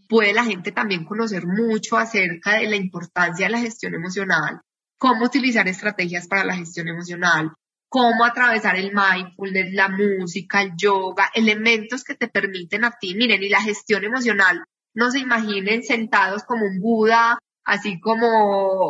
puede 0.08 0.32
la 0.32 0.44
gente 0.44 0.70
también 0.70 1.04
conocer 1.04 1.44
mucho 1.46 1.98
acerca 1.98 2.54
de 2.54 2.68
la 2.68 2.76
importancia 2.76 3.46
de 3.46 3.52
la 3.52 3.60
gestión 3.60 3.94
emocional, 3.94 4.60
cómo 4.96 5.26
utilizar 5.26 5.66
estrategias 5.66 6.28
para 6.28 6.44
la 6.44 6.56
gestión 6.56 6.86
emocional, 6.88 7.52
cómo 7.94 8.24
atravesar 8.24 8.74
el 8.74 8.90
mindfulness, 8.92 9.72
la 9.72 9.88
música, 9.88 10.60
el 10.62 10.72
yoga, 10.76 11.30
elementos 11.32 12.02
que 12.02 12.16
te 12.16 12.26
permiten 12.26 12.84
a 12.84 12.90
ti, 12.98 13.14
miren, 13.14 13.40
y 13.40 13.48
la 13.48 13.60
gestión 13.60 14.02
emocional, 14.02 14.64
no 14.94 15.12
se 15.12 15.20
imaginen 15.20 15.84
sentados 15.84 16.42
como 16.42 16.66
un 16.66 16.80
Buda, 16.80 17.38
así 17.64 18.00
como 18.00 18.26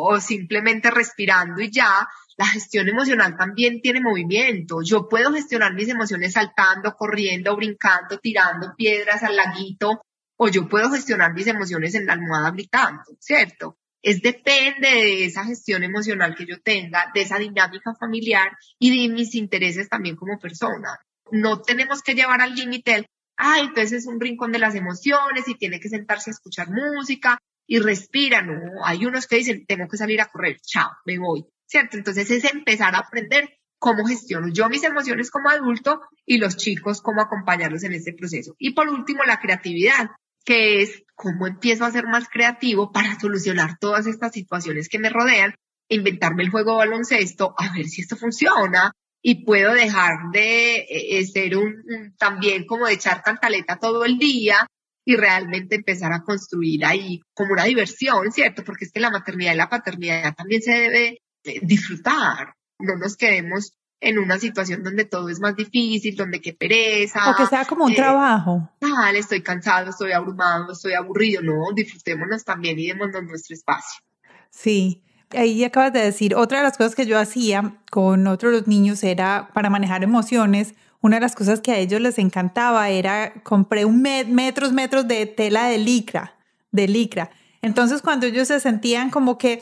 o 0.07 0.19
simplemente 0.19 0.89
respirando 0.89 1.61
y 1.61 1.69
ya, 1.69 2.07
la 2.35 2.47
gestión 2.47 2.89
emocional 2.89 3.37
también 3.37 3.79
tiene 3.79 4.01
movimiento. 4.01 4.81
Yo 4.81 5.07
puedo 5.07 5.31
gestionar 5.31 5.75
mis 5.75 5.89
emociones 5.89 6.33
saltando, 6.33 6.95
corriendo, 6.95 7.55
brincando, 7.55 8.17
tirando 8.17 8.73
piedras 8.75 9.21
al 9.21 9.35
laguito, 9.35 10.01
o 10.35 10.47
yo 10.47 10.67
puedo 10.67 10.89
gestionar 10.89 11.31
mis 11.35 11.45
emociones 11.45 11.93
en 11.93 12.07
la 12.07 12.13
almohada 12.13 12.49
gritando, 12.49 13.03
¿cierto? 13.19 13.77
Es 14.05 14.21
depende 14.21 14.87
de 14.87 15.25
esa 15.25 15.45
gestión 15.45 15.83
emocional 15.83 16.35
que 16.35 16.45
yo 16.45 16.59
tenga, 16.61 17.11
de 17.13 17.21
esa 17.21 17.39
dinámica 17.39 17.95
familiar 17.95 18.55
y 18.77 19.07
de 19.07 19.13
mis 19.13 19.33
intereses 19.33 19.89
también 19.89 20.15
como 20.15 20.39
persona. 20.39 20.99
No 21.31 21.61
tenemos 21.61 22.03
que 22.03 22.13
llevar 22.13 22.41
al 22.41 22.53
límite 22.53 22.95
el, 22.95 23.05
ah, 23.37 23.59
entonces 23.59 23.93
es 23.93 24.05
un 24.05 24.19
rincón 24.19 24.51
de 24.51 24.59
las 24.59 24.75
emociones 24.75 25.47
y 25.47 25.55
tiene 25.55 25.79
que 25.79 25.89
sentarse 25.89 26.29
a 26.29 26.33
escuchar 26.33 26.67
música 26.69 27.39
y 27.65 27.79
respira. 27.79 28.43
No, 28.43 28.85
hay 28.85 29.05
unos 29.05 29.25
que 29.25 29.37
dicen, 29.37 29.65
tengo 29.65 29.87
que 29.87 29.97
salir 29.97 30.21
a 30.21 30.27
correr, 30.27 30.57
chao, 30.61 30.91
me 31.05 31.17
voy. 31.17 31.45
¿cierto? 31.65 31.97
Entonces 31.97 32.29
es 32.31 32.43
empezar 32.45 32.95
a 32.95 32.99
aprender 32.99 33.49
cómo 33.77 34.05
gestiono 34.05 34.47
yo 34.47 34.69
mis 34.69 34.83
emociones 34.83 35.29
como 35.29 35.49
adulto 35.49 36.01
y 36.25 36.37
los 36.37 36.57
chicos 36.57 37.01
cómo 37.01 37.21
acompañarlos 37.21 37.83
en 37.83 37.93
este 37.93 38.13
proceso. 38.13 38.55
Y 38.57 38.73
por 38.73 38.87
último, 38.89 39.23
la 39.23 39.39
creatividad, 39.39 40.11
que 40.43 40.81
es 40.81 41.03
cómo 41.15 41.47
empiezo 41.47 41.85
a 41.85 41.91
ser 41.91 42.05
más 42.05 42.27
creativo 42.29 42.91
para 42.91 43.19
solucionar 43.19 43.77
todas 43.79 44.05
estas 44.05 44.33
situaciones 44.33 44.89
que 44.89 44.99
me 44.99 45.09
rodean, 45.09 45.55
inventarme 45.89 46.43
el 46.43 46.51
juego 46.51 46.77
baloncesto, 46.77 47.55
a 47.57 47.73
ver 47.73 47.85
si 47.85 48.01
esto 48.01 48.15
funciona 48.15 48.91
y 49.21 49.43
puedo 49.45 49.73
dejar 49.73 50.31
de 50.31 50.75
eh, 50.75 51.19
eh, 51.19 51.25
ser 51.25 51.57
un, 51.57 52.13
también 52.17 52.65
como 52.65 52.85
de 52.85 52.93
echar 52.93 53.23
cantaleta 53.23 53.77
todo 53.77 54.05
el 54.05 54.17
día 54.17 54.67
y 55.03 55.15
realmente 55.15 55.75
empezar 55.75 56.11
a 56.13 56.23
construir 56.23 56.85
ahí 56.85 57.21
como 57.33 57.53
una 57.53 57.63
diversión, 57.63 58.31
¿cierto? 58.31 58.63
Porque 58.63 58.85
es 58.85 58.91
que 58.91 58.99
la 58.99 59.11
maternidad 59.11 59.53
y 59.53 59.57
la 59.57 59.69
paternidad 59.69 60.35
también 60.35 60.61
se 60.61 60.71
debe 60.71 61.21
disfrutar, 61.61 62.53
no 62.79 62.97
nos 62.97 63.15
quedemos 63.15 63.73
en 64.01 64.19
una 64.19 64.37
situación 64.37 64.83
donde 64.83 65.05
todo 65.05 65.29
es 65.29 65.39
más 65.39 65.55
difícil, 65.55 66.15
donde 66.15 66.41
qué 66.41 66.53
pereza. 66.53 67.31
O 67.31 67.35
que 67.35 67.45
sea 67.47 67.65
como 67.65 67.85
un 67.85 67.91
eh, 67.91 67.95
trabajo. 67.95 68.69
Dale, 68.79 69.19
estoy 69.19 69.41
cansado, 69.41 69.89
estoy 69.89 70.11
abrumado, 70.11 70.73
estoy 70.73 70.93
aburrido. 70.93 71.41
No, 71.41 71.71
disfrutémonos 71.73 72.43
también 72.43 72.77
y 72.77 72.87
démonos 72.87 73.23
nuestro 73.23 73.55
espacio. 73.55 74.01
Sí, 74.49 75.03
ahí 75.31 75.63
acabas 75.63 75.93
de 75.93 76.01
decir, 76.01 76.35
otra 76.35 76.59
de 76.59 76.63
las 76.63 76.77
cosas 76.77 76.95
que 76.95 77.05
yo 77.05 77.19
hacía 77.19 77.77
con 77.89 78.27
otros 78.27 78.51
los 78.51 78.67
niños 78.67 79.03
era 79.03 79.49
para 79.53 79.69
manejar 79.69 80.03
emociones. 80.03 80.75
Una 81.01 81.17
de 81.17 81.21
las 81.21 81.35
cosas 81.35 81.61
que 81.61 81.71
a 81.71 81.77
ellos 81.77 82.01
les 82.01 82.17
encantaba 82.17 82.89
era, 82.89 83.33
compré 83.43 83.85
un 83.85 84.01
metros, 84.01 84.71
metros 84.71 85.07
de 85.07 85.25
tela 85.25 85.67
de 85.67 85.77
licra, 85.77 86.35
de 86.71 86.87
licra. 86.87 87.31
Entonces 87.61 88.01
cuando 88.01 88.27
ellos 88.27 88.47
se 88.47 88.59
sentían 88.59 89.09
como 89.09 89.37
que 89.37 89.61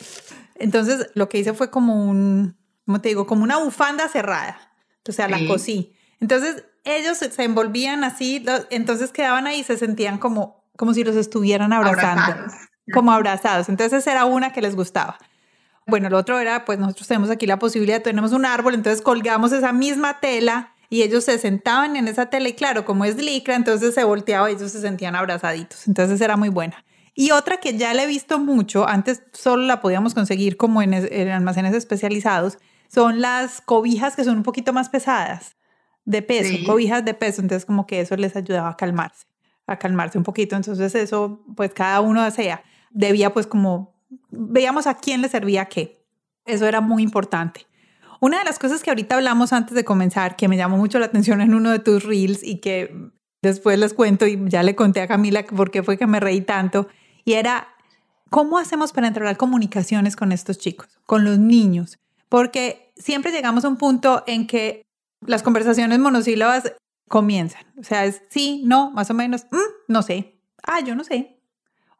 entonces 0.56 1.10
lo 1.16 1.30
que 1.30 1.40
hice 1.40 1.54
fue 1.54 1.70
como 1.70 2.10
un, 2.10 2.56
¿cómo 2.86 3.02
te 3.02 3.10
digo? 3.10 3.28
Como 3.28 3.44
una 3.44 3.58
bufanda 3.58 4.08
cerrada. 4.08 4.58
O 5.08 5.12
sea, 5.12 5.28
la 5.28 5.46
cosí. 5.48 5.94
Entonces 6.20 6.64
ellos 6.86 7.18
se 7.18 7.44
envolvían 7.44 8.04
así, 8.04 8.46
entonces 8.70 9.12
quedaban 9.12 9.48
ahí 9.48 9.60
y 9.60 9.64
se 9.64 9.78
sentían 9.78 10.18
como, 10.18 10.64
como 10.78 10.94
si 10.94 11.04
los 11.04 11.16
estuvieran 11.16 11.74
abrazando. 11.74 12.52
Como 12.94 13.12
abrazados. 13.12 13.70
Entonces 13.70 14.06
era 14.08 14.26
una 14.26 14.54
que 14.54 14.62
les 14.62 14.76
gustaba. 14.76 15.18
Bueno, 15.86 16.10
lo 16.10 16.18
otro 16.18 16.40
era, 16.40 16.64
pues 16.66 16.80
nosotros 16.80 17.08
tenemos 17.08 17.30
aquí 17.30 17.46
la 17.46 17.60
posibilidad, 17.60 18.02
tenemos 18.02 18.32
un 18.32 18.46
árbol, 18.46 18.74
entonces 18.74 19.02
colgamos 19.02 19.52
esa 19.52 19.74
misma 19.74 20.20
tela 20.22 20.74
y 20.90 21.02
ellos 21.02 21.26
se 21.26 21.38
sentaban 21.40 21.96
en 21.96 22.08
esa 22.08 22.28
tela 22.28 22.48
y 22.48 22.54
claro, 22.54 22.86
como 22.86 23.04
es 23.04 23.18
licra, 23.18 23.56
entonces 23.56 23.94
se 23.94 24.04
volteaba 24.04 24.50
y 24.50 24.56
ellos 24.56 24.72
se 24.72 24.80
sentían 24.80 25.16
abrazaditos. 25.16 25.88
Entonces 25.88 26.22
era 26.22 26.38
muy 26.38 26.50
buena. 26.50 26.86
Y 27.16 27.32
otra 27.32 27.58
que 27.58 27.78
ya 27.78 27.94
la 27.94 28.04
he 28.04 28.08
visto 28.08 28.40
mucho, 28.40 28.88
antes 28.88 29.24
solo 29.34 29.64
la 29.64 29.82
podíamos 29.82 30.14
conseguir 30.14 30.58
como 30.58 30.82
en, 30.82 30.94
almacenes 31.30 31.76
especializados, 31.76 32.58
son 32.94 33.22
las 33.22 33.62
cobijas 33.62 34.16
que 34.16 34.24
son 34.24 34.38
un 34.38 34.44
poquito 34.44 34.72
más 34.72 34.90
pesadas, 34.90 35.56
de 36.06 36.22
peso, 36.22 36.54
cobijas 36.66 37.04
de 37.04 37.14
peso, 37.14 37.42
entonces 37.42 37.66
como 37.66 37.88
que 37.88 38.02
eso 38.02 38.16
les 38.18 38.36
ayudaba 38.36 38.70
a 38.70 38.78
calmarse, 38.78 39.26
a 39.66 39.80
calmarse 39.80 40.18
un 40.18 40.24
poquito, 40.24 40.56
entonces 40.56 40.94
eso 40.94 41.44
pues 41.56 41.74
cada 41.74 42.02
uno 42.02 42.22
hacía, 42.22 42.62
debía 42.92 43.34
pues 43.34 43.48
como, 43.48 43.96
veíamos 44.30 44.86
a 44.86 44.96
quién 44.96 45.22
le 45.22 45.30
servía 45.30 45.66
qué, 45.66 46.06
eso 46.46 46.68
era 46.68 46.82
muy 46.82 47.02
importante. 47.02 47.66
Una 48.20 48.40
de 48.40 48.46
las 48.46 48.60
cosas 48.60 48.84
que 48.84 48.92
ahorita 48.92 49.16
hablamos 49.16 49.54
antes 49.54 49.76
de 49.76 49.84
comenzar, 49.84 50.36
que 50.36 50.48
me 50.48 50.56
llamó 50.56 50.78
mucho 50.78 51.00
la 51.00 51.08
atención 51.08 51.42
en 51.42 51.54
uno 51.54 51.72
de 51.72 51.80
tus 51.80 52.04
reels 52.04 52.44
y 52.44 52.60
que 52.60 52.96
después 53.42 53.80
les 53.80 53.94
cuento 53.94 54.28
y 54.28 54.40
ya 54.50 54.62
le 54.62 54.76
conté 54.76 55.02
a 55.02 55.08
Camila 55.08 55.44
por 55.46 55.72
qué 55.72 55.84
fue 55.84 55.98
que 55.98 56.06
me 56.06 56.20
reí 56.20 56.42
tanto, 56.42 56.88
y 57.26 57.34
era, 57.34 57.70
¿cómo 58.30 58.60
hacemos 58.60 58.94
para 58.94 59.08
entrar 59.08 59.36
comunicaciones 59.36 60.16
con 60.16 60.32
estos 60.32 60.60
chicos, 60.60 61.00
con 61.06 61.26
los 61.26 61.40
niños? 61.40 61.98
Porque 62.34 62.92
siempre 62.96 63.32
llegamos 63.32 63.64
a 63.64 63.68
un 63.68 63.78
punto 63.78 64.24
en 64.26 64.48
que 64.48 64.88
las 65.24 65.44
conversaciones 65.44 66.00
monosílabas 66.00 66.74
comienzan. 67.08 67.62
O 67.78 67.84
sea, 67.84 68.06
es 68.06 68.24
sí, 68.32 68.64
no, 68.66 68.90
más 68.90 69.12
o 69.12 69.14
menos, 69.14 69.46
mm, 69.52 69.58
no 69.88 70.02
sé, 70.02 70.42
ah, 70.64 70.80
yo 70.80 70.96
no 70.96 71.04
sé. 71.04 71.38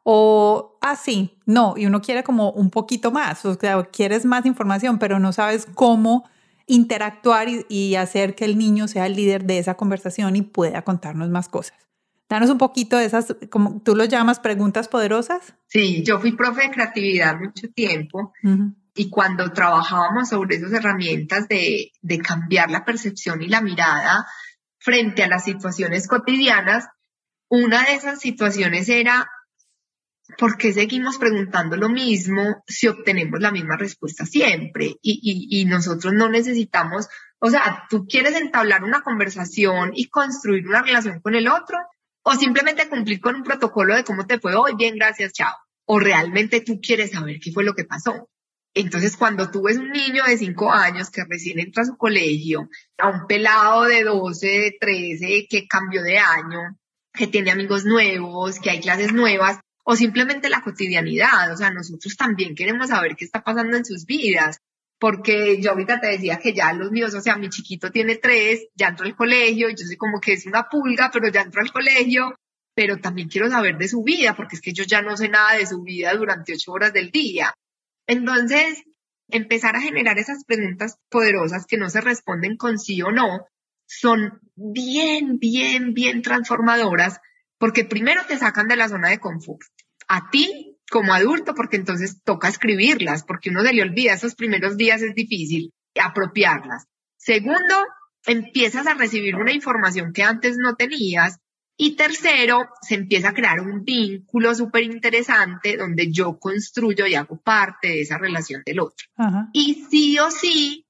O, 0.02 0.76
ah, 0.80 0.96
sí, 0.96 1.38
no, 1.46 1.74
y 1.76 1.86
uno 1.86 2.02
quiere 2.02 2.24
como 2.24 2.50
un 2.50 2.70
poquito 2.70 3.12
más, 3.12 3.44
o 3.44 3.54
sea, 3.54 3.80
quieres 3.84 4.24
más 4.24 4.44
información, 4.44 4.98
pero 4.98 5.20
no 5.20 5.32
sabes 5.32 5.68
cómo 5.72 6.28
interactuar 6.66 7.48
y, 7.48 7.64
y 7.68 7.94
hacer 7.94 8.34
que 8.34 8.44
el 8.44 8.58
niño 8.58 8.88
sea 8.88 9.06
el 9.06 9.14
líder 9.14 9.44
de 9.44 9.58
esa 9.60 9.76
conversación 9.76 10.34
y 10.34 10.42
pueda 10.42 10.82
contarnos 10.82 11.30
más 11.30 11.48
cosas. 11.48 11.78
Danos 12.28 12.50
un 12.50 12.58
poquito 12.58 12.96
de 12.96 13.04
esas, 13.04 13.36
como 13.50 13.80
tú 13.82 13.94
lo 13.94 14.04
llamas, 14.04 14.40
preguntas 14.40 14.88
poderosas. 14.88 15.54
Sí, 15.68 16.02
yo 16.02 16.18
fui 16.18 16.32
profe 16.32 16.62
de 16.62 16.70
creatividad 16.72 17.38
mucho 17.38 17.70
tiempo 17.70 18.32
y 18.94 19.10
cuando 19.10 19.52
trabajábamos 19.52 20.28
sobre 20.28 20.56
esas 20.56 20.72
herramientas 20.72 21.48
de, 21.48 21.92
de 22.00 22.18
cambiar 22.18 22.70
la 22.70 22.84
percepción 22.84 23.42
y 23.42 23.48
la 23.48 23.60
mirada 23.60 24.26
frente 24.78 25.24
a 25.24 25.28
las 25.28 25.44
situaciones 25.44 26.06
cotidianas, 26.06 26.86
una 27.48 27.84
de 27.84 27.94
esas 27.94 28.20
situaciones 28.20 28.88
era 28.88 29.26
¿por 30.38 30.56
qué 30.56 30.72
seguimos 30.72 31.18
preguntando 31.18 31.76
lo 31.76 31.88
mismo 31.88 32.62
si 32.66 32.88
obtenemos 32.88 33.40
la 33.40 33.50
misma 33.50 33.76
respuesta 33.76 34.24
siempre? 34.24 34.96
Y, 35.02 35.20
y, 35.22 35.60
y, 35.60 35.64
nosotros 35.66 36.12
no 36.14 36.28
necesitamos, 36.28 37.08
o 37.38 37.50
sea, 37.50 37.84
tú 37.90 38.06
quieres 38.06 38.34
entablar 38.36 38.84
una 38.84 39.02
conversación 39.02 39.92
y 39.94 40.08
construir 40.08 40.66
una 40.66 40.82
relación 40.82 41.20
con 41.20 41.34
el 41.34 41.48
otro, 41.48 41.78
o 42.22 42.34
simplemente 42.34 42.88
cumplir 42.88 43.20
con 43.20 43.36
un 43.36 43.42
protocolo 43.42 43.94
de 43.94 44.04
cómo 44.04 44.26
te 44.26 44.40
fue 44.40 44.54
hoy, 44.54 44.74
bien, 44.76 44.96
gracias, 44.96 45.32
chao. 45.34 45.52
O 45.84 46.00
realmente 46.00 46.62
tú 46.62 46.80
quieres 46.80 47.10
saber 47.10 47.36
qué 47.38 47.52
fue 47.52 47.64
lo 47.64 47.74
que 47.74 47.84
pasó. 47.84 48.30
Entonces, 48.74 49.16
cuando 49.16 49.50
tú 49.50 49.62
ves 49.62 49.78
un 49.78 49.90
niño 49.90 50.24
de 50.24 50.36
5 50.36 50.72
años 50.72 51.10
que 51.10 51.24
recién 51.24 51.60
entra 51.60 51.84
a 51.84 51.86
su 51.86 51.96
colegio, 51.96 52.68
a 52.98 53.08
un 53.08 53.26
pelado 53.26 53.84
de 53.84 54.02
12, 54.02 54.46
de 54.46 54.76
13, 54.80 55.46
que 55.48 55.68
cambió 55.68 56.02
de 56.02 56.18
año, 56.18 56.76
que 57.12 57.28
tiene 57.28 57.52
amigos 57.52 57.84
nuevos, 57.84 58.58
que 58.58 58.70
hay 58.70 58.80
clases 58.80 59.12
nuevas, 59.12 59.60
o 59.84 59.94
simplemente 59.94 60.48
la 60.48 60.62
cotidianidad, 60.62 61.52
o 61.52 61.56
sea, 61.56 61.70
nosotros 61.70 62.16
también 62.16 62.54
queremos 62.54 62.88
saber 62.88 63.14
qué 63.16 63.24
está 63.24 63.44
pasando 63.44 63.76
en 63.76 63.84
sus 63.84 64.06
vidas 64.06 64.58
porque 64.98 65.60
yo 65.60 65.72
ahorita 65.72 66.00
te 66.00 66.06
decía 66.06 66.38
que 66.38 66.54
ya 66.54 66.72
los 66.72 66.90
míos, 66.90 67.12
o 67.14 67.20
sea, 67.20 67.36
mi 67.36 67.50
chiquito 67.50 67.90
tiene 67.90 68.16
tres, 68.16 68.68
ya 68.74 68.88
entró 68.88 69.04
al 69.04 69.14
colegio, 69.14 69.68
yo 69.68 69.84
sé 69.86 69.98
como 69.98 70.18
que 70.18 70.32
es 70.32 70.46
una 70.46 70.68
pulga, 70.68 71.10
pero 71.12 71.28
ya 71.28 71.42
entró 71.42 71.60
al 71.60 71.72
colegio, 71.72 72.34
pero 72.74 72.96
también 72.98 73.28
quiero 73.28 73.50
saber 73.50 73.76
de 73.76 73.88
su 73.88 74.02
vida, 74.02 74.34
porque 74.34 74.56
es 74.56 74.62
que 74.62 74.72
yo 74.72 74.84
ya 74.84 75.02
no 75.02 75.16
sé 75.16 75.28
nada 75.28 75.56
de 75.56 75.66
su 75.66 75.82
vida 75.82 76.14
durante 76.14 76.54
ocho 76.54 76.72
horas 76.72 76.92
del 76.92 77.10
día. 77.10 77.52
Entonces, 78.06 78.82
empezar 79.28 79.76
a 79.76 79.80
generar 79.80 80.18
esas 80.18 80.44
preguntas 80.44 80.98
poderosas 81.08 81.66
que 81.66 81.78
no 81.78 81.90
se 81.90 82.00
responden 82.00 82.56
con 82.56 82.78
sí 82.78 83.02
o 83.02 83.10
no, 83.10 83.46
son 83.86 84.40
bien, 84.54 85.38
bien, 85.38 85.94
bien 85.94 86.22
transformadoras, 86.22 87.20
porque 87.58 87.84
primero 87.84 88.22
te 88.26 88.38
sacan 88.38 88.68
de 88.68 88.76
la 88.76 88.88
zona 88.88 89.10
de 89.10 89.18
confort. 89.18 89.62
A 90.08 90.30
ti 90.30 90.78
como 90.90 91.14
adulto, 91.14 91.54
porque 91.54 91.76
entonces 91.76 92.22
toca 92.22 92.48
escribirlas, 92.48 93.24
porque 93.24 93.50
uno 93.50 93.62
se 93.62 93.72
le 93.72 93.82
olvida, 93.82 94.12
esos 94.12 94.34
primeros 94.34 94.76
días 94.76 95.02
es 95.02 95.14
difícil 95.14 95.72
apropiarlas. 96.00 96.86
Segundo, 97.16 97.86
empiezas 98.26 98.86
a 98.86 98.94
recibir 98.94 99.36
una 99.36 99.52
información 99.52 100.12
que 100.12 100.22
antes 100.22 100.56
no 100.58 100.74
tenías 100.76 101.38
Y 101.76 101.96
tercero, 101.96 102.68
se 102.82 102.94
empieza 102.94 103.30
a 103.30 103.34
crear 103.34 103.60
un 103.60 103.84
vínculo 103.84 104.54
súper 104.54 104.84
interesante 104.84 105.76
donde 105.76 106.12
yo 106.12 106.38
construyo 106.38 107.06
y 107.06 107.14
hago 107.14 107.40
parte 107.40 107.88
de 107.88 108.00
esa 108.02 108.16
relación 108.18 108.62
del 108.64 108.80
otro. 108.80 109.06
Y 109.52 109.86
sí 109.90 110.18
o 110.18 110.30
sí, 110.30 110.86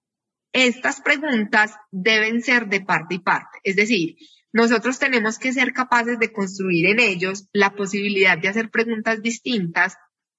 estas 0.53 1.01
preguntas 1.01 1.74
deben 1.91 2.43
ser 2.43 2.68
de 2.68 2.80
parte 2.80 3.14
y 3.14 3.18
parte. 3.18 3.59
Es 3.64 3.76
decir, 3.76 4.16
nosotros 4.53 4.99
tenemos 4.99 5.39
que 5.39 5.53
ser 5.53 5.72
capaces 5.72 6.18
de 6.18 6.32
construir 6.32 6.87
en 6.87 7.01
ellos 7.01 7.49
la 7.53 7.74
posibilidad 7.74 8.39
de 8.39 8.49
hacer 8.49 8.70
preguntas 8.70 9.20
distintas 9.20 9.97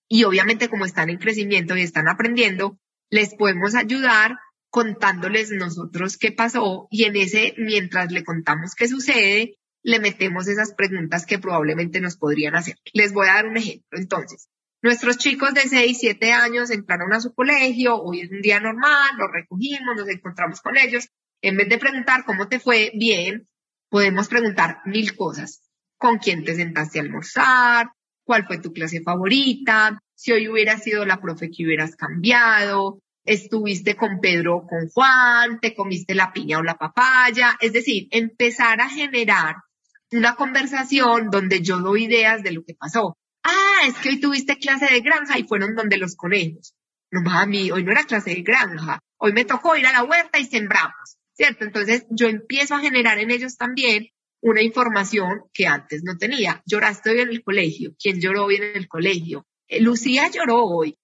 y 0.08 0.24
obviamente 0.24 0.70
como 0.70 0.86
están 0.86 1.10
en 1.10 1.18
crecimiento 1.18 1.76
y 1.76 1.82
están 1.82 2.08
aprendiendo, 2.08 2.80
les 3.10 3.36
podemos 3.36 3.76
ayudar 3.76 4.38
contándoles 4.70 5.52
nosotros 5.52 6.18
qué 6.18 6.32
pasó 6.32 6.88
y 6.92 7.06
en 7.06 7.16
ese, 7.16 7.56
mientras 7.58 8.12
le 8.12 8.24
contamos 8.24 8.76
qué 8.76 8.88
sucede, 8.88 9.58
le 9.86 10.00
metemos 10.00 10.48
esas 10.48 10.74
preguntas 10.74 11.28
que 11.28 11.38
probablemente 11.38 12.02
nos 12.02 12.18
podrían 12.18 12.56
hacer. 12.56 12.76
Les 12.92 13.14
voy 13.14 13.28
a 13.28 13.36
dar 13.36 13.46
un 13.46 13.56
ejemplo. 13.56 14.00
Entonces, 14.00 14.50
nuestros 14.82 15.20
chicos 15.20 15.54
de 15.54 15.62
6, 15.62 15.98
7 16.00 16.34
años 16.34 16.72
entraron 16.72 17.14
a 17.14 17.22
su 17.22 17.36
colegio, 17.36 18.02
hoy 18.02 18.22
es 18.22 18.32
un 18.32 18.42
día 18.42 18.60
normal, 18.60 19.12
los 19.16 19.32
recogimos, 19.32 19.96
nos 19.96 20.10
encontramos 20.10 20.60
con 20.62 20.76
ellos. 20.76 21.08
En 21.40 21.56
vez 21.56 21.70
de 21.70 21.78
preguntar 21.78 22.26
cómo 22.26 22.48
te 22.48 22.60
fue 22.60 22.94
bien, 22.96 23.48
podemos 23.90 24.28
preguntar 24.28 24.80
mil 24.86 25.16
cosas. 25.16 25.62
¿Con 26.00 26.18
quién 26.18 26.44
te 26.44 26.56
sentaste 26.56 26.98
a 26.98 27.04
almorzar? 27.04 27.92
¿Cuál 28.24 28.48
fue 28.48 28.58
tu 28.58 28.74
clase 28.74 29.04
favorita? 29.04 30.00
Si 30.16 30.32
hoy 30.32 30.50
hubiera 30.50 30.80
sido 30.80 31.06
la 31.06 31.22
profe 31.22 31.52
que 31.52 31.64
hubieras 31.64 31.96
cambiado, 31.96 33.04
estuviste 33.24 33.96
con 33.96 34.20
Pedro 34.20 34.56
o 34.58 34.68
con 34.68 34.90
Juan, 34.90 35.60
te 35.60 35.76
comiste 35.76 36.16
la 36.16 36.34
piña 36.34 36.58
o 36.58 36.64
la 36.64 36.76
papaya. 36.76 37.56
Es 37.62 37.72
decir, 37.72 38.08
empezar 38.10 38.82
a 38.82 38.90
generar 38.90 39.58
una 40.18 40.36
conversación 40.36 41.30
donde 41.30 41.62
yo 41.62 41.80
doy 41.80 42.06
ideas 42.06 42.44
de 42.44 42.52
lo 42.52 42.64
que 42.64 42.76
pasó. 42.76 43.18
Ah, 43.44 43.82
es 43.88 43.96
que 43.96 44.10
hoy 44.10 44.20
tuviste 44.20 44.58
clase 44.58 44.92
de 44.92 45.02
granja 45.02 45.38
y 45.38 45.44
fueron 45.44 45.76
donde 45.76 45.98
los 45.98 46.16
conejos. 46.16 46.74
No, 47.12 47.22
mami, 47.22 47.72
hoy 47.72 47.84
no 47.84 47.92
era 47.92 48.04
clase 48.04 48.32
de 48.32 48.42
granja. 48.42 49.00
Hoy 49.18 49.34
me 49.34 49.46
tocó 49.46 49.76
ir 49.76 49.86
a 49.86 49.92
la 49.92 50.04
huerta 50.04 50.40
y 50.40 50.46
sembramos. 50.46 51.16
¿cierto? 51.36 51.66
Entonces 51.66 52.06
yo 52.10 52.28
empiezo 52.28 52.76
a 52.76 52.80
generar 52.80 53.20
en 53.20 53.32
ellos 53.32 53.58
también 53.58 54.08
una 54.42 54.62
información 54.62 55.44
que 55.54 55.68
antes 55.68 56.04
no 56.04 56.18
tenía. 56.18 56.64
Lloraste 56.66 57.12
hoy 57.12 57.22
en 57.22 57.30
el 57.30 57.44
colegio. 57.44 57.96
¿Quién 58.02 58.20
lloró 58.20 58.46
hoy 58.46 58.56
en 58.56 58.76
el 58.76 58.88
colegio? 58.88 59.46
Eh, 59.68 59.82
Lucía 59.82 60.30
lloró 60.32 60.64
hoy. 60.66 60.98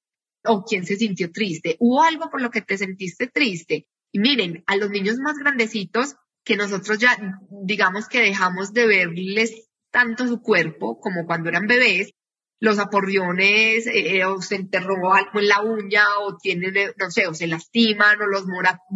¿O 0.43 0.64
quién 0.64 0.86
se 0.86 0.95
sintió 0.95 1.32
triste? 1.32 1.76
¿Hubo 1.80 2.01
algo 2.01 2.30
por 2.30 2.41
lo 2.41 2.49
que 2.49 2.62
te 2.62 2.78
sentiste 2.78 3.28
triste? 3.28 3.88
Y 4.12 4.20
miren, 4.20 4.64
a 4.68 4.76
los 4.76 4.89
niños 4.89 5.18
más 5.18 5.38
grandecitos 5.38 6.16
que 6.43 6.55
nosotros 6.55 6.99
ya, 6.99 7.17
digamos 7.63 8.07
que 8.07 8.21
dejamos 8.21 8.73
de 8.73 8.87
verles 8.87 9.69
tanto 9.91 10.27
su 10.27 10.41
cuerpo 10.41 10.99
como 10.99 11.25
cuando 11.25 11.49
eran 11.49 11.67
bebés, 11.67 12.13
los 12.61 12.77
aporriones 12.77 13.87
eh, 13.87 14.17
eh, 14.17 14.25
o 14.25 14.39
se 14.39 14.55
enterró 14.55 15.13
algo 15.13 15.39
en 15.39 15.47
la 15.47 15.61
uña 15.61 16.05
o 16.19 16.37
tienen, 16.37 16.77
eh, 16.77 16.93
no 16.95 17.09
sé, 17.09 17.25
o 17.25 17.33
se 17.33 17.47
lastiman 17.47 18.21
o 18.21 18.27
los, 18.27 18.45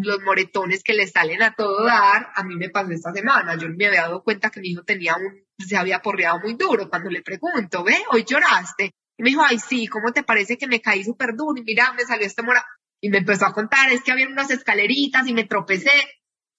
los 0.01 0.21
moretones 0.21 0.83
que 0.83 0.93
le 0.93 1.07
salen 1.07 1.41
a 1.41 1.55
todo 1.55 1.83
dar. 1.83 2.29
A 2.35 2.43
mí 2.43 2.55
me 2.57 2.69
pasó 2.69 2.91
esta 2.91 3.11
semana. 3.11 3.57
Yo 3.57 3.67
me 3.69 3.87
había 3.87 4.03
dado 4.03 4.23
cuenta 4.23 4.51
que 4.51 4.61
mi 4.61 4.69
hijo 4.69 4.83
tenía 4.83 5.15
un, 5.15 5.43
se 5.57 5.77
había 5.77 5.99
porreado 5.99 6.39
muy 6.41 6.53
duro. 6.53 6.87
Cuando 6.91 7.09
le 7.09 7.23
pregunto, 7.23 7.83
ve, 7.83 7.97
hoy 8.11 8.23
lloraste. 8.23 8.93
Y 9.17 9.23
me 9.23 9.29
dijo, 9.29 9.41
ay, 9.43 9.57
sí, 9.57 9.87
¿cómo 9.87 10.13
te 10.13 10.21
parece 10.21 10.59
que 10.59 10.67
me 10.67 10.79
caí 10.79 11.03
súper 11.03 11.35
duro? 11.35 11.59
Y 11.59 11.63
mira, 11.63 11.91
me 11.93 12.03
salió 12.03 12.27
este 12.27 12.43
mora. 12.43 12.63
Y 13.01 13.09
me 13.09 13.17
empezó 13.17 13.47
a 13.47 13.53
contar, 13.53 13.91
es 13.91 14.03
que 14.03 14.11
había 14.11 14.27
unas 14.27 14.51
escaleritas 14.51 15.27
y 15.27 15.33
me 15.33 15.45
tropecé. 15.45 15.91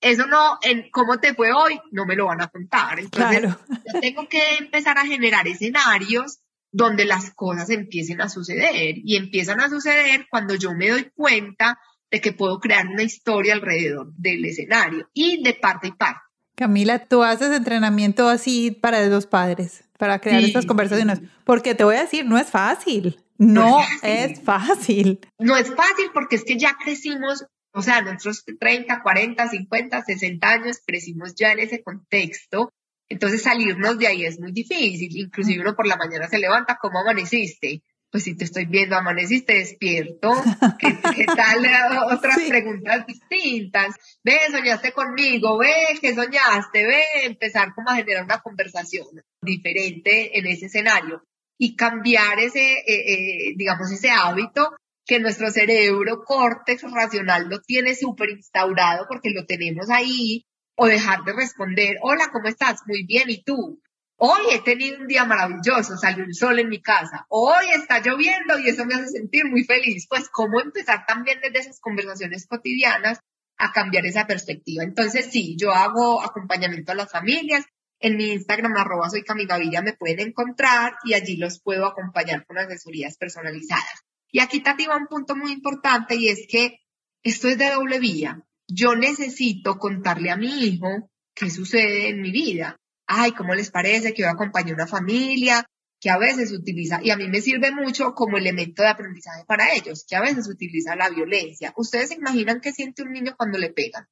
Eso 0.01 0.27
no, 0.27 0.59
en 0.63 0.91
cómo 0.91 1.19
te 1.19 1.35
fue 1.35 1.53
hoy, 1.53 1.81
no 1.91 2.05
me 2.07 2.17
lo 2.17 2.27
van 2.27 2.43
a 2.43 2.49
contar. 2.49 2.99
Entonces, 3.01 3.43
yo 3.43 4.01
tengo 4.01 4.29
que 4.29 4.57
empezar 4.59 4.99
a 4.99 5.07
generar 5.07 5.49
escenarios 5.49 6.41
donde 6.71 7.07
las 7.07 7.31
cosas 7.35 7.71
empiecen 7.71 8.21
a 8.21 8.29
suceder 8.29 8.97
y 8.99 9.17
empiezan 9.17 9.61
a 9.61 9.71
suceder 9.71 10.27
cuando 10.31 10.55
yo 10.55 10.75
me 10.75 10.91
doy 10.91 11.11
cuenta 11.15 11.79
de 12.11 12.21
que 12.21 12.33
puedo 12.33 12.61
crear 12.61 12.87
una 12.87 13.03
historia 13.03 13.55
alrededor 13.55 14.13
del 14.15 14.45
escenario 14.45 15.09
y 15.15 15.43
de 15.43 15.55
parte 15.55 15.89
y 15.89 15.93
parte. 15.93 16.21
Camila, 16.55 17.07
tú 17.07 17.23
haces 17.23 17.55
entrenamiento 17.55 18.29
así 18.29 18.71
para 18.71 19.07
los 19.07 19.27
padres, 19.27 19.85
para 19.99 20.19
crear 20.21 20.43
estas 20.43 20.67
conversaciones, 20.67 21.21
porque 21.45 21.75
te 21.75 21.85
voy 21.85 21.97
a 21.97 22.03
decir, 22.03 22.25
no 22.25 22.39
es 22.39 22.49
fácil, 22.49 23.23
no, 23.39 23.81
es, 24.03 24.41
fácil. 24.41 25.21
No 25.39 25.57
es 25.57 25.69
fácil 25.75 26.07
porque 26.15 26.37
es 26.37 26.45
que 26.45 26.59
ya 26.59 26.77
crecimos, 26.83 27.45
o 27.77 27.83
sea, 27.83 28.01
nuestros 28.03 28.45
30, 28.45 29.03
40, 29.03 29.49
50, 29.49 30.03
60 30.03 30.49
años 30.49 30.81
crecimos 30.85 31.35
ya 31.35 31.53
en 31.53 31.61
ese 31.61 31.83
contexto 31.83 32.73
entonces 33.09 33.43
salirnos 33.43 33.99
de 33.99 34.07
ahí 34.07 34.25
es 34.25 34.41
muy 34.41 34.53
difícil. 34.53 35.17
Inclusive 35.17 35.61
uno 35.61 35.75
por 35.75 35.87
la 35.87 35.97
mañana 35.97 36.29
se 36.29 36.39
levanta, 36.39 36.79
¿cómo 36.81 37.01
amaneciste? 37.01 37.83
Pues 38.11 38.25
si 38.25 38.37
te 38.37 38.45
estoy 38.45 38.67
viendo, 38.67 38.97
amaneciste 38.97 39.55
despierto. 39.55 40.33
¿Qué, 40.79 41.27
tal? 41.27 41.67
Otras 42.13 42.41
preguntas 42.49 43.07
distintas. 43.07 43.95
Ve, 44.25 44.39
soñaste 44.51 44.93
conmigo, 44.93 45.59
ve, 45.59 45.73
¿qué 46.01 46.15
soñaste? 46.15 46.87
Ve, 46.87 47.03
empezar 47.25 47.75
como 47.75 47.91
a 47.91 47.97
generar 47.97 48.25
una 48.25 48.41
conversación 48.41 49.07
diferente 49.43 50.39
en 50.39 50.47
ese 50.47 50.67
escenario 50.67 51.23
y 51.59 51.77
cambiar 51.77 52.39
ese, 52.41 52.79
eh, 52.79 52.85
eh, 52.87 53.55
digamos, 53.57 53.91
ese 53.91 54.11
hábito 54.11 54.73
que 55.07 55.21
nuestro 55.21 55.51
cerebro 55.51 56.25
córtex 56.25 56.83
racional 56.91 57.49
lo 57.49 57.61
tiene 57.61 57.95
súper 57.95 58.31
instaurado 58.31 59.07
porque 59.09 59.31
lo 59.31 59.47
tenemos 59.47 59.89
ahí 59.89 60.45
o 60.77 60.87
dejar 60.87 61.23
de 61.25 61.33
responder, 61.33 61.97
hola, 62.03 62.29
¿cómo 62.33 62.49
estás? 62.49 62.81
Muy 62.87 63.07
bien, 63.07 63.31
¿y 63.31 63.43
tú? 63.43 63.81
Hoy 64.19 64.41
he 64.51 64.61
tenido 64.61 64.99
un 64.99 65.07
día 65.07 65.25
maravilloso, 65.25 65.97
salió 65.97 66.25
el 66.25 66.35
sol 66.35 66.59
en 66.59 66.69
mi 66.69 66.81
casa, 66.81 67.27
hoy 67.29 67.67
está 67.75 68.01
lloviendo 68.01 68.59
y 68.59 68.69
eso 68.69 68.85
me 68.85 68.95
hace 68.95 69.09
sentir 69.09 69.45
muy 69.47 69.65
feliz. 69.65 70.07
Pues 70.09 70.29
cómo 70.29 70.61
empezar 70.61 71.05
también 71.07 71.39
desde 71.41 71.61
esas 71.61 71.81
conversaciones 71.81 72.47
cotidianas 72.47 73.21
a 73.59 73.73
cambiar 73.73 74.07
esa 74.07 74.27
perspectiva. 74.27 74.85
Entonces 74.85 75.27
sí, 75.31 75.57
yo 75.59 75.73
hago 75.73 76.23
acompañamiento 76.23 76.93
a 76.93 76.97
las 76.97 77.13
familias. 77.13 77.65
En 78.01 78.17
mi 78.17 78.33
Instagram, 78.33 78.77
arroba 78.77 79.09
soy 79.09 79.23
Camigavilla, 79.23 79.83
me 79.83 79.95
pueden 79.95 80.29
encontrar 80.29 80.95
y 81.05 81.15
allí 81.15 81.37
los 81.37 81.61
puedo 81.61 81.87
acompañar 81.87 82.45
con 82.47 82.59
asesorías 82.59 83.17
personalizadas. 83.17 84.06
Y 84.37 84.41
aquí 84.41 84.61
Tati 84.61 84.85
va 84.85 84.99
un 84.99 85.07
punto 85.07 85.35
muy 85.35 85.51
importante 85.51 86.15
y 86.15 86.29
es 86.29 86.47
que 86.47 86.81
esto 87.23 87.49
es 87.49 87.57
de 87.57 87.71
doble 87.71 87.99
vía 87.99 88.47
yo 88.69 88.95
necesito 88.97 89.79
contarle 89.79 90.31
a 90.31 90.37
mi 90.37 90.65
hijo 90.65 91.11
qué 91.35 91.51
sucede 91.51 92.09
en 92.09 92.21
mi 92.21 92.31
vida. 92.31 92.77
Ay, 93.07 93.33
¿cómo 93.33 93.55
les 93.55 93.71
parece 93.71 94.13
que 94.13 94.23
yo 94.23 94.29
acompañé 94.29 94.73
a 94.73 94.75
una 94.75 94.87
familia 94.87 95.65
que 95.99 96.11
a 96.11 96.19
veces 96.19 96.53
utiliza, 96.53 97.01
y 97.03 97.11
a 97.11 97.17
mí 97.17 97.27
me 97.27 97.41
sirve 97.41 97.71
mucho 97.71 98.13
como 98.13 98.37
elemento 98.37 98.83
de 98.83 98.89
aprendizaje 98.89 99.45
para 99.47 99.73
ellos, 99.73 100.05
que 100.07 100.15
a 100.15 100.21
veces 100.21 100.47
utiliza 100.47 100.95
la 100.95 101.09
violencia. 101.09 101.73
Ustedes 101.75 102.11
se 102.11 102.17
imaginan 102.17 102.61
qué 102.61 102.73
siente 102.73 103.03
un 103.03 103.13
niño 103.13 103.35
cuando 103.35 103.57
le 103.57 103.71
pegan. 103.71 104.07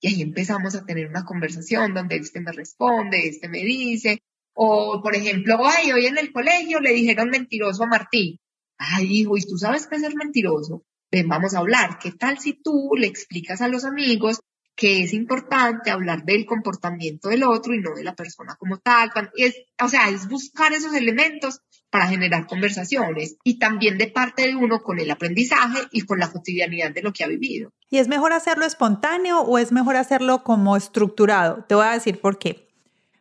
Y 0.00 0.08
ahí 0.08 0.22
empezamos 0.22 0.74
a 0.74 0.86
tener 0.86 1.08
una 1.08 1.26
conversación 1.26 1.92
donde 1.92 2.16
este 2.16 2.40
me 2.40 2.52
responde, 2.52 3.28
este 3.28 3.48
me 3.50 3.58
dice, 3.58 4.22
o 4.54 5.02
por 5.02 5.14
ejemplo, 5.14 5.58
ay, 5.62 5.92
hoy 5.92 6.06
en 6.06 6.16
el 6.16 6.32
colegio 6.32 6.80
le 6.80 6.92
dijeron 6.94 7.28
mentiroso 7.28 7.84
a 7.84 7.88
Martín. 7.88 8.38
Ay, 8.78 9.20
hijo, 9.20 9.36
¿y 9.36 9.42
tú 9.42 9.56
sabes 9.58 9.86
qué 9.86 9.96
es 9.96 10.14
mentiroso? 10.14 10.84
ven, 11.10 11.28
vamos 11.28 11.54
a 11.54 11.58
hablar. 11.58 11.98
¿Qué 11.98 12.12
tal 12.12 12.38
si 12.38 12.52
tú 12.52 12.90
le 12.96 13.06
explicas 13.06 13.60
a 13.60 13.68
los 13.68 13.84
amigos 13.84 14.40
que 14.74 15.02
es 15.02 15.14
importante 15.14 15.90
hablar 15.90 16.24
del 16.24 16.44
comportamiento 16.44 17.30
del 17.30 17.44
otro 17.44 17.74
y 17.74 17.78
no 17.78 17.94
de 17.94 18.04
la 18.04 18.14
persona 18.14 18.56
como 18.58 18.78
tal? 18.78 19.10
Es, 19.36 19.56
o 19.82 19.88
sea, 19.88 20.08
es 20.08 20.28
buscar 20.28 20.72
esos 20.72 20.94
elementos 20.94 21.60
para 21.90 22.08
generar 22.08 22.46
conversaciones 22.46 23.36
y 23.44 23.58
también 23.58 23.96
de 23.96 24.08
parte 24.08 24.42
de 24.48 24.56
uno 24.56 24.82
con 24.82 24.98
el 24.98 25.10
aprendizaje 25.10 25.78
y 25.92 26.02
con 26.02 26.18
la 26.18 26.30
cotidianidad 26.30 26.90
de 26.90 27.02
lo 27.02 27.12
que 27.12 27.24
ha 27.24 27.28
vivido. 27.28 27.70
¿Y 27.88 27.98
es 27.98 28.08
mejor 28.08 28.32
hacerlo 28.32 28.66
espontáneo 28.66 29.40
o 29.40 29.58
es 29.58 29.72
mejor 29.72 29.96
hacerlo 29.96 30.42
como 30.42 30.76
estructurado? 30.76 31.64
Te 31.68 31.74
voy 31.74 31.86
a 31.86 31.92
decir 31.92 32.20
por 32.20 32.38
qué. 32.38 32.66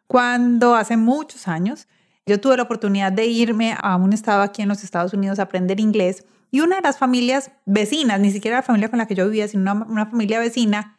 Cuando 0.07 0.75
hace 0.75 0.97
muchos 0.97 1.47
años 1.47 1.87
yo 2.25 2.39
tuve 2.41 2.57
la 2.57 2.63
oportunidad 2.63 3.11
de 3.11 3.25
irme 3.25 3.75
a 3.81 3.95
un 3.95 4.13
estado 4.13 4.41
aquí 4.41 4.61
en 4.61 4.69
los 4.69 4.83
Estados 4.83 5.13
Unidos 5.13 5.39
a 5.39 5.43
aprender 5.43 5.79
inglés, 5.79 6.25
y 6.51 6.61
una 6.61 6.77
de 6.77 6.81
las 6.83 6.97
familias 6.97 7.51
vecinas, 7.65 8.19
ni 8.19 8.31
siquiera 8.31 8.57
la 8.57 8.63
familia 8.63 8.89
con 8.89 8.99
la 8.99 9.07
que 9.07 9.15
yo 9.15 9.25
vivía, 9.25 9.47
sino 9.47 9.85
una, 9.89 10.05
familia 10.05 10.39
vecina, 10.39 10.97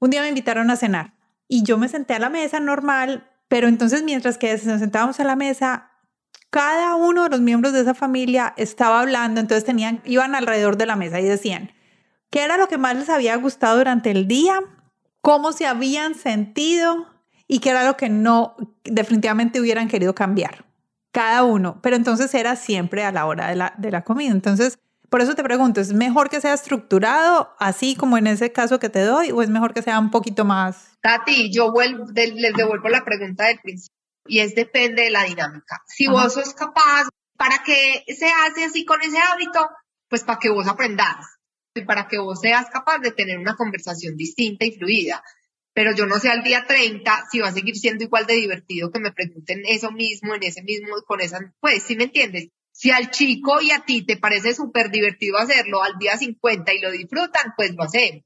un 0.00 0.10
día 0.10 0.20
me 0.22 0.28
invitaron 0.28 0.70
a 0.70 0.76
cenar 0.76 1.14
y 1.46 1.62
yo 1.62 1.78
me 1.78 1.88
senté 1.88 2.14
a 2.14 2.18
la 2.18 2.28
mesa 2.28 2.58
normal, 2.58 3.30
pero 3.46 3.68
entonces 3.68 4.02
mientras 4.02 4.36
que 4.36 4.50
nos 4.64 4.80
sentábamos 4.80 5.20
a 5.20 5.24
la 5.24 5.36
mesa, 5.36 5.90
cada 6.50 6.96
uno 6.96 7.24
de 7.24 7.30
los 7.30 7.40
miembros 7.40 7.72
de 7.72 7.82
esa 7.82 7.94
familia 7.94 8.52
estaba 8.56 9.00
hablando, 9.00 9.40
entonces 9.40 9.64
tenían, 9.64 10.00
iban 10.04 10.34
alrededor 10.34 10.76
de 10.76 10.86
la 10.86 10.96
mesa 10.96 11.20
y 11.20 11.24
decían, 11.24 11.70
¿qué 12.30 12.42
era 12.42 12.56
lo 12.56 12.66
que 12.66 12.78
más 12.78 12.96
les 12.96 13.10
había 13.10 13.36
gustado 13.36 13.78
durante 13.78 14.10
el 14.10 14.26
día? 14.26 14.60
¿Cómo 15.20 15.52
se 15.52 15.66
habían 15.66 16.16
sentido? 16.16 17.06
Y 17.52 17.58
qué 17.58 17.70
era 17.70 17.84
lo 17.84 17.96
que 17.96 18.08
no 18.08 18.54
definitivamente 18.84 19.60
hubieran 19.60 19.88
querido 19.88 20.14
cambiar 20.14 20.64
cada 21.10 21.42
uno, 21.42 21.80
pero 21.82 21.96
entonces 21.96 22.32
era 22.32 22.54
siempre 22.54 23.02
a 23.02 23.10
la 23.10 23.26
hora 23.26 23.48
de 23.48 23.56
la, 23.56 23.74
de 23.76 23.90
la 23.90 24.04
comida. 24.04 24.30
Entonces, 24.30 24.78
por 25.08 25.20
eso 25.20 25.34
te 25.34 25.42
pregunto, 25.42 25.80
¿es 25.80 25.92
mejor 25.92 26.30
que 26.30 26.40
sea 26.40 26.54
estructurado, 26.54 27.52
así 27.58 27.96
como 27.96 28.16
en 28.18 28.28
ese 28.28 28.52
caso 28.52 28.78
que 28.78 28.88
te 28.88 29.00
doy, 29.00 29.32
o 29.32 29.42
es 29.42 29.50
mejor 29.50 29.74
que 29.74 29.82
sea 29.82 29.98
un 29.98 30.12
poquito 30.12 30.44
más? 30.44 30.96
Tati, 31.02 31.52
yo 31.52 31.72
vuelvo, 31.72 32.04
les 32.14 32.54
devuelvo 32.54 32.88
la 32.88 33.04
pregunta 33.04 33.46
del 33.46 33.58
principio. 33.58 33.96
y 34.28 34.38
es 34.38 34.54
depende 34.54 35.02
de 35.02 35.10
la 35.10 35.24
dinámica. 35.24 35.82
Si 35.88 36.06
vos 36.06 36.32
sos 36.32 36.54
capaz, 36.54 37.08
¿para 37.36 37.64
que 37.64 38.04
se 38.14 38.30
hace 38.46 38.62
así 38.66 38.84
con 38.84 39.02
ese 39.02 39.18
hábito? 39.18 39.68
Pues 40.08 40.22
para 40.22 40.38
que 40.38 40.50
vos 40.50 40.68
aprendas 40.68 41.26
y 41.74 41.82
para 41.82 42.06
que 42.06 42.20
vos 42.20 42.38
seas 42.38 42.70
capaz 42.70 42.98
de 42.98 43.10
tener 43.10 43.38
una 43.38 43.56
conversación 43.56 44.16
distinta 44.16 44.64
y 44.66 44.70
fluida. 44.70 45.20
Pero 45.72 45.94
yo 45.94 46.06
no 46.06 46.18
sé 46.18 46.30
al 46.30 46.42
día 46.42 46.64
30 46.66 47.26
si 47.30 47.38
va 47.40 47.48
a 47.48 47.52
seguir 47.52 47.76
siendo 47.76 48.04
igual 48.04 48.26
de 48.26 48.34
divertido 48.34 48.90
que 48.90 49.00
me 49.00 49.12
pregunten 49.12 49.62
eso 49.66 49.92
mismo, 49.92 50.34
en 50.34 50.42
ese 50.42 50.62
mismo, 50.62 50.96
con 51.06 51.20
esa, 51.20 51.38
pues, 51.60 51.82
¿sí 51.84 51.96
me 51.96 52.04
entiendes? 52.04 52.48
Si 52.72 52.90
al 52.90 53.10
chico 53.10 53.60
y 53.60 53.70
a 53.70 53.80
ti 53.80 54.04
te 54.04 54.16
parece 54.16 54.54
súper 54.54 54.90
divertido 54.90 55.38
hacerlo 55.38 55.82
al 55.82 55.98
día 55.98 56.16
50 56.16 56.72
y 56.72 56.80
lo 56.80 56.90
disfrutan, 56.90 57.52
pues 57.56 57.74
lo 57.74 57.84
hacemos. 57.84 58.24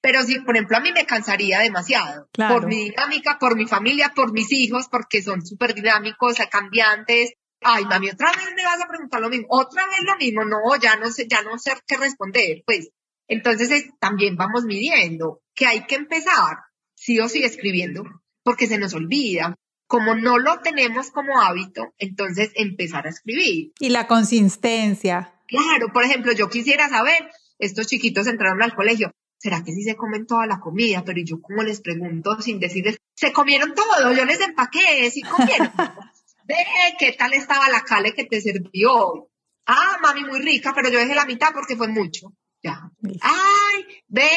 Pero 0.00 0.22
si, 0.22 0.38
por 0.38 0.54
ejemplo, 0.54 0.76
a 0.76 0.80
mí 0.80 0.92
me 0.92 1.04
cansaría 1.04 1.58
demasiado 1.58 2.28
por 2.32 2.66
mi 2.68 2.90
dinámica, 2.90 3.38
por 3.40 3.56
mi 3.56 3.66
familia, 3.66 4.12
por 4.14 4.32
mis 4.32 4.52
hijos, 4.52 4.86
porque 4.88 5.20
son 5.20 5.44
súper 5.44 5.74
dinámicos, 5.74 6.36
cambiantes. 6.48 7.32
Ay, 7.60 7.84
mami, 7.86 8.10
otra 8.10 8.30
vez 8.30 8.46
me 8.54 8.62
vas 8.62 8.80
a 8.80 8.86
preguntar 8.86 9.20
lo 9.20 9.28
mismo, 9.28 9.48
otra 9.50 9.84
vez 9.86 10.02
lo 10.04 10.16
mismo. 10.16 10.44
No, 10.44 10.58
ya 10.80 10.94
no 10.94 11.10
sé, 11.10 11.26
ya 11.26 11.42
no 11.42 11.58
sé 11.58 11.72
qué 11.88 11.96
responder. 11.96 12.62
Pues, 12.64 12.90
entonces 13.26 13.86
también 13.98 14.36
vamos 14.36 14.64
midiendo 14.64 15.42
que 15.52 15.66
hay 15.66 15.86
que 15.86 15.96
empezar 15.96 16.58
sí 17.06 17.20
o 17.20 17.28
sí 17.28 17.44
escribiendo, 17.44 18.02
porque 18.42 18.66
se 18.66 18.78
nos 18.78 18.92
olvida. 18.94 19.54
Como 19.86 20.16
no 20.16 20.38
lo 20.38 20.58
tenemos 20.62 21.12
como 21.12 21.40
hábito, 21.40 21.94
entonces 21.98 22.50
empezar 22.56 23.06
a 23.06 23.10
escribir. 23.10 23.70
Y 23.78 23.90
la 23.90 24.08
consistencia. 24.08 25.32
Claro, 25.46 25.92
por 25.92 26.02
ejemplo, 26.02 26.32
yo 26.32 26.48
quisiera 26.48 26.88
saber, 26.88 27.30
estos 27.60 27.86
chiquitos 27.86 28.26
entraron 28.26 28.60
al 28.60 28.74
colegio, 28.74 29.12
¿será 29.38 29.62
que 29.62 29.72
sí 29.72 29.84
se 29.84 29.94
comen 29.94 30.26
toda 30.26 30.48
la 30.48 30.58
comida? 30.58 31.04
Pero 31.04 31.20
yo 31.24 31.40
como 31.40 31.62
les 31.62 31.80
pregunto 31.80 32.42
sin 32.42 32.58
decirles, 32.58 32.96
se 33.14 33.32
comieron 33.32 33.72
todo, 33.74 34.12
yo 34.12 34.24
les 34.24 34.40
empaqué, 34.40 35.08
sí 35.08 35.22
comieron. 35.22 35.70
Ve, 36.48 36.56
¿qué 36.98 37.12
tal 37.12 37.32
estaba 37.34 37.68
la 37.68 37.82
cale 37.82 38.12
que 38.12 38.24
te 38.24 38.40
sirvió? 38.40 39.30
Ah, 39.66 39.98
mami, 40.02 40.24
muy 40.24 40.40
rica, 40.40 40.72
pero 40.74 40.90
yo 40.90 40.98
dejé 40.98 41.14
la 41.14 41.26
mitad 41.26 41.52
porque 41.54 41.76
fue 41.76 41.86
mucho. 41.86 42.32
Ya. 42.66 42.90
Ay, 43.20 43.84
ve, 44.08 44.28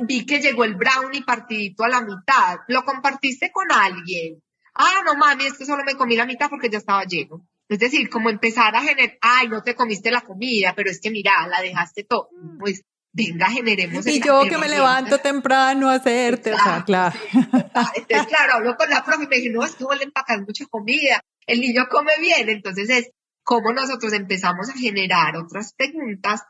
vi 0.00 0.26
que 0.26 0.40
llegó 0.40 0.64
el 0.64 0.74
brownie 0.74 1.22
partidito 1.22 1.84
a 1.84 1.88
la 1.88 2.00
mitad. 2.00 2.58
¿Lo 2.68 2.84
compartiste 2.84 3.52
con 3.52 3.70
alguien? 3.70 4.42
Ah, 4.74 5.02
no 5.04 5.14
mami, 5.14 5.46
es 5.46 5.56
que 5.56 5.64
solo 5.64 5.84
me 5.84 5.94
comí 5.94 6.16
la 6.16 6.26
mitad 6.26 6.50
porque 6.50 6.68
ya 6.68 6.78
estaba 6.78 7.04
lleno. 7.04 7.46
Es 7.68 7.78
decir, 7.78 8.08
como 8.10 8.30
empezar 8.30 8.74
a 8.76 8.82
generar, 8.82 9.18
ay, 9.20 9.48
no 9.48 9.62
te 9.62 9.74
comiste 9.74 10.10
la 10.10 10.20
comida, 10.20 10.74
pero 10.74 10.90
es 10.90 11.00
que 11.00 11.10
mira, 11.10 11.46
la 11.48 11.60
dejaste 11.60 12.04
todo. 12.04 12.28
Pues 12.58 12.82
venga, 13.12 13.48
generemos. 13.48 14.06
Y 14.06 14.20
yo 14.20 14.42
que 14.48 14.58
me 14.58 14.68
levanto 14.68 15.18
temprano 15.18 15.88
a 15.88 15.94
hacerte, 15.94 16.52
o 16.52 16.58
sea, 16.58 16.84
claro. 16.84 17.18
entonces, 17.32 18.26
claro, 18.26 18.54
hablo 18.54 18.76
con 18.76 18.90
la 18.90 19.04
profe 19.04 19.24
y 19.24 19.28
me 19.28 19.36
dije, 19.36 19.50
no, 19.50 19.64
es 19.64 19.74
que 19.74 19.84
vos 19.84 19.96
le 19.96 20.04
empacas 20.04 20.40
mucha 20.40 20.66
comida, 20.66 21.20
el 21.46 21.60
niño 21.60 21.86
come 21.90 22.12
bien, 22.20 22.48
entonces 22.48 22.90
es 22.90 23.10
cómo 23.42 23.72
nosotros 23.72 24.12
empezamos 24.12 24.68
a 24.68 24.74
generar 24.74 25.36
otras 25.36 25.72
preguntas 25.72 26.42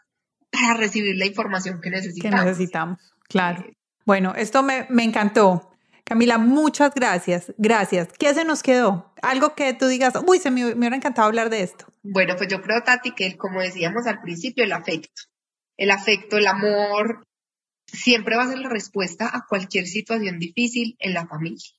para 0.51 0.74
recibir 0.74 1.16
la 1.16 1.26
información 1.26 1.80
que 1.80 1.90
necesitamos. 1.90 2.40
Que 2.40 2.47
necesitamos, 2.47 3.14
claro. 3.28 3.64
Bueno, 4.05 4.34
esto 4.36 4.62
me, 4.62 4.86
me 4.88 5.05
encantó. 5.05 5.72
Camila, 6.05 6.38
muchas 6.38 6.94
gracias. 6.94 7.53
Gracias. 7.59 8.09
¿Qué 8.16 8.32
se 8.32 8.44
nos 8.44 8.62
quedó? 8.62 9.12
Algo 9.22 9.55
que 9.55 9.74
tú 9.74 9.88
digas, 9.88 10.14
uy, 10.26 10.38
se 10.38 10.51
me, 10.51 10.64
me 10.66 10.74
hubiera 10.74 10.97
encantado 10.97 11.26
hablar 11.26 11.51
de 11.51 11.62
esto. 11.62 11.86
Bueno, 12.05 12.36
pues 12.36 12.49
yo 12.49 12.62
creo, 12.62 12.82
Tati, 12.82 13.11
que 13.11 13.36
como 13.36 13.61
decíamos 13.61 14.07
al 14.07 14.20
principio, 14.20 14.62
el 14.62 14.72
afecto 14.72 15.22
el 15.76 15.90
afecto, 15.90 16.38
el 16.38 16.47
amor, 16.47 17.26
siempre 17.86 18.36
va 18.36 18.44
a 18.44 18.49
ser 18.49 18.59
la 18.59 18.68
respuesta 18.68 19.30
a 19.32 19.47
cualquier 19.49 19.86
situación 19.86 20.38
difícil 20.38 20.97
en 20.99 21.14
la 21.14 21.26
familia. 21.26 21.70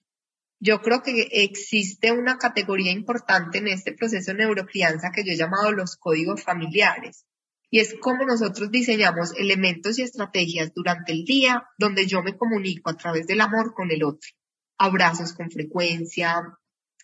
Yo 0.60 0.82
creo 0.82 1.04
que 1.04 1.28
existe 1.32 2.12
una 2.12 2.38
categoría 2.38 2.92
importante 2.92 3.60
en 3.60 3.68
este 3.68 3.94
proceso 3.94 4.32
de 4.32 4.40
neurocrianza 4.40 5.12
que 5.12 5.24
yo 5.24 5.32
he 5.32 5.38
llamado 5.38 5.72
los 5.72 5.98
códigos 5.98 6.44
familiares. 6.44 7.26
Y 7.70 7.80
es 7.80 7.96
cómo 8.00 8.26
nosotros 8.26 8.72
diseñamos 8.72 9.34
elementos 9.38 10.00
y 10.00 10.04
estrategias 10.04 10.72
durante 10.74 11.12
el 11.12 11.26
día 11.26 11.68
donde 11.78 12.08
yo 12.08 12.24
me 12.24 12.38
comunico 12.38 12.90
a 12.90 12.98
través 12.98 13.28
del 13.28 13.42
amor 13.42 13.74
con 13.74 13.92
el 13.92 14.04
otro. 14.04 14.30
Abrazos 14.78 15.34
con 15.34 15.52
frecuencia, 15.52 16.58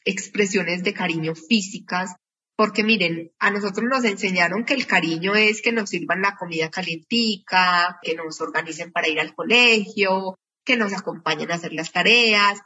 expresiones 0.05 0.84
de 0.84 0.93
cariño 0.93 1.36
físicas, 1.36 2.16
porque 2.55 2.84
miren, 2.84 3.32
a 3.39 3.49
nosotros 3.49 3.88
nos 3.89 4.05
enseñaron 4.05 4.64
que 4.64 4.76
el 4.76 4.86
cariño 4.86 5.36
es 5.36 5.61
que 5.61 5.72
nos 5.72 5.89
sirvan 5.89 6.22
la 6.22 6.36
comida 6.36 6.70
calientica, 6.70 7.99
que 8.01 8.16
nos 8.16 8.39
organicen 8.41 8.91
para 8.91 9.07
ir 9.07 9.20
al 9.20 9.34
colegio, 9.34 10.38
que 10.64 10.78
nos 10.78 10.93
acompañen 10.93 11.51
a 11.51 11.55
hacer 11.55 11.74
las 11.74 11.91
tareas, 11.91 12.59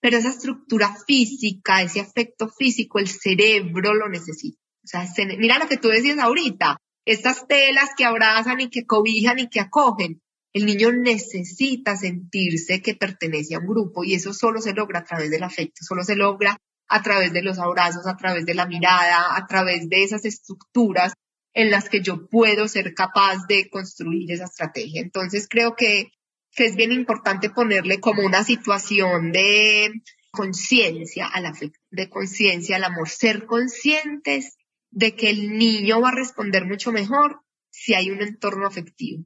pero 0.00 0.16
esa 0.16 0.30
estructura 0.30 0.94
física, 1.06 1.82
ese 1.82 2.00
afecto 2.00 2.48
físico, 2.48 2.98
el 2.98 3.08
cerebro 3.08 3.94
lo 3.94 4.08
necesita. 4.08 4.58
O 4.84 4.86
sea, 4.86 5.06
mira 5.38 5.58
lo 5.58 5.68
que 5.68 5.76
tú 5.76 5.88
decías 5.88 6.18
ahorita, 6.18 6.78
estas 7.08 7.48
telas 7.48 7.90
que 7.96 8.04
abrazan 8.04 8.60
y 8.60 8.68
que 8.68 8.84
cobijan 8.84 9.38
y 9.38 9.48
que 9.48 9.60
acogen. 9.60 10.20
El 10.52 10.66
niño 10.66 10.92
necesita 10.92 11.96
sentirse 11.96 12.82
que 12.82 12.94
pertenece 12.94 13.54
a 13.54 13.60
un 13.60 13.66
grupo 13.66 14.04
y 14.04 14.14
eso 14.14 14.34
solo 14.34 14.60
se 14.60 14.74
logra 14.74 15.00
a 15.00 15.04
través 15.04 15.30
del 15.30 15.42
afecto, 15.42 15.80
solo 15.82 16.04
se 16.04 16.16
logra 16.16 16.58
a 16.86 17.02
través 17.02 17.32
de 17.32 17.42
los 17.42 17.58
abrazos, 17.58 18.06
a 18.06 18.16
través 18.16 18.44
de 18.44 18.54
la 18.54 18.66
mirada, 18.66 19.36
a 19.36 19.46
través 19.46 19.88
de 19.88 20.02
esas 20.02 20.26
estructuras 20.26 21.14
en 21.54 21.70
las 21.70 21.88
que 21.88 22.02
yo 22.02 22.28
puedo 22.28 22.68
ser 22.68 22.92
capaz 22.92 23.46
de 23.48 23.70
construir 23.70 24.30
esa 24.30 24.44
estrategia. 24.44 25.00
Entonces 25.00 25.46
creo 25.48 25.74
que, 25.76 26.10
es 26.56 26.76
bien 26.76 26.92
importante 26.92 27.50
ponerle 27.50 28.00
como 28.00 28.22
una 28.22 28.44
situación 28.44 29.32
de 29.32 29.92
conciencia 30.30 31.26
al 31.26 31.46
afecto, 31.46 31.78
de 31.90 32.10
conciencia 32.10 32.76
al 32.76 32.84
amor, 32.84 33.08
ser 33.08 33.46
conscientes 33.46 34.57
de 34.90 35.14
que 35.14 35.30
el 35.30 35.56
niño 35.56 36.00
va 36.00 36.10
a 36.10 36.14
responder 36.14 36.66
mucho 36.66 36.92
mejor 36.92 37.40
si 37.70 37.94
hay 37.94 38.10
un 38.10 38.22
entorno 38.22 38.66
afectivo. 38.66 39.24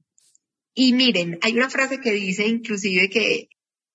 Y 0.75 0.95
miren, 0.95 1.39
hay 1.43 1.57
una 1.57 1.71
frase 1.71 2.01
que 2.01 2.13
dice 2.13 2.47
inclusive 2.47 3.11
que 3.11 3.49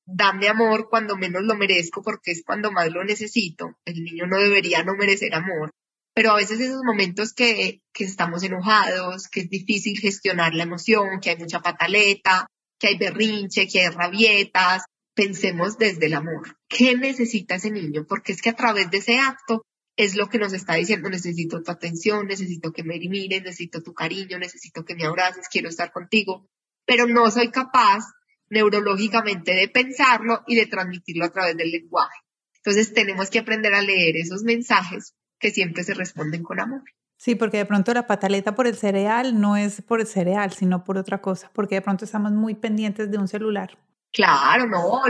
dame 0.06 0.48
amor 0.48 0.90
cuando 0.90 1.18
menos 1.18 1.44
lo 1.44 1.56
merezco 1.56 2.02
porque 2.02 2.32
es 2.32 2.44
cuando 2.46 2.72
más 2.72 2.92
lo 2.92 3.04
necesito. 3.04 3.78
El 3.86 4.04
niño 4.04 4.26
no 4.28 4.40
debería 4.40 4.84
no 4.84 4.96
merecer 4.96 5.34
amor. 5.34 5.72
Pero 6.14 6.32
a 6.32 6.38
veces 6.38 6.60
esos 6.60 6.82
momentos 6.84 7.34
que, 7.34 7.82
que 7.94 8.04
estamos 8.04 8.42
enojados, 8.42 9.28
que 9.28 9.42
es 9.42 9.50
difícil 9.50 10.00
gestionar 10.00 10.56
la 10.56 10.64
emoción, 10.64 11.20
que 11.22 11.32
hay 11.32 11.38
mucha 11.38 11.60
pataleta, 11.60 12.48
que 12.80 12.88
hay 12.88 12.98
berrinche, 12.98 13.68
que 13.68 13.82
hay 13.82 13.90
rabietas, 13.90 14.84
pensemos 15.14 15.78
desde 15.78 16.08
el 16.08 16.14
amor. 16.14 16.58
¿Qué 16.68 16.96
necesita 16.96 17.56
ese 17.56 17.72
niño? 17.72 18.06
Porque 18.08 18.32
es 18.32 18.42
que 18.42 18.50
a 18.50 18.56
través 18.56 18.90
de 18.90 18.98
ese 18.98 19.20
acto 19.20 19.64
es 19.98 20.16
lo 20.16 20.30
que 20.30 20.38
nos 20.38 20.54
está 20.54 20.76
diciendo, 20.76 21.10
necesito 21.10 21.62
tu 21.64 21.72
atención, 21.72 22.28
necesito 22.28 22.72
que 22.72 22.84
me 22.84 23.00
mires, 23.00 23.42
necesito 23.42 23.82
tu 23.82 23.94
cariño, 23.94 24.38
necesito 24.38 24.86
que 24.86 24.96
me 24.96 25.06
abraces, 25.06 25.50
quiero 25.50 25.70
estar 25.70 25.92
contigo, 25.92 26.48
pero 26.86 27.08
no 27.08 27.30
soy 27.32 27.50
capaz 27.50 28.06
neurológicamente 28.50 29.54
de 29.54 29.68
pensarlo 29.68 30.44
y 30.46 30.56
de 30.56 30.68
transmitirlo 30.68 31.26
a 31.26 31.32
través 31.32 31.58
del 31.58 31.72
lenguaje. 31.72 32.16
Entonces 32.58 32.94
tenemos 32.94 33.30
que 33.32 33.40
aprender 33.40 33.74
a 33.74 33.82
leer 33.82 34.18
esos 34.18 34.44
mensajes 34.44 35.16
que 35.40 35.50
siempre 35.50 35.84
se 35.84 35.96
responden 35.96 36.44
con 36.44 36.60
amor. 36.60 36.84
Sí, 37.18 37.34
porque 37.34 37.58
de 37.58 37.66
pronto 37.66 37.92
la 37.94 38.06
pataleta 38.06 38.54
por 38.54 38.68
el 38.68 38.76
cereal 38.76 39.42
no 39.42 39.58
es 39.58 39.82
por 39.82 40.00
el 40.00 40.08
cereal, 40.08 40.54
sino 40.54 40.84
por 40.84 40.98
otra 40.98 41.20
cosa, 41.20 41.50
porque 41.54 41.76
de 41.76 41.82
pronto 41.82 42.06
estamos 42.06 42.32
muy 42.32 42.54
pendientes 42.54 43.10
de 43.10 43.18
un 43.18 43.28
celular. 43.28 43.80
Claro, 44.14 44.68
no, 44.68 45.02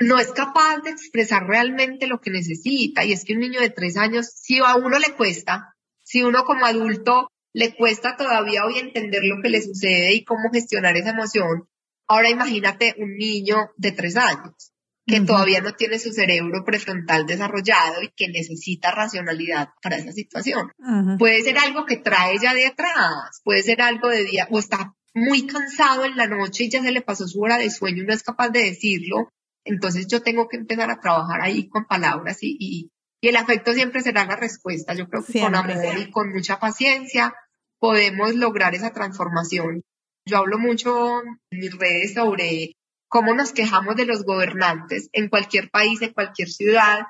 no, 0.00 0.18
es 0.18 0.32
capaz 0.32 0.78
de 0.78 0.90
expresar 0.90 1.46
realmente 1.46 2.06
lo 2.06 2.20
que 2.20 2.30
necesita. 2.30 3.04
Y 3.04 3.12
es 3.12 3.24
que 3.24 3.34
un 3.34 3.40
niño 3.40 3.60
de 3.60 3.70
tres 3.70 3.96
años, 3.96 4.30
si 4.34 4.58
a 4.58 4.76
uno 4.76 4.98
le 4.98 5.14
cuesta, 5.14 5.74
si 6.02 6.22
uno 6.22 6.44
como 6.44 6.66
adulto 6.66 7.30
le 7.52 7.74
cuesta 7.74 8.16
todavía 8.16 8.64
hoy 8.64 8.78
entender 8.78 9.22
lo 9.24 9.42
que 9.42 9.50
le 9.50 9.62
sucede 9.62 10.14
y 10.14 10.24
cómo 10.24 10.50
gestionar 10.52 10.96
esa 10.96 11.10
emoción, 11.10 11.68
Ahora 12.10 12.28
imagínate 12.28 12.96
un 12.98 13.16
niño 13.16 13.70
de 13.76 13.92
tres 13.92 14.16
años 14.16 14.72
que 15.06 15.20
todavía 15.20 15.60
no 15.60 15.74
tiene 15.74 15.96
su 16.00 16.12
cerebro 16.12 16.64
prefrontal 16.64 17.24
desarrollado 17.24 18.02
y 18.02 18.10
que 18.16 18.26
necesita 18.28 18.90
racionalidad 18.90 19.68
para 19.80 19.96
esa 19.96 20.10
situación. 20.10 20.72
Puede 21.18 21.42
ser 21.42 21.58
algo 21.58 21.86
que 21.86 21.98
trae 21.98 22.36
ya 22.42 22.52
de 22.52 22.66
atrás, 22.66 23.40
puede 23.44 23.62
ser 23.62 23.80
algo 23.80 24.08
de 24.08 24.24
día, 24.24 24.48
o 24.50 24.58
está 24.58 24.96
muy 25.14 25.46
cansado 25.46 26.04
en 26.04 26.16
la 26.16 26.26
noche 26.26 26.64
y 26.64 26.70
ya 26.70 26.82
se 26.82 26.90
le 26.90 27.00
pasó 27.00 27.28
su 27.28 27.40
hora 27.40 27.58
de 27.58 27.70
sueño 27.70 28.02
y 28.02 28.06
no 28.06 28.12
es 28.12 28.24
capaz 28.24 28.48
de 28.48 28.64
decirlo. 28.64 29.32
Entonces 29.64 30.06
yo 30.06 30.22
tengo 30.22 30.48
que 30.48 30.56
empezar 30.56 30.90
a 30.90 31.00
trabajar 31.00 31.40
ahí 31.42 31.68
con 31.68 31.86
palabras 31.86 32.38
y, 32.42 32.56
y, 32.58 32.90
el 33.22 33.36
afecto 33.36 33.74
siempre 33.74 34.00
será 34.00 34.24
la 34.24 34.36
respuesta. 34.36 34.94
Yo 34.94 35.08
creo 35.08 35.22
que 35.22 35.40
con 35.40 35.54
amor 35.54 35.98
y 35.98 36.10
con 36.10 36.30
mucha 36.32 36.58
paciencia 36.58 37.34
podemos 37.78 38.34
lograr 38.34 38.74
esa 38.74 38.92
transformación 38.92 39.82
yo 40.26 40.38
hablo 40.38 40.58
mucho 40.58 41.22
en 41.50 41.58
mis 41.58 41.76
redes 41.76 42.14
sobre 42.14 42.76
cómo 43.08 43.34
nos 43.34 43.52
quejamos 43.52 43.96
de 43.96 44.06
los 44.06 44.24
gobernantes 44.24 45.08
en 45.12 45.28
cualquier 45.28 45.70
país, 45.70 46.00
en 46.02 46.12
cualquier 46.12 46.48
ciudad, 46.48 47.00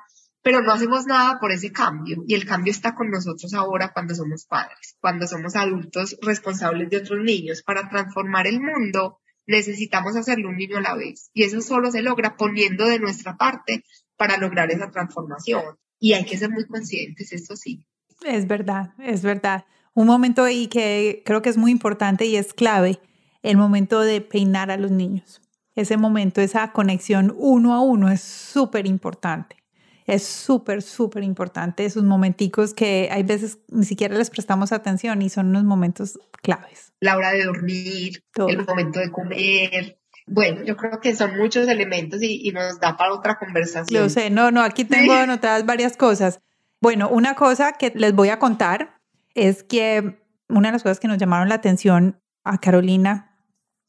pero 0.41 0.61
no 0.61 0.71
hacemos 0.71 1.05
nada 1.05 1.39
por 1.39 1.51
ese 1.51 1.71
cambio. 1.71 2.23
Y 2.25 2.33
el 2.33 2.45
cambio 2.45 2.71
está 2.71 2.95
con 2.95 3.11
nosotros 3.11 3.53
ahora 3.53 3.91
cuando 3.93 4.15
somos 4.15 4.45
padres, 4.45 4.97
cuando 4.99 5.27
somos 5.27 5.55
adultos 5.55 6.17
responsables 6.21 6.89
de 6.89 6.97
otros 6.97 7.19
niños. 7.23 7.61
Para 7.61 7.89
transformar 7.89 8.47
el 8.47 8.59
mundo 8.59 9.20
necesitamos 9.47 10.15
hacerlo 10.15 10.49
un 10.49 10.57
niño 10.57 10.77
a 10.77 10.81
la 10.81 10.95
vez. 10.95 11.29
Y 11.33 11.43
eso 11.43 11.61
solo 11.61 11.91
se 11.91 12.01
logra 12.01 12.35
poniendo 12.37 12.85
de 12.85 12.99
nuestra 12.99 13.37
parte 13.37 13.83
para 14.17 14.37
lograr 14.37 14.71
esa 14.71 14.91
transformación. 14.91 15.63
Y 15.99 16.13
hay 16.13 16.25
que 16.25 16.37
ser 16.37 16.49
muy 16.49 16.65
conscientes, 16.65 17.31
eso 17.31 17.55
sí. 17.55 17.85
Es 18.23 18.47
verdad, 18.47 18.93
es 18.99 19.23
verdad. 19.23 19.65
Un 19.93 20.07
momento 20.07 20.43
ahí 20.43 20.67
que 20.67 21.21
creo 21.25 21.41
que 21.41 21.49
es 21.49 21.57
muy 21.57 21.71
importante 21.71 22.25
y 22.25 22.35
es 22.35 22.53
clave, 22.53 22.99
el 23.41 23.57
momento 23.57 24.01
de 24.01 24.21
peinar 24.21 24.71
a 24.71 24.77
los 24.77 24.91
niños. 24.91 25.41
Ese 25.75 25.97
momento, 25.97 26.41
esa 26.41 26.71
conexión 26.71 27.33
uno 27.37 27.73
a 27.73 27.81
uno 27.81 28.09
es 28.09 28.21
súper 28.21 28.85
importante. 28.85 29.60
Es 30.05 30.23
súper, 30.23 30.81
súper 30.81 31.23
importante 31.23 31.85
esos 31.85 32.03
momenticos 32.03 32.73
que 32.73 33.09
hay 33.11 33.23
veces 33.23 33.59
ni 33.69 33.85
siquiera 33.85 34.17
les 34.17 34.29
prestamos 34.29 34.71
atención 34.71 35.21
y 35.21 35.29
son 35.29 35.47
unos 35.49 35.63
momentos 35.63 36.19
claves. 36.41 36.93
La 36.99 37.17
hora 37.17 37.31
de 37.31 37.45
dormir, 37.45 38.23
el 38.35 38.65
momento 38.65 38.99
de 38.99 39.11
comer, 39.11 39.97
bueno, 40.27 40.63
yo 40.63 40.77
creo 40.77 40.99
que 40.99 41.15
son 41.15 41.37
muchos 41.37 41.67
elementos 41.67 42.21
y, 42.21 42.51
nos 42.51 42.79
da 42.79 42.95
para 42.97 43.13
otra 43.13 43.37
conversación. 43.37 44.03
Yo 44.03 44.09
sé, 44.09 44.29
no, 44.29 44.51
no, 44.51 44.61
aquí 44.61 44.85
tengo 44.85 45.13
anotadas 45.13 45.65
varias 45.65 45.97
cosas. 45.97 46.39
Bueno, 46.79 47.09
una 47.09 47.35
cosa 47.35 47.73
que 47.73 47.91
les 47.95 48.13
voy 48.13 48.29
a 48.29 48.39
contar 48.39 49.01
es 49.35 49.63
que 49.63 50.23
una 50.47 50.69
de 50.69 50.73
las 50.73 50.83
cosas 50.83 50.99
que 50.99 51.07
nos 51.07 51.17
llamaron 51.17 51.49
la 51.49 51.55
atención 51.55 52.21
a 52.43 52.59
Carolina, 52.59 53.37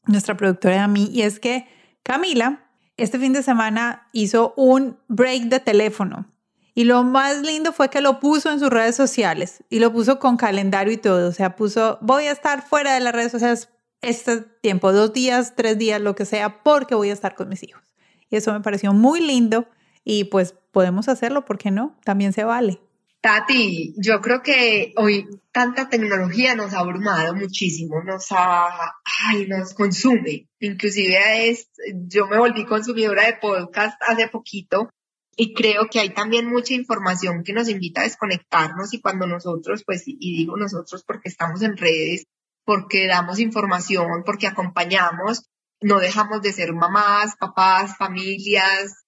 nuestra 0.05 0.35
productora 0.35 0.75
y 0.75 0.79
a 0.79 0.87
mí, 0.87 1.09
y 1.11 1.21
es 1.21 1.39
que 1.39 1.67
Camila 2.03 2.62
este 2.97 3.19
fin 3.19 3.33
de 3.33 3.43
semana 3.43 4.07
hizo 4.11 4.53
un 4.55 4.97
break 5.07 5.43
de 5.43 5.59
teléfono. 5.59 6.27
Y 6.75 6.85
lo 6.85 7.03
más 7.03 7.41
lindo 7.41 7.71
fue 7.71 7.89
que 7.89 8.01
lo 8.01 8.19
puso 8.19 8.51
en 8.51 8.59
sus 8.59 8.69
redes 8.69 8.95
sociales 8.95 9.63
y 9.69 9.79
lo 9.79 9.93
puso 9.93 10.19
con 10.19 10.37
calendario 10.37 10.91
y 10.91 10.97
todo. 10.97 11.29
O 11.29 11.31
sea, 11.31 11.55
puso, 11.55 11.99
voy 12.01 12.25
a 12.25 12.31
estar 12.31 12.67
fuera 12.67 12.93
de 12.93 12.99
las 12.99 13.13
redes 13.13 13.31
sociales 13.31 13.69
este 14.01 14.41
tiempo, 14.61 14.91
dos 14.91 15.13
días, 15.13 15.53
tres 15.55 15.77
días, 15.77 16.01
lo 16.01 16.15
que 16.15 16.25
sea, 16.25 16.63
porque 16.63 16.95
voy 16.95 17.09
a 17.09 17.13
estar 17.13 17.35
con 17.35 17.47
mis 17.49 17.63
hijos. 17.63 17.81
Y 18.29 18.37
eso 18.37 18.51
me 18.51 18.61
pareció 18.61 18.93
muy 18.93 19.21
lindo 19.21 19.67
y 20.03 20.25
pues 20.25 20.55
podemos 20.71 21.07
hacerlo, 21.07 21.45
¿por 21.45 21.57
qué 21.57 21.71
no? 21.71 21.95
También 22.03 22.33
se 22.33 22.43
vale. 22.43 22.81
Tati, 23.23 23.93
yo 23.95 24.19
creo 24.19 24.41
que 24.41 24.91
hoy 24.97 25.25
tanta 25.53 25.87
tecnología 25.87 26.55
nos 26.55 26.73
ha 26.73 26.79
abrumado 26.79 27.33
muchísimo, 27.33 28.03
nos 28.03 28.27
ha, 28.31 28.97
ay, 29.29 29.47
nos 29.47 29.73
consume. 29.73 30.49
Inclusive 30.59 31.47
es, 31.47 31.69
yo 32.05 32.27
me 32.27 32.37
volví 32.37 32.65
consumidora 32.65 33.25
de 33.25 33.37
podcast 33.41 33.97
hace 34.01 34.27
poquito 34.27 34.89
y 35.37 35.53
creo 35.53 35.87
que 35.89 36.01
hay 36.01 36.09
también 36.09 36.49
mucha 36.49 36.73
información 36.73 37.45
que 37.45 37.53
nos 37.53 37.69
invita 37.69 38.01
a 38.01 38.03
desconectarnos 38.03 38.93
y 38.93 38.99
cuando 38.99 39.25
nosotros, 39.25 39.83
pues, 39.85 40.03
y 40.05 40.39
digo 40.39 40.57
nosotros 40.57 41.05
porque 41.07 41.29
estamos 41.29 41.61
en 41.61 41.77
redes, 41.77 42.25
porque 42.65 43.07
damos 43.07 43.39
información, 43.39 44.23
porque 44.25 44.47
acompañamos, 44.47 45.45
no 45.79 45.99
dejamos 45.99 46.41
de 46.41 46.51
ser 46.51 46.73
mamás, 46.73 47.37
papás, 47.39 47.95
familias, 47.95 49.05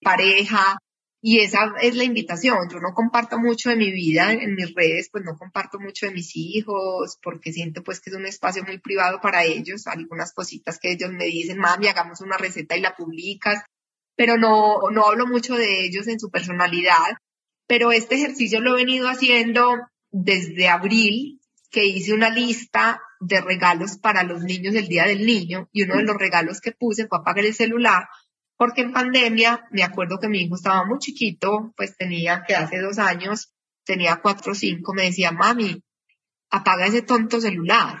pareja. 0.00 0.78
Y 1.20 1.40
esa 1.40 1.72
es 1.80 1.96
la 1.96 2.04
invitación. 2.04 2.68
Yo 2.70 2.78
no 2.78 2.94
comparto 2.94 3.38
mucho 3.38 3.70
de 3.70 3.76
mi 3.76 3.90
vida 3.90 4.32
en 4.32 4.54
mis 4.54 4.72
redes, 4.74 5.08
pues 5.10 5.24
no 5.24 5.36
comparto 5.36 5.80
mucho 5.80 6.06
de 6.06 6.12
mis 6.12 6.36
hijos, 6.36 7.18
porque 7.22 7.52
siento 7.52 7.82
pues 7.82 8.00
que 8.00 8.10
es 8.10 8.16
un 8.16 8.26
espacio 8.26 8.64
muy 8.64 8.78
privado 8.78 9.20
para 9.20 9.44
ellos. 9.44 9.86
Algunas 9.88 10.32
cositas 10.32 10.78
que 10.78 10.92
ellos 10.92 11.10
me 11.10 11.24
dicen, 11.24 11.58
mami, 11.58 11.88
hagamos 11.88 12.20
una 12.20 12.36
receta 12.36 12.76
y 12.76 12.80
la 12.80 12.94
publicas, 12.94 13.64
pero 14.16 14.36
no, 14.36 14.78
no 14.92 15.06
hablo 15.06 15.26
mucho 15.26 15.56
de 15.56 15.84
ellos 15.84 16.06
en 16.06 16.20
su 16.20 16.30
personalidad. 16.30 17.16
Pero 17.66 17.90
este 17.90 18.14
ejercicio 18.14 18.60
lo 18.60 18.74
he 18.74 18.84
venido 18.84 19.08
haciendo 19.08 19.76
desde 20.10 20.68
abril 20.68 21.40
que 21.70 21.84
hice 21.84 22.14
una 22.14 22.30
lista 22.30 23.00
de 23.20 23.40
regalos 23.40 23.98
para 23.98 24.22
los 24.22 24.42
niños 24.42 24.74
el 24.74 24.88
Día 24.88 25.04
del 25.04 25.26
Niño 25.26 25.68
y 25.72 25.82
uno 25.82 25.96
de 25.96 26.04
los 26.04 26.16
regalos 26.16 26.60
que 26.60 26.72
puse 26.72 27.08
fue 27.08 27.18
apagar 27.18 27.44
el 27.44 27.54
celular 27.54 28.08
porque 28.58 28.82
en 28.82 28.92
pandemia 28.92 29.66
me 29.70 29.84
acuerdo 29.84 30.18
que 30.18 30.28
mi 30.28 30.40
hijo 30.40 30.56
estaba 30.56 30.84
muy 30.84 30.98
chiquito, 30.98 31.72
pues 31.76 31.96
tenía 31.96 32.42
que 32.46 32.56
hace 32.56 32.80
dos 32.80 32.98
años, 32.98 33.54
tenía 33.84 34.20
cuatro 34.20 34.52
o 34.52 34.54
cinco, 34.54 34.92
me 34.92 35.04
decía, 35.04 35.30
mami, 35.30 35.82
apaga 36.50 36.86
ese 36.86 37.02
tonto 37.02 37.40
celular, 37.40 37.98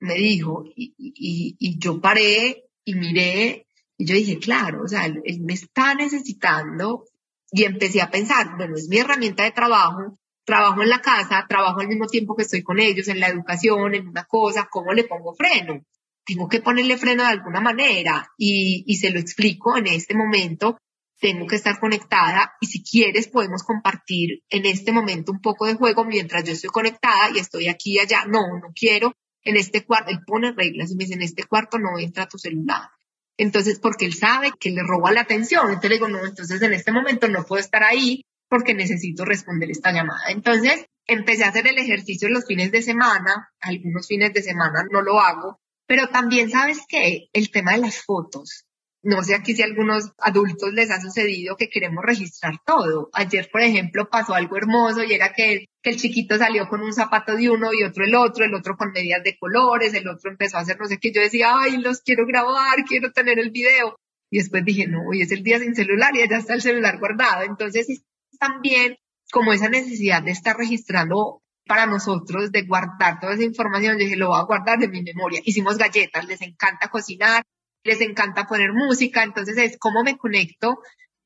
me 0.00 0.14
dijo, 0.14 0.64
y, 0.74 0.94
y, 0.96 1.56
y 1.58 1.78
yo 1.78 2.00
paré 2.00 2.64
y 2.84 2.94
miré 2.94 3.66
y 3.98 4.06
yo 4.06 4.14
dije, 4.14 4.38
claro, 4.38 4.82
o 4.84 4.88
sea, 4.88 5.04
él 5.04 5.40
me 5.40 5.52
está 5.52 5.94
necesitando 5.94 7.04
y 7.50 7.64
empecé 7.64 8.00
a 8.00 8.10
pensar, 8.10 8.56
bueno, 8.56 8.76
es 8.76 8.88
mi 8.88 8.98
herramienta 8.98 9.42
de 9.42 9.50
trabajo, 9.50 10.18
trabajo 10.44 10.82
en 10.82 10.88
la 10.88 11.02
casa, 11.02 11.44
trabajo 11.48 11.80
al 11.80 11.88
mismo 11.88 12.06
tiempo 12.06 12.34
que 12.34 12.44
estoy 12.44 12.62
con 12.62 12.78
ellos, 12.78 13.08
en 13.08 13.20
la 13.20 13.28
educación, 13.28 13.94
en 13.94 14.08
una 14.08 14.24
cosa, 14.24 14.68
¿cómo 14.70 14.94
le 14.94 15.04
pongo 15.04 15.34
freno? 15.34 15.84
Tengo 16.28 16.46
que 16.46 16.60
ponerle 16.60 16.98
freno 16.98 17.22
de 17.22 17.30
alguna 17.30 17.62
manera 17.62 18.30
y, 18.36 18.94
se 19.00 19.08
lo 19.08 19.18
explico 19.18 19.78
en 19.78 19.86
este 19.86 20.14
momento. 20.14 20.76
Tengo 21.18 21.46
que 21.46 21.56
estar 21.56 21.80
conectada 21.80 22.52
y 22.60 22.66
si 22.66 22.84
quieres 22.84 23.28
podemos 23.28 23.62
compartir 23.62 24.42
en 24.50 24.66
este 24.66 24.92
momento 24.92 25.32
un 25.32 25.40
poco 25.40 25.64
de 25.64 25.74
juego 25.74 26.04
mientras 26.04 26.44
yo 26.44 26.52
estoy 26.52 26.68
conectada 26.68 27.30
y 27.34 27.38
estoy 27.38 27.68
aquí 27.68 27.94
y 27.94 28.00
allá. 28.00 28.26
No, 28.26 28.42
no 28.58 28.74
quiero. 28.78 29.14
En 29.42 29.56
este 29.56 29.86
cuarto, 29.86 30.10
él 30.10 30.18
pone 30.26 30.52
reglas 30.52 30.90
y 30.90 30.96
me 30.96 31.04
dice, 31.04 31.14
en 31.14 31.22
este 31.22 31.44
cuarto 31.44 31.78
no 31.78 31.98
entra 31.98 32.28
tu 32.28 32.36
celular. 32.36 32.90
Entonces, 33.38 33.78
porque 33.80 34.04
él 34.04 34.12
sabe 34.12 34.52
que 34.60 34.70
le 34.70 34.82
roba 34.82 35.10
la 35.12 35.22
atención. 35.22 35.68
Entonces 35.68 35.88
le 35.88 35.96
digo, 35.96 36.08
no, 36.08 36.26
entonces 36.26 36.60
en 36.60 36.74
este 36.74 36.92
momento 36.92 37.26
no 37.28 37.44
puedo 37.44 37.60
estar 37.60 37.82
ahí 37.82 38.26
porque 38.50 38.74
necesito 38.74 39.24
responder 39.24 39.70
esta 39.70 39.92
llamada. 39.92 40.28
Entonces, 40.28 40.84
empecé 41.06 41.44
a 41.44 41.48
hacer 41.48 41.66
el 41.68 41.78
ejercicio 41.78 42.28
los 42.28 42.44
fines 42.44 42.70
de 42.70 42.82
semana, 42.82 43.50
algunos 43.60 44.06
fines 44.06 44.34
de 44.34 44.42
semana 44.42 44.84
no 44.90 45.00
lo 45.00 45.20
hago, 45.20 45.58
pero 45.88 46.08
también 46.08 46.50
sabes 46.50 46.80
que 46.86 47.30
el 47.32 47.50
tema 47.50 47.72
de 47.72 47.78
las 47.78 48.04
fotos, 48.04 48.66
no 49.02 49.24
sé 49.24 49.34
aquí 49.34 49.54
si 49.54 49.62
a 49.62 49.64
algunos 49.64 50.12
adultos 50.18 50.74
les 50.74 50.90
ha 50.90 51.00
sucedido 51.00 51.56
que 51.56 51.70
queremos 51.70 52.04
registrar 52.04 52.56
todo. 52.66 53.08
Ayer, 53.14 53.48
por 53.50 53.62
ejemplo, 53.62 54.10
pasó 54.10 54.34
algo 54.34 54.58
hermoso 54.58 55.02
y 55.02 55.14
era 55.14 55.32
que, 55.32 55.64
que 55.82 55.90
el 55.90 55.96
chiquito 55.96 56.36
salió 56.36 56.68
con 56.68 56.82
un 56.82 56.92
zapato 56.92 57.34
de 57.34 57.48
uno 57.48 57.72
y 57.72 57.84
otro 57.84 58.04
el 58.04 58.14
otro, 58.14 58.44
el 58.44 58.54
otro 58.54 58.76
con 58.76 58.92
medias 58.92 59.24
de 59.24 59.38
colores, 59.38 59.94
el 59.94 60.06
otro 60.08 60.30
empezó 60.30 60.58
a 60.58 60.60
hacer 60.60 60.78
no 60.78 60.86
sé 60.86 60.98
qué. 60.98 61.10
Yo 61.10 61.22
decía, 61.22 61.54
ay, 61.54 61.78
los 61.78 62.02
quiero 62.02 62.26
grabar, 62.26 62.84
quiero 62.86 63.10
tener 63.12 63.38
el 63.38 63.50
video. 63.50 63.96
Y 64.30 64.38
después 64.38 64.62
dije, 64.66 64.86
no, 64.86 65.08
hoy 65.08 65.22
es 65.22 65.32
el 65.32 65.42
día 65.42 65.58
sin 65.58 65.74
celular 65.74 66.14
y 66.14 66.28
ya 66.28 66.36
está 66.36 66.52
el 66.52 66.60
celular 66.60 66.98
guardado. 66.98 67.44
Entonces, 67.44 68.02
también 68.38 68.98
como 69.32 69.54
esa 69.54 69.70
necesidad 69.70 70.22
de 70.22 70.32
estar 70.32 70.54
registrando 70.54 71.40
para 71.68 71.86
nosotros, 71.86 72.50
de 72.50 72.62
guardar 72.62 73.20
toda 73.20 73.34
esa 73.34 73.44
información, 73.44 73.92
yo 73.92 74.04
dije, 74.04 74.16
lo 74.16 74.28
voy 74.28 74.40
a 74.40 74.44
guardar 74.44 74.80
de 74.80 74.88
mi 74.88 75.02
memoria. 75.02 75.40
Hicimos 75.44 75.78
galletas, 75.78 76.26
les 76.26 76.42
encanta 76.42 76.88
cocinar, 76.88 77.44
les 77.84 78.00
encanta 78.00 78.46
poner 78.46 78.72
música, 78.72 79.22
entonces 79.22 79.56
es 79.58 79.76
cómo 79.78 80.02
me 80.02 80.16
conecto 80.16 80.80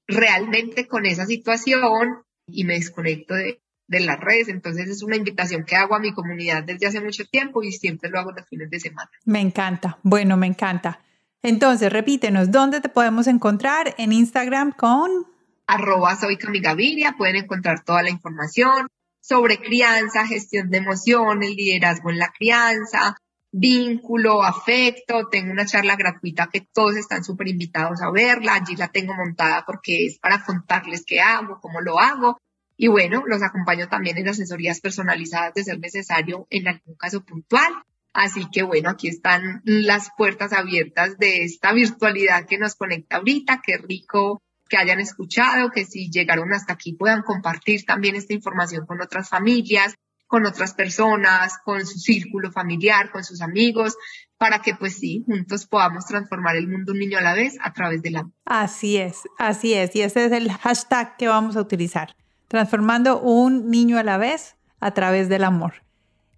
realmente 0.06 0.86
con 0.86 1.06
esa 1.06 1.24
situación 1.24 2.24
y 2.46 2.64
me 2.64 2.74
desconecto 2.74 3.34
de, 3.34 3.62
de 3.86 4.00
las 4.00 4.20
redes. 4.20 4.48
Entonces 4.48 4.90
es 4.90 5.02
una 5.02 5.16
invitación 5.16 5.64
que 5.64 5.76
hago 5.76 5.94
a 5.94 6.00
mi 6.00 6.12
comunidad 6.12 6.64
desde 6.64 6.88
hace 6.88 7.00
mucho 7.00 7.24
tiempo 7.24 7.62
y 7.62 7.72
siempre 7.72 8.10
lo 8.10 8.18
hago 8.18 8.32
los 8.32 8.46
fines 8.46 8.68
de 8.68 8.80
semana. 8.80 9.10
Me 9.24 9.40
encanta, 9.40 9.98
bueno, 10.02 10.36
me 10.36 10.48
encanta. 10.48 11.00
Entonces, 11.42 11.92
repítenos, 11.92 12.50
¿dónde 12.50 12.80
te 12.80 12.88
podemos 12.88 13.26
encontrar? 13.26 13.94
En 13.98 14.12
Instagram 14.12 14.72
con 14.72 15.26
arroba 15.66 16.16
soy 16.16 16.36
Camigaviria, 16.36 17.14
pueden 17.16 17.36
encontrar 17.36 17.82
toda 17.84 18.02
la 18.02 18.10
información 18.10 18.88
sobre 19.22 19.58
crianza, 19.58 20.26
gestión 20.26 20.68
de 20.68 20.78
emociones, 20.78 21.54
liderazgo 21.54 22.10
en 22.10 22.18
la 22.18 22.32
crianza, 22.32 23.16
vínculo, 23.52 24.42
afecto. 24.42 25.28
Tengo 25.30 25.52
una 25.52 25.64
charla 25.64 25.94
gratuita 25.94 26.48
que 26.52 26.60
todos 26.60 26.96
están 26.96 27.22
súper 27.22 27.48
invitados 27.48 28.02
a 28.02 28.10
verla. 28.10 28.54
Allí 28.54 28.74
la 28.74 28.88
tengo 28.88 29.14
montada 29.14 29.64
porque 29.64 30.06
es 30.06 30.18
para 30.18 30.44
contarles 30.44 31.04
qué 31.06 31.20
hago, 31.20 31.60
cómo 31.60 31.80
lo 31.80 32.00
hago. 32.00 32.38
Y 32.76 32.88
bueno, 32.88 33.22
los 33.26 33.42
acompaño 33.42 33.88
también 33.88 34.18
en 34.18 34.28
asesorías 34.28 34.80
personalizadas 34.80 35.54
de 35.54 35.64
ser 35.64 35.78
necesario 35.78 36.48
en 36.50 36.66
algún 36.66 36.96
caso 36.96 37.24
puntual. 37.24 37.72
Así 38.12 38.48
que 38.50 38.64
bueno, 38.64 38.90
aquí 38.90 39.06
están 39.06 39.62
las 39.64 40.10
puertas 40.16 40.52
abiertas 40.52 41.16
de 41.16 41.44
esta 41.44 41.72
virtualidad 41.72 42.46
que 42.46 42.58
nos 42.58 42.74
conecta 42.74 43.16
ahorita. 43.16 43.62
Qué 43.64 43.78
rico 43.78 44.42
que 44.72 44.78
hayan 44.78 45.00
escuchado, 45.00 45.70
que 45.70 45.84
si 45.84 46.10
llegaron 46.10 46.50
hasta 46.54 46.72
aquí 46.72 46.94
puedan 46.94 47.20
compartir 47.20 47.84
también 47.84 48.16
esta 48.16 48.32
información 48.32 48.86
con 48.86 49.02
otras 49.02 49.28
familias, 49.28 49.94
con 50.26 50.46
otras 50.46 50.72
personas, 50.72 51.58
con 51.62 51.84
su 51.84 51.98
círculo 51.98 52.50
familiar, 52.50 53.10
con 53.10 53.22
sus 53.22 53.42
amigos, 53.42 53.98
para 54.38 54.62
que 54.62 54.74
pues 54.74 54.94
sí, 54.94 55.24
juntos 55.26 55.66
podamos 55.66 56.06
transformar 56.06 56.56
el 56.56 56.68
mundo 56.68 56.92
un 56.92 57.00
niño 57.00 57.18
a 57.18 57.20
la 57.20 57.34
vez 57.34 57.58
a 57.60 57.74
través 57.74 58.00
del 58.00 58.16
amor. 58.16 58.32
Así 58.46 58.96
es, 58.96 59.20
así 59.38 59.74
es. 59.74 59.94
Y 59.94 60.00
ese 60.00 60.24
es 60.24 60.32
el 60.32 60.50
hashtag 60.50 61.18
que 61.18 61.28
vamos 61.28 61.54
a 61.56 61.60
utilizar, 61.60 62.16
transformando 62.48 63.20
un 63.20 63.68
niño 63.68 63.98
a 63.98 64.02
la 64.02 64.16
vez 64.16 64.56
a 64.80 64.92
través 64.94 65.28
del 65.28 65.44
amor. 65.44 65.82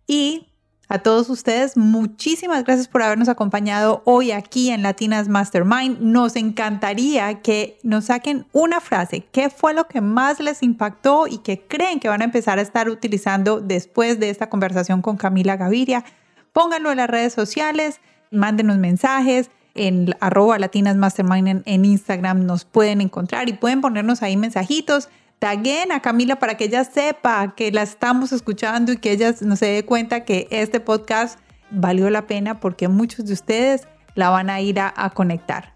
Y 0.08 0.48
a 0.88 0.98
todos 0.98 1.30
ustedes, 1.30 1.76
muchísimas 1.76 2.64
gracias 2.64 2.88
por 2.88 3.02
habernos 3.02 3.28
acompañado 3.28 4.02
hoy 4.04 4.32
aquí 4.32 4.70
en 4.70 4.82
Latinas 4.82 5.28
Mastermind. 5.28 6.00
Nos 6.00 6.36
encantaría 6.36 7.40
que 7.40 7.78
nos 7.82 8.06
saquen 8.06 8.46
una 8.52 8.80
frase. 8.80 9.26
¿Qué 9.32 9.48
fue 9.48 9.72
lo 9.72 9.86
que 9.88 10.00
más 10.00 10.40
les 10.40 10.62
impactó 10.62 11.26
y 11.26 11.38
que 11.38 11.60
creen 11.60 12.00
que 12.00 12.08
van 12.08 12.20
a 12.20 12.26
empezar 12.26 12.58
a 12.58 12.62
estar 12.62 12.88
utilizando 12.88 13.60
después 13.60 14.20
de 14.20 14.30
esta 14.30 14.50
conversación 14.50 15.00
con 15.00 15.16
Camila 15.16 15.56
Gaviria? 15.56 16.04
Pónganlo 16.52 16.90
en 16.90 16.98
las 16.98 17.10
redes 17.10 17.32
sociales, 17.32 18.00
mándenos 18.30 18.76
mensajes 18.76 19.50
en 19.74 20.14
arroba 20.20 20.58
Latinas 20.58 20.96
Mastermind 20.96 21.62
en, 21.66 21.84
Instagram 21.84 22.46
nos 22.46 22.64
pueden 22.64 23.00
encontrar 23.00 23.48
y 23.48 23.54
pueden 23.54 23.80
ponernos 23.80 24.22
ahí 24.22 24.36
mensajitos. 24.36 25.08
Taguen 25.38 25.92
a 25.92 26.00
Camila 26.00 26.36
para 26.36 26.56
que 26.56 26.64
ella 26.64 26.84
sepa 26.84 27.54
que 27.54 27.70
la 27.70 27.82
estamos 27.82 28.32
escuchando 28.32 28.92
y 28.92 28.96
que 28.96 29.12
ella 29.12 29.34
no 29.40 29.56
se 29.56 29.66
dé 29.66 29.84
cuenta 29.84 30.24
que 30.24 30.48
este 30.50 30.80
podcast 30.80 31.38
valió 31.70 32.08
la 32.10 32.26
pena 32.26 32.60
porque 32.60 32.88
muchos 32.88 33.26
de 33.26 33.32
ustedes 33.32 33.86
la 34.14 34.30
van 34.30 34.48
a 34.48 34.60
ir 34.60 34.80
a 34.80 35.10
conectar. 35.10 35.74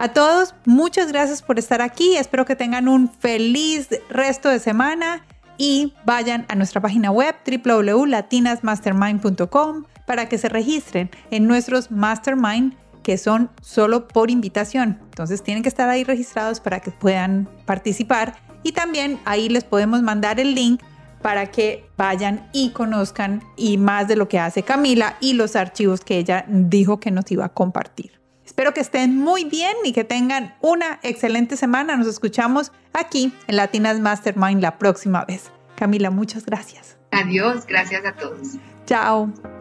A 0.00 0.08
todos, 0.14 0.54
muchas 0.64 1.12
gracias 1.12 1.42
por 1.42 1.58
estar 1.58 1.82
aquí. 1.82 2.16
Espero 2.16 2.46
que 2.46 2.56
tengan 2.56 2.88
un 2.88 3.12
feliz 3.12 3.90
resto 4.08 4.48
de 4.48 4.58
semana 4.58 5.26
y 5.58 5.92
vayan 6.06 6.46
a 6.48 6.54
nuestra 6.54 6.80
página 6.80 7.10
web 7.10 7.34
www.latinasmastermind.com 7.44 9.84
para 10.06 10.26
que 10.26 10.38
se 10.38 10.48
registren 10.48 11.10
en 11.30 11.46
nuestros 11.46 11.90
mastermind 11.90 12.72
que 13.02 13.18
son 13.18 13.50
solo 13.60 14.08
por 14.08 14.30
invitación. 14.30 14.98
Entonces 15.04 15.42
tienen 15.42 15.62
que 15.62 15.68
estar 15.68 15.88
ahí 15.88 16.04
registrados 16.04 16.60
para 16.60 16.80
que 16.80 16.90
puedan 16.90 17.48
participar 17.66 18.36
y 18.62 18.72
también 18.72 19.20
ahí 19.24 19.48
les 19.48 19.64
podemos 19.64 20.02
mandar 20.02 20.40
el 20.40 20.54
link 20.54 20.82
para 21.22 21.46
que 21.46 21.84
vayan 21.96 22.48
y 22.52 22.70
conozcan 22.70 23.42
y 23.56 23.76
más 23.76 24.08
de 24.08 24.16
lo 24.16 24.28
que 24.28 24.38
hace 24.38 24.62
Camila 24.62 25.16
y 25.20 25.34
los 25.34 25.56
archivos 25.56 26.00
que 26.00 26.18
ella 26.18 26.44
dijo 26.48 27.00
que 27.00 27.10
nos 27.10 27.30
iba 27.30 27.44
a 27.44 27.50
compartir. 27.50 28.20
Espero 28.44 28.74
que 28.74 28.80
estén 28.80 29.16
muy 29.16 29.44
bien 29.44 29.76
y 29.84 29.92
que 29.92 30.02
tengan 30.02 30.56
una 30.60 30.98
excelente 31.02 31.56
semana. 31.56 31.96
Nos 31.96 32.08
escuchamos 32.08 32.72
aquí 32.92 33.32
en 33.46 33.56
Latinas 33.56 34.00
Mastermind 34.00 34.60
la 34.60 34.76
próxima 34.78 35.24
vez. 35.24 35.50
Camila, 35.76 36.10
muchas 36.10 36.44
gracias. 36.44 36.98
Adiós, 37.12 37.64
gracias 37.66 38.04
a 38.04 38.12
todos. 38.12 38.56
Chao. 38.86 39.59